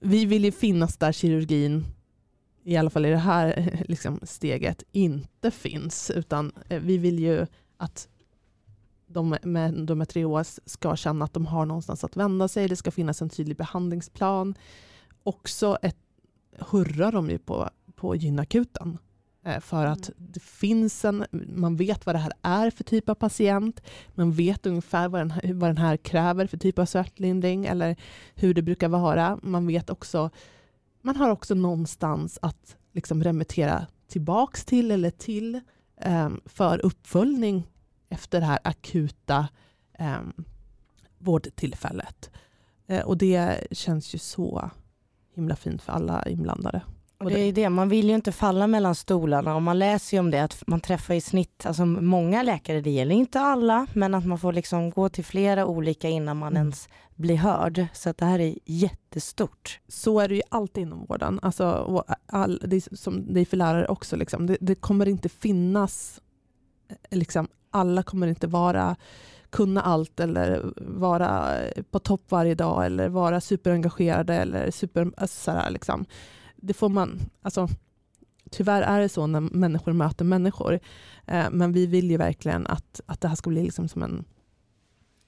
vi 0.00 0.24
vill 0.24 0.44
ju 0.44 0.52
finnas 0.52 0.96
där 0.96 1.12
kirurgin, 1.12 1.86
i 2.62 2.76
alla 2.76 2.90
fall 2.90 3.06
i 3.06 3.10
det 3.10 3.16
här 3.16 3.80
liksom, 3.88 4.20
steget, 4.22 4.82
inte 4.92 5.50
finns, 5.50 6.10
utan 6.10 6.52
eh, 6.68 6.80
vi 6.80 6.98
vill 6.98 7.18
ju 7.18 7.46
att 7.76 8.08
de 9.06 9.36
med 9.42 9.68
endometrios 9.68 10.60
ska 10.64 10.96
känna 10.96 11.24
att 11.24 11.34
de 11.34 11.46
har 11.46 11.66
någonstans 11.66 12.04
att 12.04 12.16
vända 12.16 12.48
sig, 12.48 12.68
det 12.68 12.76
ska 12.76 12.90
finnas 12.90 13.22
en 13.22 13.30
tydlig 13.30 13.56
behandlingsplan. 13.56 14.54
Också 15.22 15.78
ett, 15.82 15.96
hurrar 16.58 17.12
de 17.12 17.30
ju 17.30 17.38
på, 17.38 17.70
på 17.94 18.16
gynakuten 18.16 18.98
Eh, 19.44 19.60
för 19.60 19.86
att 19.86 20.08
mm. 20.08 20.30
det 20.32 20.40
finns 20.40 21.04
en, 21.04 21.24
man 21.54 21.76
vet 21.76 22.06
vad 22.06 22.14
det 22.14 22.18
här 22.18 22.32
är 22.42 22.70
för 22.70 22.84
typ 22.84 23.08
av 23.08 23.14
patient, 23.14 23.82
man 24.14 24.32
vet 24.32 24.66
ungefär 24.66 25.08
vad 25.08 25.20
den, 25.20 25.30
här, 25.30 25.52
vad 25.52 25.70
den 25.70 25.78
här 25.78 25.96
kräver 25.96 26.46
för 26.46 26.56
typ 26.56 26.78
av 26.78 26.86
smärtlindring 26.86 27.66
eller 27.66 27.96
hur 28.34 28.54
det 28.54 28.62
brukar 28.62 28.88
vara. 28.88 29.38
Man 29.42 29.66
vet 29.66 29.90
också, 29.90 30.30
man 31.02 31.16
har 31.16 31.30
också 31.30 31.54
någonstans 31.54 32.38
att 32.42 32.76
liksom 32.92 33.24
remittera 33.24 33.86
tillbaks 34.08 34.64
till 34.64 34.90
eller 34.90 35.10
till 35.10 35.60
um, 36.06 36.40
för 36.44 36.84
uppföljning 36.84 37.66
efter 38.08 38.40
det 38.40 38.46
här 38.46 38.58
akuta 38.64 39.48
um, 39.98 40.44
vårdtillfället. 41.18 42.30
Uh, 42.90 43.00
och 43.00 43.18
det 43.18 43.66
känns 43.70 44.14
ju 44.14 44.18
så 44.18 44.70
himla 45.34 45.56
fint 45.56 45.82
för 45.82 45.92
alla 45.92 46.28
inblandade. 46.28 46.82
Och 47.20 47.30
det 47.30 47.40
är 47.40 47.52
det, 47.52 47.68
man 47.68 47.88
vill 47.88 48.08
ju 48.08 48.14
inte 48.14 48.32
falla 48.32 48.66
mellan 48.66 48.94
stolarna 48.94 49.54
och 49.54 49.62
man 49.62 49.78
läser 49.78 50.16
ju 50.16 50.20
om 50.20 50.30
det 50.30 50.44
att 50.44 50.62
man 50.66 50.80
träffar 50.80 51.14
i 51.14 51.20
snitt, 51.20 51.66
alltså 51.66 51.84
många 51.84 52.42
läkare, 52.42 52.80
det 52.80 52.90
gäller 52.90 53.14
inte 53.14 53.40
alla, 53.40 53.86
men 53.92 54.14
att 54.14 54.26
man 54.26 54.38
får 54.38 54.52
liksom 54.52 54.90
gå 54.90 55.08
till 55.08 55.24
flera 55.24 55.66
olika 55.66 56.08
innan 56.08 56.36
man 56.36 56.52
mm. 56.52 56.60
ens 56.60 56.88
blir 57.14 57.36
hörd. 57.36 57.86
Så 57.92 58.10
att 58.10 58.18
det 58.18 58.24
här 58.24 58.38
är 58.38 58.54
jättestort. 58.64 59.80
Så 59.88 60.20
är 60.20 60.28
det 60.28 60.34
ju 60.34 60.42
alltid 60.48 60.82
inom 60.82 61.06
vården. 61.06 61.40
Alltså, 61.42 62.04
all, 62.26 62.62
det 62.64 62.76
är 62.76 62.96
som 62.96 63.34
det 63.34 63.40
är 63.40 63.44
för 63.44 63.56
lärare 63.56 63.86
också. 63.86 64.16
Liksom. 64.16 64.46
Det, 64.46 64.56
det, 64.60 64.74
kommer 64.74 65.08
inte 65.08 65.28
finnas, 65.28 66.20
eh, 66.88 67.18
liksom, 67.18 67.48
alla 67.70 68.02
kommer 68.02 68.26
inte 68.26 68.46
vara 68.46 68.96
kunna 69.50 69.80
allt 69.80 70.20
eller 70.20 70.72
vara 70.76 71.56
på 71.90 71.98
topp 71.98 72.22
varje 72.28 72.54
dag 72.54 72.86
eller 72.86 73.08
vara 73.08 73.40
superengagerade 73.40 74.34
eller 74.34 74.70
super, 74.70 75.12
alltså, 75.16 75.40
sådär, 75.40 75.70
liksom 75.70 76.06
det 76.60 76.74
får 76.74 76.88
man, 76.88 77.20
alltså 77.42 77.68
tyvärr 78.50 78.82
är 78.82 79.00
det 79.00 79.08
så 79.08 79.26
när 79.26 79.40
människor 79.40 79.92
möter 79.92 80.24
människor. 80.24 80.80
Eh, 81.26 81.50
men 81.50 81.72
vi 81.72 81.86
vill 81.86 82.10
ju 82.10 82.16
verkligen 82.16 82.66
att, 82.66 83.00
att 83.06 83.20
det 83.20 83.28
här 83.28 83.36
ska 83.36 83.50
bli 83.50 83.62
liksom 83.62 83.88
som 83.88 84.02
en, 84.02 84.24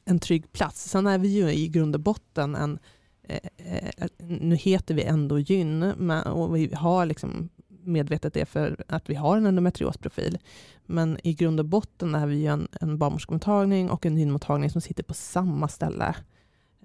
en 0.05 0.19
trygg 0.19 0.53
plats. 0.53 0.91
Sen 0.91 1.07
är 1.07 1.19
vi 1.19 1.29
ju 1.29 1.53
i 1.53 1.69
grund 1.69 1.95
och 1.95 2.01
botten 2.01 2.55
en, 2.55 2.79
eh, 3.23 3.39
eh 3.57 4.09
nu 4.19 4.57
heter 4.57 4.95
vi 4.95 5.03
ändå 5.03 5.39
gyn, 5.39 5.83
och 6.13 6.57
vi 6.57 6.75
har 6.75 7.07
liksom 7.07 7.49
medvetet 7.85 8.35
det 8.35 8.47
för 8.47 8.85
att 8.89 9.11
vi 9.11 9.15
har 9.15 9.37
en 9.37 9.47
endometriosprofil. 9.47 10.39
Men 10.87 11.19
i 11.25 11.35
grund 11.35 11.61
och 11.61 11.67
botten 11.67 12.15
är 12.15 12.27
vi 12.27 12.37
ju 12.37 12.47
en, 12.47 12.69
en 12.81 12.99
barnmorskemottagning 12.99 13.91
och 13.91 14.07
en 14.07 14.19
gynmottagning 14.19 14.71
som 14.71 14.81
sitter 14.81 15.03
på 15.03 15.15
samma 15.15 15.69
ställe 15.69 16.15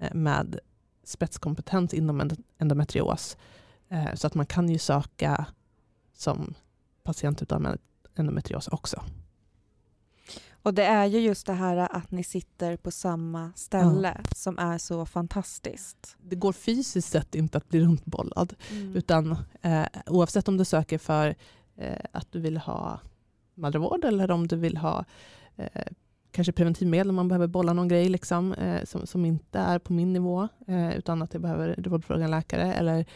eh, 0.00 0.14
med 0.14 0.58
spetskompetens 1.04 1.94
inom 1.94 2.30
endometrios. 2.58 3.36
Eh, 3.88 4.14
så 4.14 4.26
att 4.26 4.34
man 4.34 4.46
kan 4.46 4.68
ju 4.68 4.78
söka 4.78 5.46
som 6.14 6.54
patient 7.02 7.42
utav 7.42 7.76
endometrios 8.14 8.68
också. 8.68 9.02
Och 10.62 10.74
det 10.74 10.84
är 10.84 11.06
ju 11.06 11.18
just 11.18 11.46
det 11.46 11.52
här 11.52 11.76
att 11.76 12.10
ni 12.10 12.24
sitter 12.24 12.76
på 12.76 12.90
samma 12.90 13.52
ställe 13.56 14.20
ja. 14.24 14.30
som 14.36 14.58
är 14.58 14.78
så 14.78 15.06
fantastiskt. 15.06 16.16
Det 16.22 16.36
går 16.36 16.52
fysiskt 16.52 17.08
sett 17.08 17.34
inte 17.34 17.58
att 17.58 17.68
bli 17.68 17.80
runtbollad, 17.80 18.54
mm. 18.70 18.96
utan 18.96 19.36
eh, 19.62 19.86
oavsett 20.06 20.48
om 20.48 20.56
du 20.56 20.64
söker 20.64 20.98
för 20.98 21.34
eh, 21.76 21.98
att 22.12 22.32
du 22.32 22.40
vill 22.40 22.56
ha 22.56 23.00
mödravård 23.54 24.04
eller 24.04 24.30
om 24.30 24.46
du 24.46 24.56
vill 24.56 24.76
ha 24.76 25.04
eh, 25.56 25.82
kanske 26.30 26.52
preventivmedel 26.52 27.08
om 27.08 27.16
man 27.16 27.28
behöver 27.28 27.46
bolla 27.46 27.72
någon 27.72 27.88
grej 27.88 28.08
liksom, 28.08 28.52
eh, 28.52 28.84
som, 28.84 29.06
som 29.06 29.24
inte 29.24 29.58
är 29.58 29.78
på 29.78 29.92
min 29.92 30.12
nivå, 30.12 30.48
eh, 30.66 30.96
utan 30.96 31.22
att 31.22 31.32
jag 31.32 31.42
behöver 31.42 31.74
rådfråga 31.78 32.24
en 32.24 32.30
läkare 32.30 32.74
eller 32.74 33.06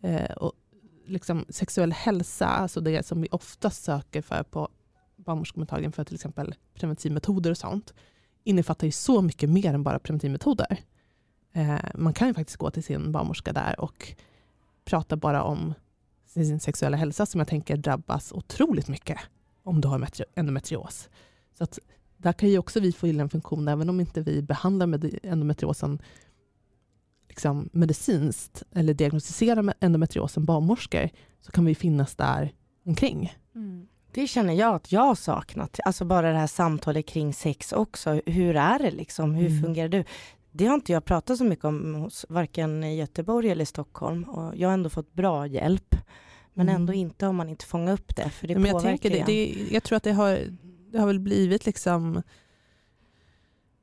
Eh, 0.00 0.30
och 0.30 0.52
liksom 1.06 1.44
sexuell 1.48 1.92
hälsa, 1.92 2.46
alltså 2.46 2.80
det 2.80 3.06
som 3.06 3.20
vi 3.20 3.28
ofta 3.30 3.70
söker 3.70 4.22
för 4.22 4.42
på 4.42 4.68
barnmorskemottagningen 5.16 5.92
för 5.92 6.04
till 6.04 6.14
exempel 6.14 6.54
preventivmetoder 6.74 7.50
och 7.50 7.58
sånt, 7.58 7.94
innefattar 8.44 8.86
ju 8.86 8.92
så 8.92 9.22
mycket 9.22 9.50
mer 9.50 9.74
än 9.74 9.82
bara 9.82 9.98
preventivmetoder. 9.98 10.78
Eh, 11.52 11.78
man 11.94 12.14
kan 12.14 12.28
ju 12.28 12.34
faktiskt 12.34 12.56
gå 12.56 12.70
till 12.70 12.84
sin 12.84 13.12
barnmorska 13.12 13.52
där 13.52 13.80
och 13.80 14.14
prata 14.84 15.16
bara 15.16 15.42
om 15.42 15.74
sin 16.26 16.60
sexuella 16.60 16.96
hälsa 16.96 17.26
som 17.26 17.38
jag 17.38 17.48
tänker 17.48 17.76
drabbas 17.76 18.32
otroligt 18.32 18.88
mycket 18.88 19.18
om 19.62 19.80
du 19.80 19.88
har 19.88 20.08
endometrios. 20.34 21.08
Så 21.58 21.64
att 21.64 21.78
där 22.16 22.32
kan 22.32 22.48
ju 22.48 22.58
också 22.58 22.80
vi 22.80 22.92
få 22.92 23.06
in 23.06 23.20
en 23.20 23.28
funktion, 23.28 23.68
även 23.68 23.88
om 23.88 24.00
inte 24.00 24.20
vi 24.20 24.42
behandlar 24.42 24.86
med 24.86 25.18
endometriosen 25.22 25.98
liksom 27.30 27.68
medicinskt 27.72 28.62
eller 28.74 28.94
diagnostisera 28.94 29.74
endometriosen 29.80 30.44
barnmorskor 30.44 31.08
så 31.40 31.52
kan 31.52 31.64
vi 31.64 31.74
finnas 31.74 32.16
där 32.16 32.52
omkring. 32.86 33.34
Mm. 33.54 33.86
Det 34.12 34.26
känner 34.26 34.54
jag 34.54 34.74
att 34.74 34.92
jag 34.92 35.18
saknat. 35.18 35.80
Alltså 35.84 36.04
bara 36.04 36.32
det 36.32 36.38
här 36.38 36.46
samtalet 36.46 37.06
kring 37.06 37.34
sex 37.34 37.72
också. 37.72 38.20
Hur 38.26 38.56
är 38.56 38.78
det 38.78 38.90
liksom? 38.90 39.34
Hur 39.34 39.46
mm. 39.46 39.62
fungerar 39.62 39.88
du? 39.88 40.04
Det 40.52 40.66
har 40.66 40.74
inte 40.74 40.92
jag 40.92 41.04
pratat 41.04 41.38
så 41.38 41.44
mycket 41.44 41.64
om 41.64 41.94
hos 41.94 42.26
varken 42.28 42.84
i 42.84 42.96
Göteborg 42.96 43.50
eller 43.50 43.64
Stockholm 43.64 44.24
och 44.24 44.56
jag 44.56 44.68
har 44.68 44.74
ändå 44.74 44.90
fått 44.90 45.12
bra 45.12 45.46
hjälp. 45.46 45.96
Men 46.54 46.68
mm. 46.68 46.80
ändå 46.80 46.92
inte 46.92 47.26
om 47.26 47.36
man 47.36 47.48
inte 47.48 47.64
fångar 47.64 47.92
upp 47.92 48.16
det 48.16 48.30
för 48.30 48.48
det 48.48 48.54
Men 48.54 48.64
jag 48.64 48.72
påverkar 48.82 49.10
det, 49.10 49.24
det, 49.26 49.68
Jag 49.70 49.82
tror 49.82 49.96
att 49.96 50.02
det 50.02 50.12
har, 50.12 50.38
det 50.92 50.98
har 50.98 51.06
väl 51.06 51.20
blivit 51.20 51.66
liksom 51.66 52.22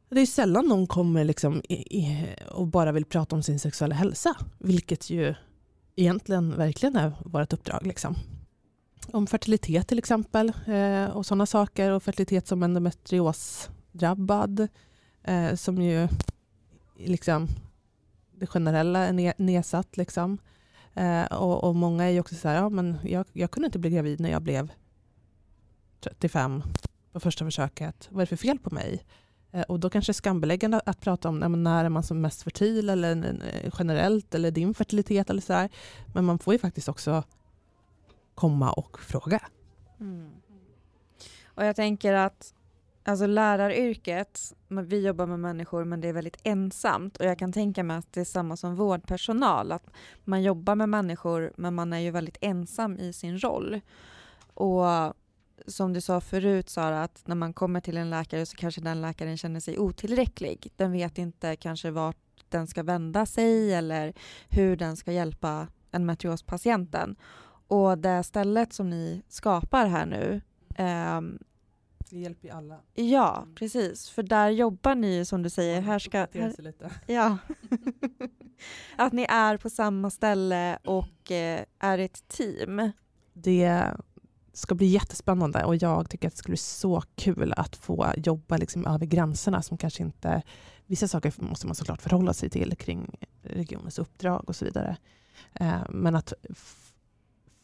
det 0.09 0.21
är 0.21 0.25
sällan 0.25 0.67
någon 0.67 0.87
kommer 0.87 1.23
liksom 1.23 1.61
i, 1.69 1.73
i, 1.73 2.27
och 2.51 2.67
bara 2.67 2.91
vill 2.91 3.05
prata 3.05 3.35
om 3.35 3.43
sin 3.43 3.59
sexuella 3.59 3.95
hälsa, 3.95 4.35
vilket 4.57 5.09
ju 5.09 5.35
egentligen 5.95 6.57
verkligen 6.57 6.95
är 6.95 7.11
vårt 7.25 7.53
uppdrag. 7.53 7.87
Liksom. 7.87 8.15
Om 9.11 9.27
fertilitet 9.27 9.87
till 9.87 9.97
exempel 9.97 10.51
eh, 10.67 11.05
och 11.05 11.25
sådana 11.25 11.45
saker 11.45 11.91
och 11.91 12.03
fertilitet 12.03 12.47
som 12.47 12.63
endometriosdrabbad 12.63 14.67
eh, 15.23 15.55
som 15.55 15.81
ju 15.81 16.07
liksom 16.97 17.47
det 18.39 18.47
generella 18.47 18.99
är 18.99 19.41
nedsatt. 19.41 19.97
Liksom. 19.97 20.37
Eh, 20.93 21.25
och, 21.25 21.63
och, 21.63 21.75
många 21.75 22.03
är 22.03 22.09
ju 22.09 22.19
också 22.19 22.35
så 22.35 22.47
här, 22.47 22.55
ja, 22.55 22.69
men 22.69 22.97
jag, 23.03 23.25
jag 23.33 23.51
kunde 23.51 23.65
inte 23.65 23.79
bli 23.79 23.89
gravid 23.89 24.19
när 24.19 24.29
jag 24.29 24.41
blev 24.41 24.71
35 25.99 26.63
på 27.11 27.19
första 27.19 27.45
försöket. 27.45 28.07
Vad 28.11 28.21
är 28.21 28.25
det 28.25 28.29
för 28.29 28.35
fel 28.35 28.59
på 28.59 28.73
mig? 28.73 29.03
Eh, 29.51 29.61
och 29.61 29.79
då 29.79 29.89
kanske 29.89 30.13
skambeläggande 30.13 30.81
att 30.85 31.01
prata 31.01 31.29
om 31.29 31.63
när 31.63 31.85
är 31.85 31.89
man 31.89 32.03
som 32.03 32.21
mest 32.21 32.43
fertil 32.43 32.89
eller 32.89 33.39
generellt 33.79 34.35
eller 34.35 34.51
din 34.51 34.73
fertilitet 34.73 35.29
eller 35.29 35.41
sådär. 35.41 35.69
Men 36.13 36.25
man 36.25 36.39
får 36.39 36.53
ju 36.53 36.59
faktiskt 36.59 36.89
också 36.89 37.23
komma 38.35 38.71
och 38.71 38.99
fråga. 38.99 39.41
Mm. 39.99 40.31
Och 41.45 41.65
jag 41.65 41.75
tänker 41.75 42.13
att 42.13 42.53
Alltså 43.07 43.25
läraryrket, 43.25 44.53
vi 44.67 45.05
jobbar 45.05 45.25
med 45.25 45.39
människor 45.39 45.83
men 45.83 46.01
det 46.01 46.07
är 46.07 46.13
väldigt 46.13 46.39
ensamt 46.43 47.17
och 47.17 47.25
jag 47.25 47.39
kan 47.39 47.53
tänka 47.53 47.83
mig 47.83 47.97
att 47.97 48.13
det 48.13 48.21
är 48.21 48.25
samma 48.25 48.57
som 48.57 48.75
vårdpersonal, 48.75 49.71
att 49.71 49.89
man 50.23 50.43
jobbar 50.43 50.75
med 50.75 50.89
människor 50.89 51.53
men 51.55 51.75
man 51.75 51.93
är 51.93 51.99
ju 51.99 52.11
väldigt 52.11 52.37
ensam 52.41 52.97
i 52.97 53.13
sin 53.13 53.39
roll. 53.39 53.81
Och 54.53 54.85
som 55.67 55.93
du 55.93 56.01
sa 56.01 56.21
förut 56.21 56.69
Sara, 56.69 57.03
att 57.03 57.27
när 57.27 57.35
man 57.35 57.53
kommer 57.53 57.81
till 57.81 57.97
en 57.97 58.09
läkare 58.09 58.45
så 58.45 58.57
kanske 58.57 58.81
den 58.81 59.01
läkaren 59.01 59.37
känner 59.37 59.59
sig 59.59 59.79
otillräcklig. 59.79 60.73
Den 60.75 60.91
vet 60.91 61.17
inte 61.17 61.55
kanske 61.55 61.91
vart 61.91 62.17
den 62.49 62.67
ska 62.67 62.83
vända 62.83 63.25
sig 63.25 63.73
eller 63.73 64.13
hur 64.49 64.75
den 64.75 64.97
ska 64.97 65.11
hjälpa 65.11 65.67
endometriospatienten. 65.91 67.15
Och 67.67 67.97
det 67.97 68.23
stället 68.23 68.73
som 68.73 68.89
ni 68.89 69.21
skapar 69.27 69.85
här 69.85 70.05
nu 70.05 70.41
eh, 70.75 71.21
det 72.09 72.19
hjälper 72.19 72.47
ju 72.47 72.53
alla. 72.53 72.79
Ja, 72.93 73.41
mm. 73.43 73.55
precis. 73.55 74.09
För 74.09 74.23
där 74.23 74.49
jobbar 74.49 74.95
ni 74.95 75.25
som 75.25 75.43
du 75.43 75.49
säger. 75.49 75.81
Här 75.81 75.99
ska, 75.99 76.17
här. 76.17 76.53
Ja. 77.05 77.37
att 78.95 79.13
ni 79.13 79.25
är 79.29 79.57
på 79.57 79.69
samma 79.69 80.09
ställe 80.09 80.79
och 80.85 81.31
eh, 81.31 81.63
är 81.79 81.97
ett 81.97 82.27
team. 82.27 82.91
Det 83.33 83.91
ska 84.57 84.75
bli 84.75 84.85
jättespännande 84.85 85.63
och 85.63 85.75
jag 85.75 86.09
tycker 86.09 86.27
att 86.27 86.33
det 86.33 86.37
skulle 86.37 86.51
bli 86.51 86.57
så 86.57 87.03
kul 87.15 87.53
att 87.57 87.75
få 87.75 88.13
jobba 88.17 88.57
liksom 88.57 88.85
över 88.85 89.05
gränserna 89.05 89.61
som 89.61 89.77
kanske 89.77 90.03
inte... 90.03 90.41
Vissa 90.85 91.07
saker 91.07 91.33
måste 91.37 91.67
man 91.67 91.75
såklart 91.75 92.01
förhålla 92.01 92.33
sig 92.33 92.49
till 92.49 92.75
kring 92.77 93.15
regionens 93.41 93.99
uppdrag 93.99 94.43
och 94.47 94.55
så 94.55 94.65
vidare. 94.65 94.97
Eh, 95.53 95.81
men 95.89 96.15
att 96.15 96.33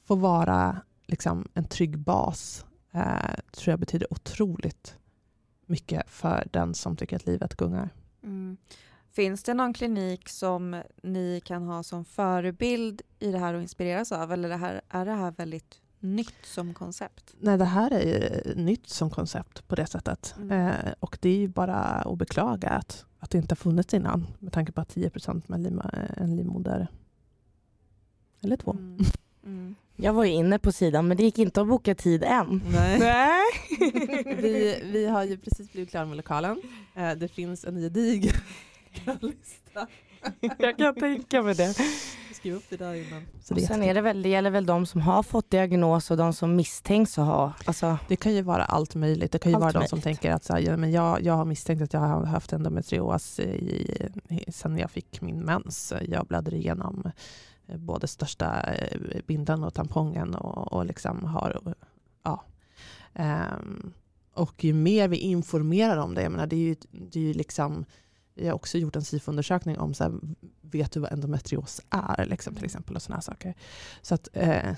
få 0.03 0.15
vara 0.15 0.81
liksom 1.05 1.47
en 1.53 1.63
trygg 1.63 1.99
bas 1.99 2.65
eh, 2.91 3.35
tror 3.51 3.71
jag 3.71 3.79
betyder 3.79 4.13
otroligt 4.13 4.97
mycket 5.65 6.09
för 6.09 6.47
den 6.51 6.73
som 6.73 6.95
tycker 6.95 7.15
att 7.15 7.25
livet 7.25 7.55
gungar. 7.55 7.89
Mm. 8.23 8.57
Finns 9.11 9.43
det 9.43 9.53
någon 9.53 9.73
klinik 9.73 10.29
som 10.29 10.81
ni 11.03 11.41
kan 11.45 11.63
ha 11.63 11.83
som 11.83 12.05
förebild 12.05 13.01
i 13.19 13.31
det 13.31 13.37
här 13.37 13.53
och 13.53 13.61
inspireras 13.61 14.11
av? 14.11 14.31
Eller 14.31 14.49
det 14.49 14.57
här, 14.57 14.81
är 14.89 15.05
det 15.05 15.13
här 15.13 15.31
väldigt 15.31 15.82
nytt 16.03 16.45
som 16.45 16.73
koncept? 16.73 17.35
Nej, 17.39 17.57
det 17.57 17.65
här 17.65 17.91
är 17.91 18.53
nytt 18.55 18.89
som 18.89 19.09
koncept 19.09 19.67
på 19.67 19.75
det 19.75 19.85
sättet. 19.85 20.35
Mm. 20.37 20.51
Eh, 20.51 20.93
och 20.99 21.17
det 21.21 21.29
är 21.29 21.37
ju 21.37 21.47
bara 21.47 21.75
att 21.75 22.17
beklaga 22.17 22.69
att, 22.69 23.05
att 23.19 23.29
det 23.29 23.37
inte 23.37 23.51
har 23.51 23.57
funnits 23.57 23.93
innan 23.93 24.27
med 24.39 24.53
tanke 24.53 24.71
på 24.71 24.81
att 24.81 24.95
10% 24.95 25.41
med 25.47 25.59
lima, 25.59 25.89
en 26.17 26.35
livmoder 26.35 26.87
eller 28.41 28.57
två. 28.57 28.71
Mm. 28.71 28.97
Mm. 29.45 29.75
Jag 29.95 30.13
var 30.13 30.23
ju 30.23 30.31
inne 30.31 30.59
på 30.59 30.71
sidan 30.71 31.07
men 31.07 31.17
det 31.17 31.23
gick 31.23 31.39
inte 31.39 31.61
att 31.61 31.67
boka 31.67 31.95
tid 31.95 32.23
än. 32.23 32.61
Nej. 32.71 32.99
Nej. 32.99 33.43
vi, 34.41 34.79
vi 34.83 35.05
har 35.05 35.23
ju 35.23 35.37
precis 35.37 35.71
blivit 35.71 35.89
klara 35.89 36.05
med 36.05 36.17
lokalen. 36.17 36.61
Eh, 36.95 37.11
det 37.11 37.27
finns 37.27 37.65
en 37.65 37.75
gedigen 37.81 38.33
lista. 39.21 39.87
Jag 40.57 40.77
kan 40.77 40.95
tänka 40.95 41.41
mig 41.41 41.55
det. 41.55 41.75
Skriv 42.43 42.55
upp 42.55 42.69
det 42.69 42.77
där 42.77 42.93
innan. 42.93 43.23
Så 43.41 43.53
det 43.53 43.61
sen 43.61 43.83
är 43.83 43.93
det 43.93 44.01
väl, 44.01 44.21
det 44.21 44.29
gäller 44.29 44.49
väl 44.49 44.65
de 44.65 44.85
som 44.85 45.01
har 45.01 45.23
fått 45.23 45.49
diagnos 45.49 46.11
och 46.11 46.17
de 46.17 46.33
som 46.33 46.55
misstänks 46.55 47.17
att 47.17 47.25
ha. 47.25 47.53
Alltså, 47.65 47.97
det 48.07 48.15
kan 48.15 48.33
ju 48.33 48.41
vara 48.41 48.65
allt 48.65 48.95
möjligt. 48.95 49.31
Det 49.31 49.39
kan 49.39 49.51
ju 49.51 49.57
vara 49.57 49.65
möjligt. 49.65 49.81
de 49.81 49.87
som 49.87 50.01
tänker 50.01 50.31
att 50.31 50.43
så 50.43 50.53
här, 50.53 50.59
ja, 50.59 50.77
men 50.77 50.91
jag, 50.91 51.21
jag 51.21 51.33
har 51.33 51.45
misstänkt 51.45 51.81
att 51.81 51.93
jag 51.93 51.99
har 51.99 52.25
haft 52.25 52.53
endometrios 52.53 53.39
i, 53.39 53.43
i, 54.29 54.51
sen 54.51 54.77
jag 54.77 54.91
fick 54.91 55.21
min 55.21 55.39
mens. 55.39 55.93
Jag 56.07 56.25
bläddrar 56.25 56.53
igenom 56.53 57.11
Eh, 57.67 57.77
både 57.77 58.07
största 58.07 58.73
eh, 58.73 58.99
bindan 59.27 59.63
och 59.63 59.73
tampongen 59.73 60.35
och, 60.35 60.73
och 60.73 60.85
liksom 60.85 61.23
har, 61.23 61.75
ja. 62.23 62.43
Um, 63.55 63.93
och 64.33 64.63
ju 64.63 64.73
mer 64.73 65.07
vi 65.07 65.17
informerar 65.17 65.97
om 65.97 66.15
det, 66.15 66.21
jag 66.21 66.31
menar, 66.31 66.47
det 66.47 66.55
är 66.55 66.59
ju, 66.59 66.75
det 66.91 67.19
är 67.19 67.23
ju 67.23 67.33
liksom, 67.33 67.85
vi 68.35 68.47
har 68.47 68.53
också 68.53 68.77
gjort 68.77 68.95
en 68.95 69.01
SIFO-undersökning 69.01 69.77
om 69.77 69.93
så 69.93 70.03
här, 70.03 70.13
vet 70.61 70.91
du 70.91 70.99
vad 70.99 71.11
endometrios 71.11 71.81
är, 71.89 72.25
liksom, 72.25 72.55
till 72.55 72.65
exempel, 72.65 72.95
och 72.95 73.01
sådana 73.01 73.21
saker. 73.21 73.53
Så 74.01 74.15
att 74.15 74.27
eh, 74.33 74.75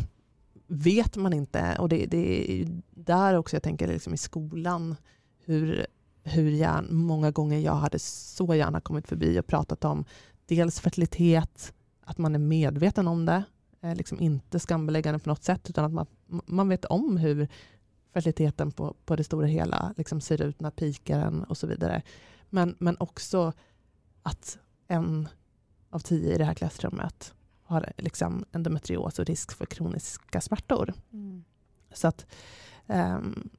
vet 0.67 1.15
man 1.15 1.33
inte, 1.33 1.75
och 1.79 1.89
det, 1.89 2.05
det 2.05 2.61
är 2.61 2.81
där 2.89 3.37
också 3.37 3.55
jag 3.55 3.63
tänker 3.63 3.87
liksom 3.87 4.13
i 4.13 4.17
skolan, 4.17 4.95
hur, 5.45 5.87
hur 6.23 6.49
gärna, 6.49 6.91
många 6.91 7.31
gånger 7.31 7.59
jag 7.59 7.75
hade 7.75 7.99
så 7.99 8.55
gärna 8.55 8.81
kommit 8.81 9.07
förbi 9.07 9.39
och 9.39 9.47
pratat 9.47 9.85
om 9.85 10.05
dels 10.45 10.79
fertilitet, 10.79 11.73
att 12.01 12.17
man 12.17 12.35
är 12.35 12.39
medveten 12.39 13.07
om 13.07 13.25
det, 13.25 13.43
eh, 13.81 13.95
liksom 13.95 14.19
inte 14.19 14.59
skambeläggande 14.59 15.19
på 15.19 15.29
något 15.29 15.43
sätt, 15.43 15.69
utan 15.69 15.85
att 15.85 15.93
man, 15.93 16.07
man 16.45 16.69
vet 16.69 16.85
om 16.85 17.17
hur 17.17 17.47
fertiliteten 18.13 18.71
på, 18.71 18.95
på 19.05 19.15
det 19.15 19.23
stora 19.23 19.47
hela 19.47 19.93
liksom 19.97 20.21
ser 20.21 20.41
ut, 20.41 20.61
när 20.61 20.71
pikar 20.71 21.19
den 21.19 21.43
och 21.43 21.57
så 21.57 21.67
vidare. 21.67 22.01
Men, 22.55 22.75
men 22.79 22.97
också 22.99 23.53
att 24.23 24.57
en 24.87 25.29
av 25.89 25.99
tio 25.99 26.33
i 26.33 26.37
det 26.37 26.45
här 26.45 26.53
klassrummet 26.53 27.33
har 27.63 27.93
liksom 27.97 28.45
endometrios 28.51 29.19
och 29.19 29.25
risk 29.25 29.51
för 29.51 29.65
kroniska 29.65 30.41
smärtor. 30.41 30.93
Mm. 31.13 31.43
Så 31.93 32.07
att 32.07 32.25
um, 32.87 33.49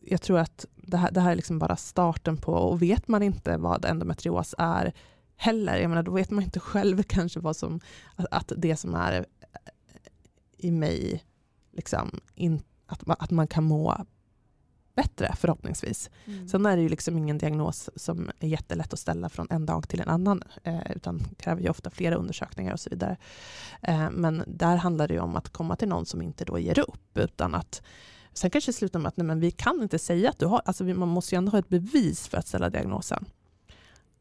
jag 0.00 0.22
tror 0.22 0.38
att 0.38 0.66
det 0.76 0.96
här, 0.96 1.10
det 1.10 1.20
här 1.20 1.30
är 1.30 1.36
liksom 1.36 1.58
bara 1.58 1.76
starten 1.76 2.36
på, 2.36 2.52
och 2.52 2.82
vet 2.82 3.08
man 3.08 3.22
inte 3.22 3.56
vad 3.56 3.84
endometrios 3.84 4.54
är, 4.58 4.92
heller. 5.36 5.78
Jag 5.78 5.88
menar, 5.88 6.02
då 6.02 6.12
vet 6.12 6.30
man 6.30 6.44
inte 6.44 6.60
själv 6.60 7.02
kanske 7.08 7.40
vad 7.40 7.56
som, 7.56 7.80
att, 8.16 8.52
det 8.56 8.76
som 8.76 8.94
är 8.94 9.26
i 10.56 10.70
mig, 10.70 11.24
liksom, 11.72 12.20
in, 12.34 12.62
att, 12.86 13.06
man, 13.06 13.16
att 13.20 13.30
man 13.30 13.46
kan 13.46 13.64
må 13.64 14.04
bättre 15.02 15.34
förhoppningsvis. 15.38 16.10
Mm. 16.24 16.48
Sen 16.48 16.66
är 16.66 16.76
det 16.76 16.82
ju 16.82 16.88
liksom 16.88 17.18
ingen 17.18 17.38
diagnos 17.38 17.90
som 17.96 18.30
är 18.40 18.48
jättelätt 18.48 18.92
att 18.92 18.98
ställa 18.98 19.28
från 19.28 19.46
en 19.50 19.66
dag 19.66 19.88
till 19.88 20.00
en 20.00 20.08
annan, 20.08 20.42
eh, 20.62 20.92
utan 20.96 21.20
kräver 21.38 21.62
ju 21.62 21.68
ofta 21.68 21.90
flera 21.90 22.14
undersökningar 22.14 22.72
och 22.72 22.80
så 22.80 22.90
vidare. 22.90 23.16
Eh, 23.82 24.10
men 24.10 24.44
där 24.46 24.76
handlar 24.76 25.08
det 25.08 25.14
ju 25.14 25.20
om 25.20 25.36
att 25.36 25.48
komma 25.48 25.76
till 25.76 25.88
någon 25.88 26.06
som 26.06 26.22
inte 26.22 26.44
då 26.44 26.58
ger 26.58 26.78
upp, 26.78 27.18
utan 27.18 27.54
att 27.54 27.82
Sen 28.32 28.50
kanske 28.50 28.68
det 28.68 28.76
slutar 28.76 28.98
med 28.98 29.08
att 29.08 29.16
nej, 29.16 29.26
men 29.26 29.40
vi 29.40 29.50
kan 29.50 29.82
inte 29.82 29.98
säga 29.98 30.30
att 30.30 30.38
du 30.38 30.46
har, 30.46 30.62
alltså 30.64 30.84
man 30.84 31.08
måste 31.08 31.34
ju 31.34 31.36
ändå 31.36 31.50
ha 31.50 31.58
ett 31.58 31.68
bevis 31.68 32.28
för 32.28 32.38
att 32.38 32.46
ställa 32.46 32.70
diagnosen. 32.70 33.24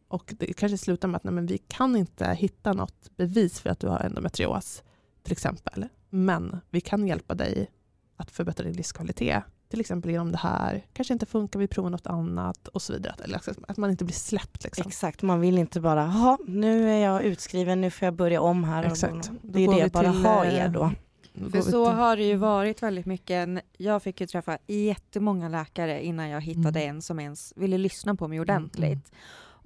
Och 0.07 0.33
det 0.39 0.53
kanske 0.53 0.77
slutar 0.77 1.07
med 1.07 1.15
att 1.17 1.23
nej, 1.23 1.33
men 1.33 1.45
vi 1.45 1.57
kan 1.57 1.95
inte 1.95 2.25
hitta 2.33 2.73
något 2.73 3.17
bevis 3.17 3.59
för 3.59 3.69
att 3.69 3.79
du 3.79 3.87
har 3.87 3.99
endometrios, 3.99 4.83
till 5.23 5.31
exempel. 5.31 5.87
Men 6.09 6.57
vi 6.69 6.81
kan 6.81 7.07
hjälpa 7.07 7.35
dig 7.35 7.71
att 8.15 8.31
förbättra 8.31 8.65
din 8.65 8.75
livskvalitet. 8.75 9.43
Till 9.69 9.79
exempel 9.79 10.11
genom 10.11 10.31
det 10.31 10.37
här, 10.37 10.85
kanske 10.93 11.13
inte 11.13 11.25
funkar, 11.25 11.59
vi 11.59 11.67
provar 11.67 11.89
något 11.89 12.07
annat 12.07 12.67
och 12.67 12.81
så 12.81 12.93
vidare. 12.93 13.15
Att, 13.35 13.49
att 13.67 13.77
man 13.77 13.91
inte 13.91 14.05
blir 14.05 14.15
släppt. 14.15 14.63
Liksom. 14.63 14.87
Exakt, 14.87 15.21
man 15.21 15.39
vill 15.39 15.57
inte 15.57 15.81
bara, 15.81 16.05
ha 16.05 16.37
nu 16.47 16.89
är 16.89 16.97
jag 16.97 17.23
utskriven, 17.23 17.81
nu 17.81 17.91
får 17.91 18.05
jag 18.05 18.13
börja 18.13 18.41
om 18.41 18.63
här. 18.63 18.83
Exakt. 18.83 19.31
Det 19.41 19.65
är 19.65 19.83
det, 19.83 19.91
bara 19.93 20.07
ha 20.07 20.45
er 20.45 20.67
då. 20.69 20.91
Eh, 21.33 21.49
För 21.49 21.61
så 21.61 21.85
har 21.85 22.17
det 22.17 22.23
ju 22.23 22.35
varit 22.35 22.83
väldigt 22.83 23.05
mycket. 23.05 23.49
Jag 23.77 24.03
fick 24.03 24.21
ju 24.21 24.27
träffa 24.27 24.57
jättemånga 24.67 25.49
läkare 25.49 26.05
innan 26.05 26.29
jag 26.29 26.41
hittade 26.41 26.79
mm. 26.79 26.95
en 26.95 27.01
som 27.01 27.19
ens 27.19 27.53
ville 27.55 27.77
lyssna 27.77 28.15
på 28.15 28.27
mig 28.27 28.39
ordentligt. 28.39 28.83
Mm. 29.11 29.19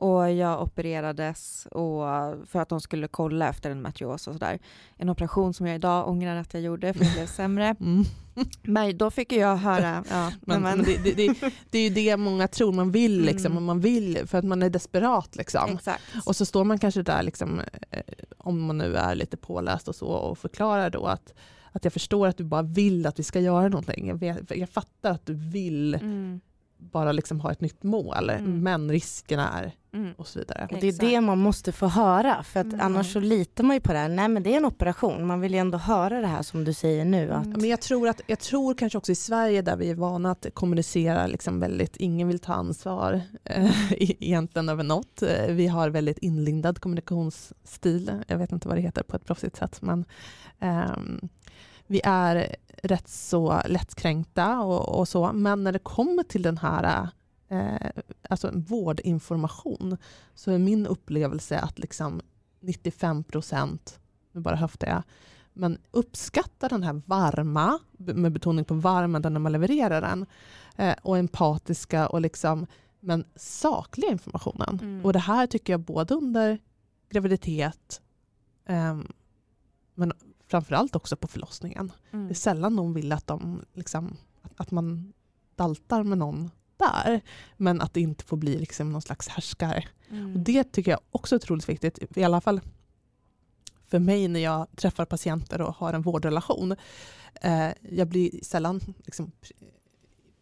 Och 0.04 0.32
jag 0.32 0.62
opererades 0.62 1.66
och 1.72 2.04
för 2.48 2.60
att 2.60 2.70
de 2.70 2.82
skulle 2.82 3.08
kolla 3.08 3.50
efter 3.50 3.72
en 3.72 3.82
matrios 3.82 4.28
och 4.28 4.34
sådär. 4.34 4.60
En 4.98 5.10
operation 5.10 5.54
som 5.54 5.68
jag 5.68 5.76
idag 5.76 6.08
ångrar 6.08 6.36
att 6.36 6.54
jag 6.54 6.64
gjorde 6.64 6.94
för 6.94 7.06
det 7.06 7.12
blev 7.14 7.28
sämre. 7.28 7.76
Mm. 8.36 8.46
Men 8.62 8.98
då 8.98 9.12
fick 9.12 9.32
jag 9.32 9.58
höra... 9.58 10.04
Ja, 10.10 10.32
men, 10.42 10.62
men 10.62 10.84
det, 10.84 10.98
det, 11.04 11.14
det, 11.14 11.54
det, 11.70 11.78
är 11.78 11.84
ju 11.84 11.90
det 11.90 12.18
många 12.18 12.48
tror, 12.48 12.74
man 12.74 12.92
vill 12.92 13.22
liksom, 13.22 13.52
mm. 13.52 13.64
man 13.64 13.80
vill 13.80 14.28
för 14.28 14.38
att 14.38 14.46
man 14.46 14.64
är 14.64 14.70
desperat. 14.70 15.36
Liksom. 15.36 15.72
Exakt. 15.74 16.04
Och 16.26 16.36
så 16.36 16.46
står 16.46 16.64
man 16.64 16.80
kanske 16.80 17.02
där, 17.02 17.24
liksom, 17.24 17.62
eh, 17.92 18.02
om 18.38 18.62
man 18.62 18.78
nu 18.78 18.96
är 18.96 19.16
lite 19.16 19.38
påläst 19.38 19.88
och 19.88 19.96
så, 19.96 20.08
och 20.08 20.38
förklarar 20.38 20.90
då 20.90 21.06
att 21.06 21.34
att 21.72 21.84
jag 21.84 21.94
förstår 21.94 22.28
att 22.28 22.38
du 22.38 22.44
bara 22.44 22.62
vill 22.62 23.06
att 23.06 23.20
vi 23.20 23.24
ska 23.24 23.40
göra 23.40 23.68
någonting. 23.68 24.08
Jag, 24.08 24.16
vet, 24.16 24.58
jag 24.58 24.70
fattar 24.70 25.12
att 25.12 25.26
du 25.26 25.34
vill 25.34 25.94
mm. 25.96 26.42
bara 26.78 27.12
liksom 27.12 27.40
ha 27.40 27.52
ett 27.52 27.62
nytt 27.62 27.84
mål, 27.84 28.30
mm. 28.30 28.64
men 28.64 28.92
risken 28.92 29.40
är 29.40 29.74
Mm. 29.94 30.14
Och 30.18 30.28
så 30.28 30.40
vidare. 30.40 30.68
Och 30.72 30.78
det 30.82 30.88
är 30.88 31.00
det 31.00 31.22
man 31.22 31.40
måste 31.40 31.72
få 31.72 31.88
höra 31.88 32.44
för 32.44 32.60
att 32.60 32.66
mm. 32.66 32.80
annars 32.80 33.14
så 33.14 33.20
litar 33.20 33.64
man 33.64 33.76
ju 33.76 33.80
på 33.80 33.94
det 33.94 34.00
här. 34.00 34.10
Nej 34.10 34.28
men 34.28 34.44
det 34.44 34.54
är 34.54 34.58
en 34.58 34.66
operation, 34.66 35.26
man 35.28 35.42
vill 35.42 35.54
ju 35.54 35.60
ändå 35.60 35.78
höra 35.78 36.22
det 36.22 36.28
här 36.28 36.42
som 36.42 36.64
du 36.64 36.74
säger 36.74 37.06
nu. 37.06 37.32
Att... 37.32 37.48
Men 37.48 37.70
jag 37.70 37.82
tror, 37.82 38.08
att, 38.08 38.22
jag 38.28 38.40
tror 38.40 38.74
kanske 38.74 38.98
också 38.98 39.12
i 39.12 39.16
Sverige 39.16 39.62
där 39.62 39.76
vi 39.76 39.90
är 39.90 39.96
vana 39.96 40.32
att 40.32 40.48
kommunicera 40.54 41.28
liksom 41.28 41.60
väldigt, 41.60 41.98
ingen 41.98 42.28
vill 42.28 42.40
ta 42.40 42.54
ansvar 42.54 43.22
äh, 43.44 43.92
egentligen 44.02 44.70
över 44.70 44.84
något. 44.84 45.22
Eh, 45.22 45.48
vi 45.48 45.68
har 45.68 45.90
väldigt 45.90 46.18
inlindad 46.18 46.80
kommunikationsstil, 46.80 48.12
jag 48.28 48.38
vet 48.38 48.52
inte 48.52 48.68
vad 48.68 48.78
det 48.78 48.82
heter 48.82 49.04
på 49.04 49.16
ett 49.16 49.26
proffsigt 49.26 49.58
sätt 49.58 49.82
men 49.82 50.06
ähm, 50.60 51.30
vi 51.88 52.02
är 52.04 52.56
rätt 52.84 53.08
så 53.08 53.62
lättkränkta 53.66 54.60
och, 54.60 55.00
och 55.00 55.08
så, 55.08 55.34
men 55.34 55.64
när 55.64 55.72
det 55.72 55.80
kommer 55.80 56.24
till 56.24 56.42
den 56.42 56.58
här 56.58 57.08
eh, 57.54 58.04
alltså 58.30 58.52
vårdinformation, 58.54 59.98
så 60.36 60.52
är 60.52 60.58
min 60.58 60.88
upplevelse 60.88 61.60
att 61.60 61.80
liksom 61.80 62.22
95 62.60 63.24
procent, 63.24 64.00
nu 64.32 64.42
bara 64.42 64.56
höftar 64.56 64.88
jag, 64.88 65.04
men 65.54 65.78
uppskattar 65.92 66.70
den 66.70 66.84
här 66.84 67.02
varma, 67.06 67.80
med 67.98 68.32
betoning 68.32 68.66
på 68.66 68.74
varma, 68.74 69.20
när 69.20 69.40
man 69.40 69.52
levererar 69.52 70.02
den. 70.02 70.26
eh, 70.76 70.96
och 71.02 71.18
empatiska 71.18 72.08
och 72.08 72.22
liksom, 72.22 72.68
men 73.00 73.26
sakliga 73.36 74.12
informationen. 74.12 74.80
Mm. 74.82 75.06
Och 75.06 75.14
det 75.14 75.20
här 75.20 75.48
tycker 75.48 75.74
jag 75.74 75.80
både 75.80 76.14
under 76.14 76.60
graviditet 77.10 78.02
ehm, 78.66 79.08
men 79.96 80.14
framförallt 80.48 80.96
också 80.96 81.16
på 81.16 81.28
förlossningen. 81.28 81.92
Mm. 82.12 82.28
Det 82.28 82.32
är 82.32 82.36
sällan 82.36 82.76
någon 82.76 82.94
vill 82.94 83.12
att, 83.12 83.28
de, 83.28 83.62
liksom, 83.74 84.18
att 84.58 84.72
man 84.72 85.14
daltar 85.56 86.04
med 86.04 86.18
någon 86.18 86.52
där, 86.92 87.22
men 87.58 87.82
att 87.82 87.94
det 87.94 88.02
inte 88.02 88.24
får 88.24 88.38
bli 88.38 88.58
liksom 88.58 88.92
någon 88.92 89.02
slags 89.02 89.28
härskare. 89.28 89.84
Mm. 90.10 90.34
Och 90.34 90.40
det 90.40 90.64
tycker 90.72 90.92
jag 90.92 91.00
också 91.12 91.36
är 91.36 91.38
otroligt 91.38 91.70
viktigt, 91.70 92.18
i 92.18 92.24
alla 92.24 92.42
fall 92.42 92.62
för 93.94 94.00
mig 94.00 94.28
när 94.28 94.40
jag 94.40 94.68
träffar 94.76 95.06
patienter 95.06 95.62
och 95.62 95.76
har 95.76 95.94
en 95.94 96.02
vårdrelation. 96.02 96.76
Eh, 97.42 97.70
jag 97.90 98.08
blir 98.08 98.44
sällan 98.44 98.82
liksom, 99.06 99.32
pri- 99.42 99.70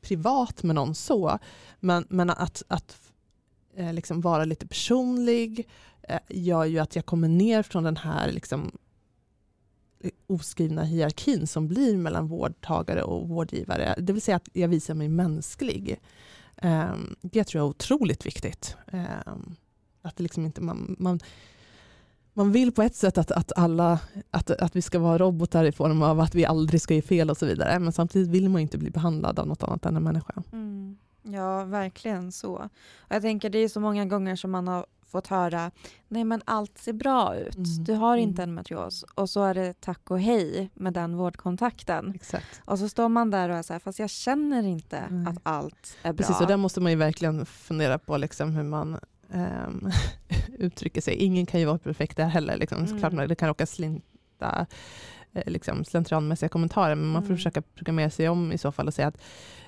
privat 0.02 0.64
med 0.64 0.76
någon 0.76 0.96
så, 0.96 1.39
men, 1.80 2.06
men 2.10 2.30
att, 2.30 2.64
att 2.68 2.98
eh, 3.76 3.94
liksom 3.94 4.22
vara 4.22 4.46
lite 4.46 4.68
personlig 4.68 5.70
eh, 6.04 6.20
gör 6.30 6.66
ju 6.66 6.80
att 6.80 6.96
jag 6.96 7.06
kommer 7.06 7.28
ner 7.28 7.64
från 7.64 7.84
den 7.84 7.98
här 7.98 8.32
liksom, 8.32 8.78
oskrivna 10.28 10.84
hierarkin 10.84 11.47
som 11.47 11.68
blir 11.68 11.97
mellan 11.97 12.28
vårdtagare 12.28 13.04
och 13.04 13.30
vårdgivare. 13.30 13.95
Det 13.97 14.14
vill 14.14 14.22
säga 14.22 14.36
att 14.36 14.49
jag 14.54 14.68
visar 14.68 14.93
mig 14.93 15.10
mänsklig. 15.10 15.99
Ehm, 16.58 17.16
det 17.22 17.43
tror 17.43 17.60
jag 17.60 17.66
är 17.66 17.70
otroligt 17.70 18.26
viktigt. 18.26 18.76
Ehm, 18.88 19.56
att 20.02 20.16
det 20.16 20.24
liksom 20.24 20.45
inte 20.45 20.62
man, 20.62 20.95
man, 20.99 21.20
man 22.34 22.52
vill 22.52 22.72
på 22.72 22.82
ett 22.82 22.95
sätt 22.95 23.18
att, 23.18 23.32
att, 23.32 23.52
alla, 23.56 23.99
att, 24.32 24.52
att 24.52 24.76
vi 24.76 24.82
ska 24.82 24.99
vara 24.99 25.18
robotar 25.18 25.66
i 25.66 25.72
form 25.72 26.02
av 26.04 26.20
att 26.20 26.36
vi 26.36 26.45
aldrig 26.45 26.82
ska 26.82 26.93
ge 26.93 27.02
fel 27.02 27.30
och 27.30 27.38
så 27.38 27.45
vidare. 27.45 27.80
Men 27.80 27.91
samtidigt 27.93 28.30
vill 28.30 28.49
man 28.49 28.62
inte 28.62 28.78
bli 28.78 28.91
behandlad 28.91 29.39
av 29.39 29.47
något 29.47 29.64
annat 29.64 29.86
än 29.86 29.95
en 29.95 30.04
människa. 30.04 30.43
Mm. 30.52 30.97
Ja, 31.24 31.64
verkligen 31.64 32.32
så. 32.32 32.54
Och 32.97 33.16
jag 33.16 33.22
tänker 33.22 33.49
det 33.49 33.60
är 33.60 33.70
så 33.70 33.80
många 33.80 34.06
gånger 34.06 34.36
som 34.36 34.52
man 34.52 34.68
har 34.68 34.86
fått 35.12 35.28
höra 35.28 35.72
nej 36.07 36.24
men 36.24 36.41
allt 36.45 36.78
ser 36.78 36.93
bra 36.93 37.36
ut, 37.36 37.55
Mm. 37.55 37.84
du 37.84 37.93
har 37.93 38.18
inte 38.18 38.41
Mm. 38.41 38.49
endometrios 38.49 39.03
och 39.16 39.30
så 39.30 39.43
är 39.43 39.53
det 39.53 39.82
tack 39.82 40.12
och 40.12 40.20
hej 40.20 40.70
med 40.74 40.93
den 40.93 41.16
vårdkontakten. 41.18 42.12
Exakt. 42.16 42.62
Och 42.66 42.80
så 42.80 42.89
står 42.89 43.09
man 43.09 43.30
där 43.32 43.49
och 43.49 43.55
är 43.55 43.62
så 43.62 43.74
här, 43.74 43.80
fast 43.80 43.99
jag 43.99 44.09
känner 44.09 44.64
inte 44.64 45.03
Nej. 45.09 45.28
att 45.34 45.39
allt 45.43 45.97
är 46.03 46.14
bra. 46.14 46.18
Precis, 46.18 46.41
och 46.41 46.47
där 46.47 46.57
måste 46.57 46.82
man 46.82 46.91
ju 46.91 46.97
verkligen 46.97 47.45
fundera 47.45 47.99
på 47.99 48.18
liksom 48.18 48.51
hur 48.55 48.64
man 48.64 48.99
ehm, 49.34 49.89
uttrycker 50.57 51.01
sig. 51.01 51.16
Ingen 51.16 51.45
kan 51.45 51.59
ju 51.59 51.66
vara 51.66 51.78
perfekt 51.78 52.18
där 52.18 52.26
heller. 52.28 52.57
Liksom. 52.57 52.78
Mm. 52.78 52.88
Såklart, 52.89 53.30
det 53.30 53.36
kan 53.36 53.47
råka 53.47 53.66
slinta 53.66 54.66
eh, 55.34 55.51
liksom, 55.51 55.86
slentrianmässiga 55.86 56.49
kommentarer, 56.49 56.95
men 56.95 57.07
man 57.07 57.22
får 57.22 57.28
Mm. 57.28 57.38
försöka 57.38 57.62
programmera 57.62 58.09
sig 58.09 58.30
om 58.30 58.51
i 58.51 58.57
så 58.57 58.72
fall 58.72 58.88
och 58.88 58.93
säga 58.93 59.07
att 59.07 59.18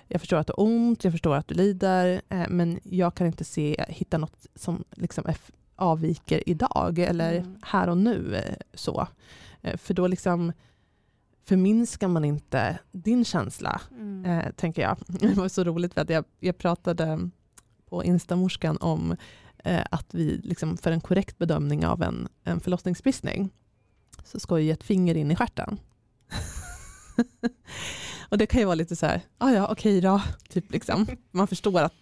jag 0.07 0.21
förstår 0.21 0.37
att 0.37 0.47
du 0.47 0.53
har 0.57 0.63
ont, 0.63 1.03
jag 1.03 1.13
förstår 1.13 1.35
att 1.35 1.47
du 1.47 1.55
lider, 1.55 2.21
eh, 2.29 2.45
men 2.49 2.79
jag 2.83 3.15
kan 3.15 3.27
inte 3.27 3.43
se, 3.43 3.85
hitta 3.89 4.17
något 4.17 4.45
som 4.55 4.83
liksom 4.91 5.25
är 5.27 5.37
avviker 5.75 6.49
idag 6.49 6.99
eller 6.99 7.33
Mm. 7.33 7.55
här 7.63 7.87
och 7.89 7.97
nu. 7.97 8.35
eh, 8.35 8.55
så. 8.73 9.07
Eh, 9.61 9.77
för 9.77 9.93
då 9.93 10.07
liksom 10.07 10.53
förminskar 11.45 12.07
man 12.07 12.25
inte 12.25 12.79
din 12.91 13.25
känsla 13.25 13.81
Mm. 13.91 14.25
eh, 14.25 14.51
tänker 14.51 14.81
jag. 14.81 14.97
Det 15.07 15.33
var 15.33 15.47
så 15.47 15.63
roligt 15.63 15.93
för 15.93 16.01
att 16.01 16.09
jag, 16.09 16.25
jag 16.39 16.57
pratade 16.57 17.29
på 17.89 18.03
Instamorskan 18.03 18.77
om 18.77 19.15
eh, 19.57 19.85
att 19.91 20.13
vi 20.13 20.37
liksom 20.43 20.77
för 20.77 20.91
en 20.91 21.01
korrekt 21.01 21.37
bedömning 21.37 21.85
av 21.85 22.01
en, 22.03 22.27
en 22.43 22.59
förlossningsbristning 22.59 23.49
så 24.23 24.39
ska 24.39 24.59
ju 24.59 24.71
ett 24.71 24.83
finger 24.83 25.15
in 25.17 25.31
i 25.31 25.35
stjärten. 25.35 25.79
och 28.33 28.37
det 28.39 28.45
kan 28.45 28.59
ju 28.59 28.65
vara 28.65 28.75
lite 28.75 28.95
så 28.95 29.05
här, 29.05 29.21
ah, 29.37 29.51
ja 29.51 29.67
okej 29.71 30.01
då, 30.01 30.21
typ 30.49 30.71
liksom. 30.71 31.07
Man 31.31 31.47
förstår 31.47 31.81
att 31.81 31.93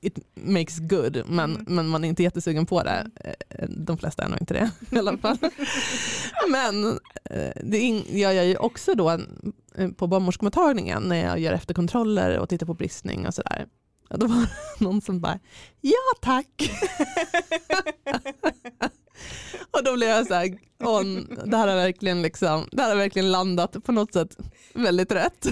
it 0.00 0.18
makes 0.34 0.78
good, 0.78 1.22
men, 1.26 1.50
Mm. 1.54 1.64
men 1.68 1.88
man 1.88 2.04
är 2.04 2.08
inte 2.08 2.22
jättesugen 2.22 2.66
på 2.66 2.82
det. 2.82 3.10
Eh, 3.50 3.68
De 3.68 3.98
flesta 3.98 4.22
är 4.24 4.28
nog 4.28 4.40
inte 4.40 4.54
det 4.54 4.70
i 4.96 4.98
alla 4.98 5.18
fall. 5.18 5.38
men 6.50 6.84
eh, 7.30 7.52
det 7.64 7.78
gör 8.08 8.32
jag 8.32 8.46
ju 8.46 8.56
också 8.56 8.94
då 8.94 9.10
eh, 9.74 9.88
på 9.96 10.06
barnmorskemottagningen 10.06 11.02
när 11.02 11.16
jag 11.24 11.38
gör 11.38 11.52
efterkontroller 11.52 12.38
och 12.38 12.48
tittar 12.48 12.66
på 12.66 12.74
bristning 12.74 13.26
och 13.26 13.34
sådär. 13.34 13.66
Och 14.10 14.18
Då 14.18 14.26
var 14.26 14.36
det 14.78 14.84
någon 14.84 15.00
som 15.00 15.20
bara, 15.20 15.38
ja 15.80 15.94
tack. 16.20 16.70
och 19.70 19.84
då 19.84 19.94
blev 19.94 20.08
jag 20.08 20.26
så 20.26 20.34
här, 20.34 20.58
åh, 20.78 21.02
det 21.44 21.56
här 21.56 21.68
har 21.68 21.74
verkligen 21.76 22.22
liksom, 22.22 22.68
det 22.72 22.82
här 22.82 22.88
har 22.88 22.96
verkligen 22.96 23.32
landat 23.32 23.84
på 23.84 23.92
något 23.92 24.12
sätt 24.12 24.36
väldigt 24.74 25.12
rätt. 25.12 25.46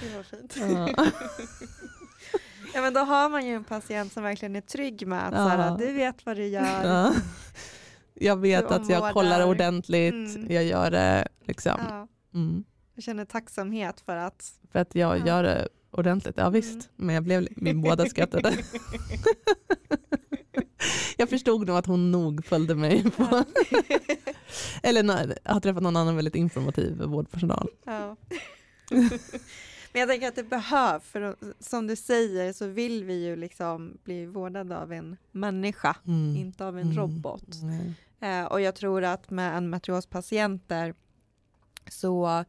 Gud 0.00 0.12
vad 0.16 0.26
fint. 0.26 0.56
Ja. 0.56 1.06
Ja 2.74 2.80
men 2.82 2.94
då 2.94 3.00
har 3.00 3.28
man 3.28 3.46
ju 3.46 3.54
en 3.54 3.64
patient 3.64 4.12
som 4.12 4.22
verkligen 4.22 4.56
är 4.56 4.60
trygg 4.60 5.06
med 5.06 5.26
att 5.28 5.32
Ja. 5.32 5.38
så 5.38 5.48
här, 5.48 5.78
du 5.78 5.92
vet 5.92 6.26
vad 6.26 6.36
du 6.36 6.46
gör. 6.46 6.84
Ja. 6.84 7.14
Jag 8.14 8.36
vet 8.40 8.68
Du 8.68 8.74
att 8.74 8.88
jag 8.88 9.12
kollar 9.12 9.46
ordentligt, 9.46 10.12
Mm. 10.36 10.46
jag 10.52 10.64
gör 10.64 10.90
det 10.90 11.28
liksom. 11.46 11.80
Ja, 11.88 12.08
Mm. 12.34 12.64
jag 12.94 13.04
känner 13.04 13.24
tacksamhet 13.24 14.00
för 14.00 14.16
att 14.16 14.52
För 14.72 14.78
att 14.78 14.94
jag 14.94 15.18
Ja. 15.18 15.26
gör 15.26 15.42
det 15.42 15.68
ordentligt, 15.90 16.34
ja 16.38 16.50
visst. 16.50 16.72
Mm. 16.72 16.86
Men 16.96 17.14
jag 17.14 17.24
blev, 17.24 17.48
vi 17.56 17.74
båda 17.74 18.06
skrattade. 18.06 18.52
jag 21.16 21.28
förstod 21.30 21.66
nog 21.66 21.76
att 21.76 21.86
hon 21.86 22.10
nog 22.10 22.44
följde 22.44 22.74
mig 22.74 23.10
på, 23.10 23.22
eller 24.82 25.02
har 25.52 25.60
träffat 25.60 25.82
någon 25.82 25.96
annan 25.96 26.16
väldigt 26.16 26.34
informativ 26.34 27.02
vårdpersonal. 27.02 27.68
Ja. 27.84 28.16
Men 29.92 30.00
jag 30.00 30.08
tänker 30.08 30.28
att 30.28 30.34
det 30.36 30.42
behövs, 30.44 31.04
för 31.04 31.36
som 31.60 31.86
du 31.86 31.96
säger 31.96 32.52
så 32.52 32.66
vill 32.66 33.04
vi 33.04 33.24
ju 33.24 33.36
liksom 33.36 33.98
bli 34.04 34.26
vårdade 34.26 34.78
av 34.78 34.92
en 34.92 35.16
människa, 35.32 35.96
Mm. 36.06 36.36
inte 36.36 36.66
av 36.66 36.78
en 36.78 36.84
Mm. 36.84 36.96
robot. 36.98 37.44
Eh, 38.20 38.44
och 38.44 38.60
jag 38.60 38.74
tror 38.74 39.04
att 39.04 39.30
med 39.30 39.56
endometriospatienter 39.56 40.94
så 41.90 42.44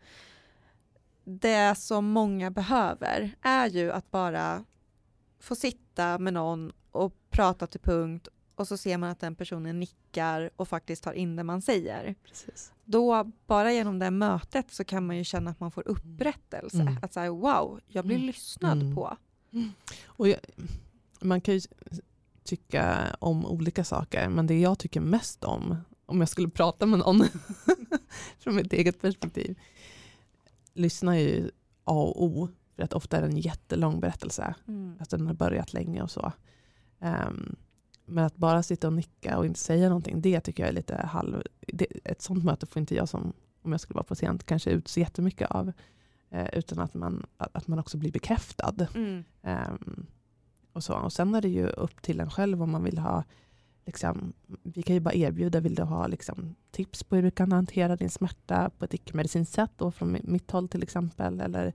det 1.24 1.76
som 1.78 2.06
många 2.06 2.52
behöver 2.52 3.36
är 3.42 3.68
ju 3.68 3.92
att 3.92 4.12
bara 4.12 4.64
få 5.40 5.56
sitta 5.56 6.18
med 6.20 6.34
någon 6.34 6.72
och 6.92 7.14
prata 7.30 7.68
till 7.68 7.80
punkt 7.80 8.28
och 8.56 8.68
så 8.68 8.78
ser 8.78 8.98
man 8.98 9.10
att 9.10 9.20
den 9.20 9.36
personen 9.36 9.80
nickar 9.80 10.50
och 10.56 10.68
faktiskt 10.68 11.04
tar 11.04 11.14
in 11.14 11.36
det 11.36 11.44
man 11.44 11.62
säger. 11.62 12.16
Precis. 12.24 12.72
Då, 12.86 13.32
bara 13.48 13.74
genom 13.74 14.00
det 14.00 14.12
mötet 14.12 14.72
så 14.72 14.84
kan 14.84 15.06
man 15.08 15.18
ju 15.18 15.24
känna 15.24 15.52
att 15.52 15.60
man 15.60 15.72
får 15.72 15.88
upprättelse. 15.88 16.82
Mm. 16.82 16.98
Att 17.02 17.14
säga 17.14 17.32
wow, 17.32 17.80
jag 17.88 18.06
blir 18.06 18.16
Mm. 18.16 18.28
lyssnad 18.28 18.82
Mm. 18.82 18.96
på. 18.96 19.18
Och 20.06 20.28
jag, 20.28 20.40
man 21.22 21.42
kan 21.42 21.54
ju 21.54 21.62
tycka 22.44 22.98
om 23.20 23.46
olika 23.46 23.84
saker, 23.84 24.30
men 24.30 24.48
det 24.48 24.60
jag 24.60 24.80
tycker 24.80 25.00
mest 25.02 25.44
om, 25.44 25.78
om 26.06 26.20
jag 26.20 26.30
skulle 26.30 26.50
prata 26.50 26.86
med 26.86 27.00
någon 27.00 27.24
från 28.40 28.56
mitt 28.56 28.74
eget 28.74 29.02
perspektiv, 29.02 29.60
lyssna 30.74 31.16
är 31.18 31.22
ju 31.22 31.46
A 31.84 31.94
och 31.94 32.24
O, 32.24 32.50
för 32.76 32.84
att 32.84 32.94
ofta 32.94 33.18
är 33.18 33.22
det 33.22 33.28
en 33.28 33.38
jättelång 33.38 34.00
berättelse, 34.00 34.56
Mm. 34.68 34.96
att 35.00 35.10
den 35.10 35.28
har 35.28 35.34
börjat 35.34 35.74
länge 35.74 36.02
och 36.02 36.12
så. 36.12 36.32
Ehm, 37.02 37.56
men 38.06 38.24
att 38.26 38.36
bara 38.36 38.64
sitta 38.64 38.88
och 38.88 38.94
nicka 38.94 39.38
och 39.38 39.46
inte 39.46 39.60
säga 39.60 39.88
någonting, 39.90 40.22
det 40.22 40.40
tycker 40.42 40.64
jag 40.64 40.70
är 40.70 40.74
lite 40.74 40.96
halv... 40.96 41.42
Det, 41.60 41.88
ett 42.04 42.22
sånt 42.22 42.44
möte 42.44 42.66
får 42.66 42.80
inte 42.80 42.96
jag 42.96 43.10
som, 43.10 43.34
om 43.62 43.72
jag 43.72 43.82
skulle 43.82 43.96
vara 43.96 44.04
patient, 44.04 44.44
kanske 44.46 44.72
ut 44.72 44.88
så 44.88 45.00
jättemycket 45.00 45.52
av. 45.52 45.72
Eh, 46.30 46.48
utan 46.54 46.80
att 46.80 46.94
man, 46.94 47.26
att 47.38 47.68
man 47.68 47.80
också 47.80 47.98
blir 47.98 48.12
bekräftad. 48.12 48.88
Mm. 48.96 49.24
Ehm, 49.42 50.06
och, 50.74 50.84
så. 50.84 50.94
och 50.96 51.14
sen 51.14 51.36
är 51.36 51.42
det 51.42 51.50
ju 51.50 51.68
upp 51.68 52.02
till 52.02 52.20
en 52.20 52.30
själv 52.30 52.64
om 52.64 52.72
man 52.72 52.84
vill 52.84 52.98
ha, 52.98 53.24
liksom, 53.86 54.34
vi 54.64 54.82
kan 54.84 54.94
ju 54.94 55.00
bara 55.00 55.14
erbjuda, 55.14 55.60
vill 55.60 55.76
du 55.76 55.84
ha 55.84 56.08
liksom, 56.08 56.56
tips 56.72 57.04
på 57.04 57.16
hur 57.16 57.24
du 57.24 57.32
kan 57.32 57.52
hantera 57.52 57.96
din 57.96 58.10
smärta 58.10 58.70
på 58.78 58.86
ett 58.86 58.94
icke-medicinskt 58.94 59.54
sätt, 59.54 59.72
då, 59.78 59.92
från 59.92 60.16
mi- 60.16 60.30
mitt 60.30 60.52
håll 60.52 60.70
till 60.70 60.84
exempel. 60.84 61.42
Eller, 61.42 61.74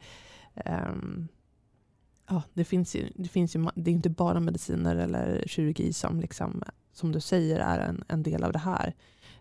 ehm, 0.54 1.28
ja, 2.28 2.42
det, 2.54 2.64
finns 2.64 2.94
ju, 2.96 3.08
det, 3.14 3.28
finns 3.28 3.56
ju, 3.56 3.68
det 3.74 3.90
är 3.90 3.94
inte 3.94 4.10
bara 4.10 4.40
mediciner 4.40 4.96
eller 4.96 5.44
kirurgi 5.46 5.92
som, 5.92 6.20
liksom, 6.20 6.62
som 6.92 7.12
du 7.12 7.20
säger 7.20 7.58
är 7.60 7.78
en, 7.78 8.04
en 8.08 8.22
del 8.22 8.44
av 8.44 8.52
det 8.52 8.58
här. 8.58 8.94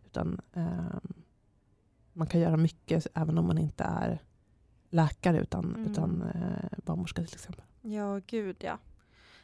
Utan 0.05 0.41
ehm, 0.53 1.13
man 2.13 2.27
kan 2.27 2.41
göra 2.41 2.57
mycket 2.57 3.07
även 3.13 3.37
om 3.37 3.47
man 3.47 3.57
inte 3.57 3.83
är 3.83 4.19
läkare 4.89 5.39
utan, 5.39 5.75
Mm. 5.75 5.91
utan 5.91 6.21
eh, 6.21 6.77
barnmorska 6.85 7.23
till 7.25 7.35
exempel. 7.35 7.63
Ja, 7.81 8.19
gud 8.27 8.55
ja. 8.59 8.77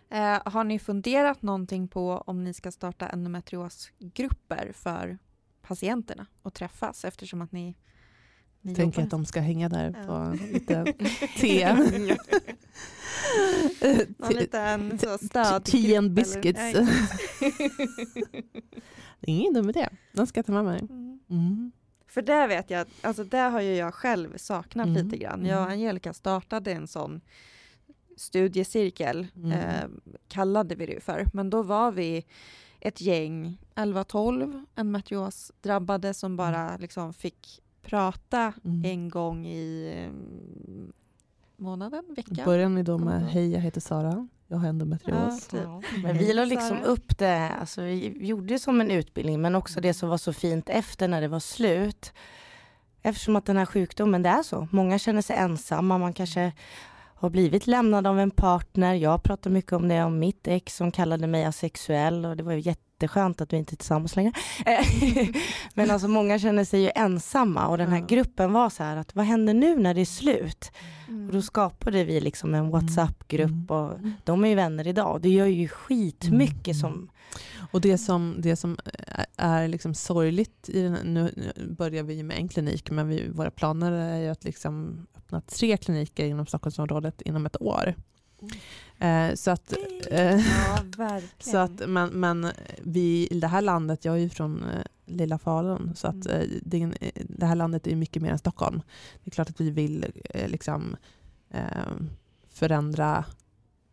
Eh, 0.10 0.42
har 0.46 0.64
ni 0.64 0.80
funderat 0.80 1.42
någonting 1.42 1.88
på 1.88 2.18
om 2.18 2.44
ni 2.44 2.54
ska 2.54 2.72
starta 2.72 3.08
endometriosgrupper 3.10 4.72
för 4.74 5.18
patienterna 5.62 6.26
och 6.42 6.54
träffas 6.54 7.06
eftersom 7.06 7.42
att 7.42 7.52
ni, 7.52 7.76
ni 8.62 8.76
Tänker 8.76 9.04
att 9.04 9.10
de 9.10 9.26
ska 9.26 9.40
hänga 9.42 9.70
där 9.70 9.96
Ja. 9.98 10.06
på 10.08 10.38
lite 10.54 10.84
te. 11.40 11.76
Någon 14.18 14.34
liten 14.34 15.00
så 15.00 15.60
Tea 15.60 15.98
and 15.98 16.12
biscuits. 16.14 16.60
Det 19.20 19.32
är 19.32 19.36
ingen 19.36 19.54
dum 19.54 19.70
idé. 19.70 19.90
Den 20.12 20.28
ska 20.28 20.38
jag 20.38 20.46
ta 20.46 20.52
med 20.52 20.66
mig. 20.66 20.80
Mm. 20.80 21.20
Mm. 21.30 21.72
För 22.08 22.22
det 22.22 22.48
vet 22.48 22.70
jag, 22.70 22.88
alltså 23.02 23.24
det 23.24 23.38
har 23.38 23.62
ju 23.62 23.76
jag 23.76 23.94
själv 23.94 24.38
saknat 24.38 24.88
Mm. 24.88 25.04
lite 25.06 25.18
grann. 25.18 25.46
Jag 25.46 25.58
och 25.58 25.64
Mm. 25.66 25.74
Angelica 25.74 26.14
startade 26.14 26.72
en 26.72 26.88
sån 26.88 27.22
studiecirkel, 28.18 29.28
Mm. 29.36 29.52
eh, 29.52 29.84
kallade 30.28 30.76
vi 30.76 30.86
det 30.86 31.04
för. 31.04 31.26
Men 31.34 31.50
då 31.50 31.64
var 31.64 31.92
vi 31.92 32.26
ett 32.80 33.02
gäng, 33.02 33.58
11-12 33.76 34.66
endometrios-drabbade 34.76 36.14
som 36.14 36.38
bara 36.38 36.78
liksom 36.78 37.14
fick 37.14 37.62
prata 37.82 38.54
Mm. 38.66 38.86
en 38.86 39.10
gång 39.10 39.46
i 39.48 39.94
månaden, 41.62 42.04
veckan. 42.16 42.46
Börjar 42.46 42.70
ni 42.70 42.84
då 42.84 42.98
med 42.98 43.22
Ja. 43.22 43.28
Hej, 43.28 43.52
jag 43.52 43.60
heter 43.62 43.82
Sara, 43.82 44.28
jag 44.48 44.58
har 44.58 44.68
endometrios. 44.68 45.50
Ja, 45.54 45.82
typ. 45.82 46.04
Men 46.04 46.18
vi 46.18 46.34
la 46.34 46.46
liksom 46.46 46.84
upp 46.84 47.18
det, 47.18 47.50
alltså 47.50 47.82
vi 47.82 48.28
gjorde 48.28 48.48
det 48.48 48.60
som 48.60 48.82
en 48.82 48.92
utbildning 48.92 49.42
men 49.42 49.56
också 49.56 49.82
det 49.82 49.94
som 49.94 50.10
var 50.10 50.18
så 50.18 50.34
fint 50.34 50.70
efter 50.70 51.08
när 51.08 51.22
det 51.22 51.28
var 51.28 51.40
slut. 51.40 52.14
Eftersom 53.02 53.36
att 53.36 53.46
den 53.46 53.58
här 53.58 53.66
sjukdomen, 53.66 54.24
det 54.24 54.30
är 54.30 54.44
så. 54.44 54.68
Många 54.72 55.00
känner 55.00 55.22
sig 55.22 55.36
ensamma, 55.36 55.98
man 55.98 56.14
kanske 56.14 56.52
har 57.16 57.30
blivit 57.30 57.68
lämnad 57.68 58.08
av 58.08 58.20
en 58.20 58.32
partner. 58.32 58.94
Jag 58.94 59.24
pratar 59.24 59.50
mycket 59.50 59.74
om 59.74 59.88
det, 59.88 60.04
om 60.04 60.20
mitt 60.20 60.48
ex 60.48 60.76
som 60.76 60.92
kallade 60.92 61.28
mig 61.28 61.46
asexuell 61.46 62.26
och 62.26 62.38
det 62.38 62.44
var 62.44 62.54
ju 62.54 62.60
jätteskönt 63.02 63.42
att 63.42 63.54
vi 63.54 63.58
inte 63.58 63.74
är 63.74 63.78
tillsammans 63.78 64.16
längre. 64.16 64.32
Eh, 64.66 64.88
Men 65.74 65.92
alltså 65.92 66.08
många 66.08 66.40
känner 66.40 66.64
sig 66.66 66.82
ju 66.82 66.92
ensamma 66.96 67.68
och 67.68 67.78
den 67.78 67.90
här 67.92 68.00
gruppen 68.08 68.54
var 68.54 68.70
så 68.70 68.84
här 68.84 68.98
att 68.98 69.16
vad 69.16 69.26
händer 69.26 69.54
nu 69.54 69.76
när 69.76 69.94
det 69.94 70.02
är 70.02 70.06
slut? 70.06 70.72
Mm. 71.08 71.28
Och 71.28 71.34
då 71.34 71.42
skapade 71.42 72.04
vi 72.04 72.22
liksom 72.22 72.54
en 72.56 72.70
WhatsApp-grupp 72.70 73.50
Mm. 73.52 73.66
och 73.70 74.00
de 74.24 74.44
är 74.44 74.50
ju 74.50 74.56
vänner 74.56 74.88
idag. 74.88 75.22
Det 75.22 75.30
gör 75.30 75.46
ju 75.46 75.68
skitmycket 75.68 76.68
Mm. 76.76 76.80
som 76.80 77.10
Och 77.72 77.82
det 77.82 77.98
som, 77.98 78.36
det 78.40 78.56
som 78.56 78.78
är- 79.38 79.68
liksom 79.68 79.94
sorgligt, 79.94 80.70
i 80.70 80.82
den, 80.82 80.94
nu 81.14 81.52
börjar 81.78 82.04
vi 82.04 82.24
med 82.24 82.38
en 82.38 82.48
klinik, 82.50 82.92
men 82.92 83.08
vi, 83.08 83.30
våra 83.30 83.52
planer 83.52 83.92
är 83.92 84.18
ju 84.22 84.28
att 84.28 84.44
liksom 84.44 85.06
öppna 85.18 85.42
tre 85.42 85.78
kliniker 85.78 86.26
inom 86.26 86.46
Stockholmsområdet 86.46 87.22
inom 87.22 87.46
ett 87.46 87.62
år. 87.62 87.96
Eh, 89.02 89.34
så 89.36 89.52
att, 89.52 89.74
eh, 90.12 90.40
Ja, 90.98 91.20
så 91.40 91.58
att 91.58 91.90
men, 91.90 92.10
men 92.10 92.48
vi 92.84 93.28
i 93.32 93.40
det 93.40 93.48
här 93.48 93.62
landet, 93.62 94.06
jag 94.06 94.16
är 94.16 94.20
ju 94.20 94.30
från 94.30 94.64
eh, 94.64 94.82
lilla 95.06 95.38
Falun, 95.38 95.92
så 95.96 96.08
att 96.08 96.26
Mm. 96.26 96.42
eh, 96.42 96.48
det, 96.64 96.82
eh, 96.82 97.24
det 97.30 97.46
här 97.46 97.56
landet 97.56 97.88
är 97.88 97.96
mycket 97.96 98.22
mer 98.22 98.32
än 98.32 98.38
Stockholm. 98.40 98.82
Det 99.24 99.30
är 99.30 99.32
klart 99.32 99.50
att 99.50 99.62
vi 99.62 99.70
vill 99.72 100.06
liksom 100.46 100.96
förändra 102.50 103.26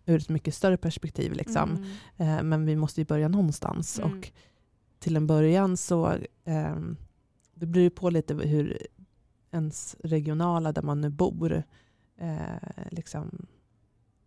ur 0.06 0.16
ett 0.16 0.28
mycket 0.28 0.54
större 0.54 0.76
perspektiv. 0.76 1.32
Liksom. 1.32 1.86
Mm. 2.18 2.48
Men 2.48 2.66
vi 2.66 2.76
måste 2.76 3.00
ju 3.00 3.04
börja 3.04 3.28
någonstans. 3.28 3.98
Mm. 3.98 4.18
Och 4.18 4.30
till 4.98 5.16
en 5.16 5.26
början 5.26 5.76
så 5.76 6.14
ehm, 6.44 6.96
det 7.54 7.66
beror 7.66 7.82
ju 7.82 7.90
på 7.90 8.10
lite 8.10 8.34
hur 8.34 8.78
ens 9.50 9.96
regionala, 10.04 10.72
där 10.72 10.82
man 10.82 11.00
nu 11.00 11.10
bor, 11.10 11.62
eh, 12.20 12.88
liksom 12.90 13.46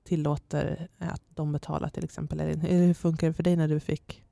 tillåter 0.03 0.87
att 0.97 1.21
de 1.29 1.51
betalar 1.51 1.89
till 1.89 2.03
exempel. 2.03 2.39
Eller 2.39 2.55
hur 2.55 2.93
funkar 2.93 3.27
det 3.27 3.33
för 3.33 3.43
dig 3.43 3.55
när 3.55 3.67
du 3.67 3.79
fick 3.79 4.23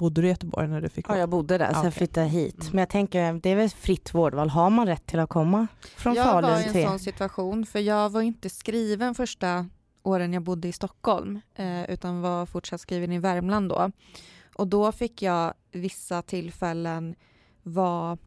Bodde 0.00 0.20
du 0.20 0.26
i 0.26 0.30
Göteborg 0.30 0.68
när 0.68 0.80
du 0.80 0.88
fick 0.88 1.06
Ja, 1.08 1.18
jag 1.18 1.28
bodde 1.28 1.58
där, 1.58 1.66
så 1.66 1.74
jag 1.74 1.80
okej. 1.80 1.92
flyttade 1.92 2.26
hit. 2.26 2.60
Mm. 2.60 2.70
Men 2.72 2.78
jag 2.78 2.88
tänker, 2.88 3.32
det 3.32 3.50
är 3.50 3.56
väl 3.56 3.68
fritt 3.68 4.14
vårdval. 4.14 4.48
Har 4.50 4.70
man 4.70 4.86
rätt 4.86 5.06
till 5.06 5.18
att 5.20 5.28
komma 5.28 5.66
från 5.96 6.14
jag 6.14 6.24
var 6.24 6.42
Falun 6.42 6.60
i 6.60 6.66
en 6.66 6.72
till... 6.72 6.86
sån 6.86 6.98
situation, 6.98 7.66
för 7.66 7.78
jag 7.78 8.10
var 8.10 8.20
inte 8.20 8.50
skriven 8.50 9.14
första 9.14 9.68
åren 10.02 10.32
jag 10.32 10.42
bodde 10.42 10.68
i 10.68 10.72
Stockholm, 10.72 11.40
eh, 11.54 11.90
utan 11.90 12.20
var 12.20 12.46
fortsatt 12.46 12.80
skriven 12.80 13.12
i 13.12 13.18
Värmland 13.18 13.68
då. 13.68 13.90
Och 14.54 14.66
då 14.66 14.92
fick 14.92 15.22
jag 15.22 15.54
vissa 15.72 16.22
tillfällen 16.22 17.14
vara 17.62 18.18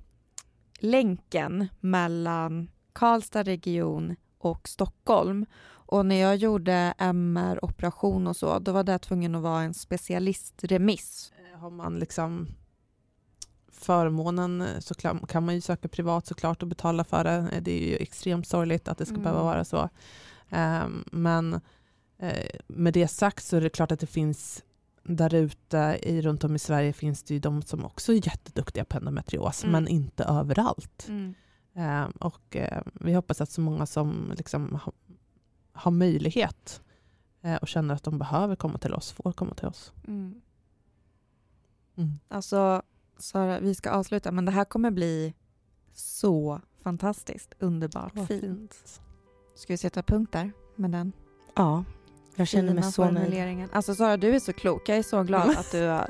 länken 0.80 1.68
mellan 1.80 2.70
Karlstad 2.94 3.44
region 3.44 4.16
och 4.38 4.70
Stockholm. 4.70 5.46
Och 5.94 6.06
när 6.06 6.16
jag 6.16 6.36
gjorde 6.36 6.94
MR-operation 6.98 8.28
och 8.28 8.36
så, 8.36 8.60
då 8.60 8.72
var 8.72 8.84
det 8.84 9.00
tvungen 9.00 9.36
att 9.36 9.42
vara 9.44 9.62
en 9.62 9.74
specialistremiss. 9.74 11.34
Eh, 11.54 11.60
Har 11.60 11.70
man 11.70 12.00
liksom 12.00 12.48
förmånen 13.72 14.62
eh, 14.62 14.80
så 14.80 14.94
kan 15.28 15.46
man 15.46 15.56
ju 15.56 15.62
söka 15.62 15.88
privat 15.88 16.26
såklart 16.28 16.62
och 16.62 16.68
betala 16.68 17.04
för 17.04 17.24
det. 17.24 17.32
Eh, 17.52 17.62
Det 17.62 17.72
är 17.84 17.88
ju 17.90 17.96
extremt 17.96 18.48
sorgligt 18.48 18.88
att 18.88 18.98
det 18.98 19.06
ska 19.06 19.14
Mm. 19.16 19.24
behöva 19.24 19.44
vara 19.44 19.66
så. 19.66 19.90
Ehm, 20.50 21.04
men 21.12 21.54
eh, 22.20 22.50
med 22.68 22.94
det 22.94 23.08
sagt 23.08 23.44
så 23.46 23.58
är 23.58 23.62
det 23.62 23.70
klart 23.70 23.92
att 23.92 24.00
det 24.00 24.08
finns 24.08 24.64
där 25.04 25.34
ute 25.34 26.00
i, 26.04 26.22
runt 26.22 26.44
om 26.44 26.56
i 26.56 26.60
Sverige 26.60 26.94
finns 26.94 27.24
det 27.24 27.34
ju 27.34 27.40
de 27.40 27.62
som 27.62 27.86
också 27.86 28.14
är 28.14 28.28
jätteduktiga 28.28 28.86
på 28.86 28.98
endometrios 28.98 29.64
Mm. 29.64 29.72
men 29.72 29.88
inte 29.88 30.24
överallt. 30.24 31.08
Ehm, 31.76 32.12
och 32.12 32.56
eh, 32.56 32.82
vi 32.94 33.14
hoppas 33.14 33.42
att 33.42 33.50
så 33.52 33.62
många 33.62 33.86
som 33.86 34.34
liksom 34.38 34.80
har 35.74 35.92
möjlighet 35.92 36.82
eh, 37.42 37.56
och 37.56 37.68
känner 37.68 37.96
att 37.96 38.04
de 38.04 38.18
behöver 38.18 38.56
komma 38.56 38.78
till 38.78 38.94
oss 38.94 39.12
får 39.12 39.32
komma 39.32 39.54
till 39.54 39.68
oss. 39.68 39.92
Mm. 40.08 40.42
Mm. 41.98 42.20
Alltså, 42.28 42.82
Sara, 43.18 43.60
vi 43.60 43.76
ska 43.76 43.92
avsluta, 43.92 44.32
men 44.32 44.46
det 44.46 44.52
här 44.52 44.66
kommer 44.66 44.92
bli 44.92 45.34
så 45.94 46.62
fantastiskt, 46.84 47.54
underbart, 47.60 48.16
Vad 48.16 48.28
fint. 48.28 49.02
Ska 49.56 49.74
vi 49.74 49.78
sätta 49.78 50.04
punkt 50.04 50.32
där 50.32 50.52
med 50.76 50.92
den 50.92 51.12
Ja, 51.56 51.84
jag 52.36 52.48
känner 52.48 52.74
mig 52.74 52.84
så 52.84 53.12
nöjd. 53.12 53.68
Alltså 53.72 53.96
Sara, 53.96 54.18
du 54.18 54.36
är 54.36 54.40
så 54.40 54.54
klok. 54.54 54.90
Jag 54.90 54.98
är 54.98 55.04
så 55.04 55.24
glad 55.24 55.50
att 55.50 55.72
du 55.72 55.88
har, 55.88 56.10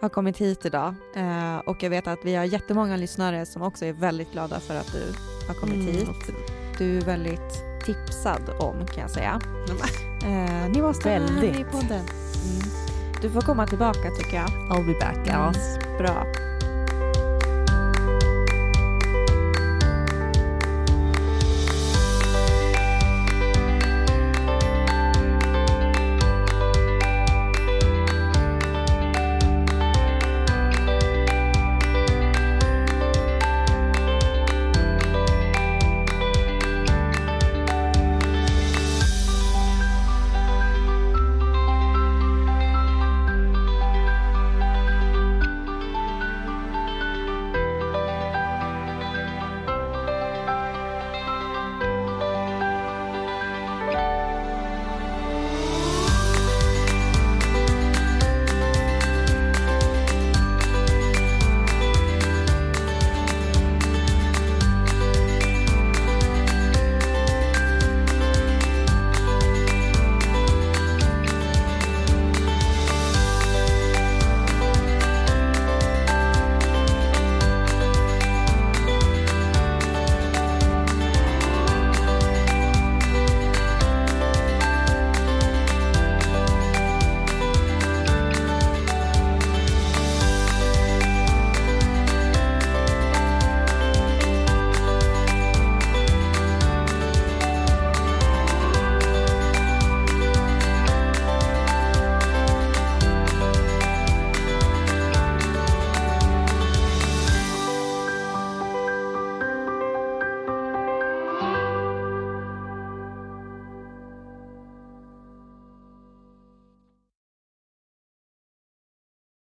har 0.00 0.08
kommit 0.08 0.38
hit 0.38 0.64
idag. 0.64 0.94
Eh, 1.16 1.58
och 1.58 1.82
jag 1.82 1.90
vet 1.90 2.06
att 2.06 2.18
vi 2.24 2.34
har 2.34 2.44
jättemånga 2.44 2.96
lyssnare 2.96 3.46
som 3.46 3.62
också 3.62 3.84
är 3.84 3.92
väldigt 3.92 4.32
glada 4.32 4.60
för 4.60 4.74
att 4.74 4.92
du 4.92 5.14
har 5.48 5.54
kommit 5.54 5.74
Mm, 5.74 5.86
hit. 5.86 6.34
Du 6.78 6.98
är 6.98 7.02
väldigt 7.02 7.73
tipsad 7.84 8.50
om, 8.58 8.86
kan 8.86 9.02
jag 9.02 9.10
säga. 9.10 9.40
Eh, 10.22 10.70
ni 10.70 10.82
måste 10.82 11.08
Väldigt. 11.08 11.72
Mm. 11.72 12.04
Du 13.22 13.30
får 13.30 13.40
komma 13.40 13.66
tillbaka 13.66 14.10
tycker 14.18 14.36
jag. 14.36 14.48
I'll 14.48 14.86
be 14.86 14.98
back 15.00 15.16
guys. 15.24 15.78
Bra. 15.98 16.26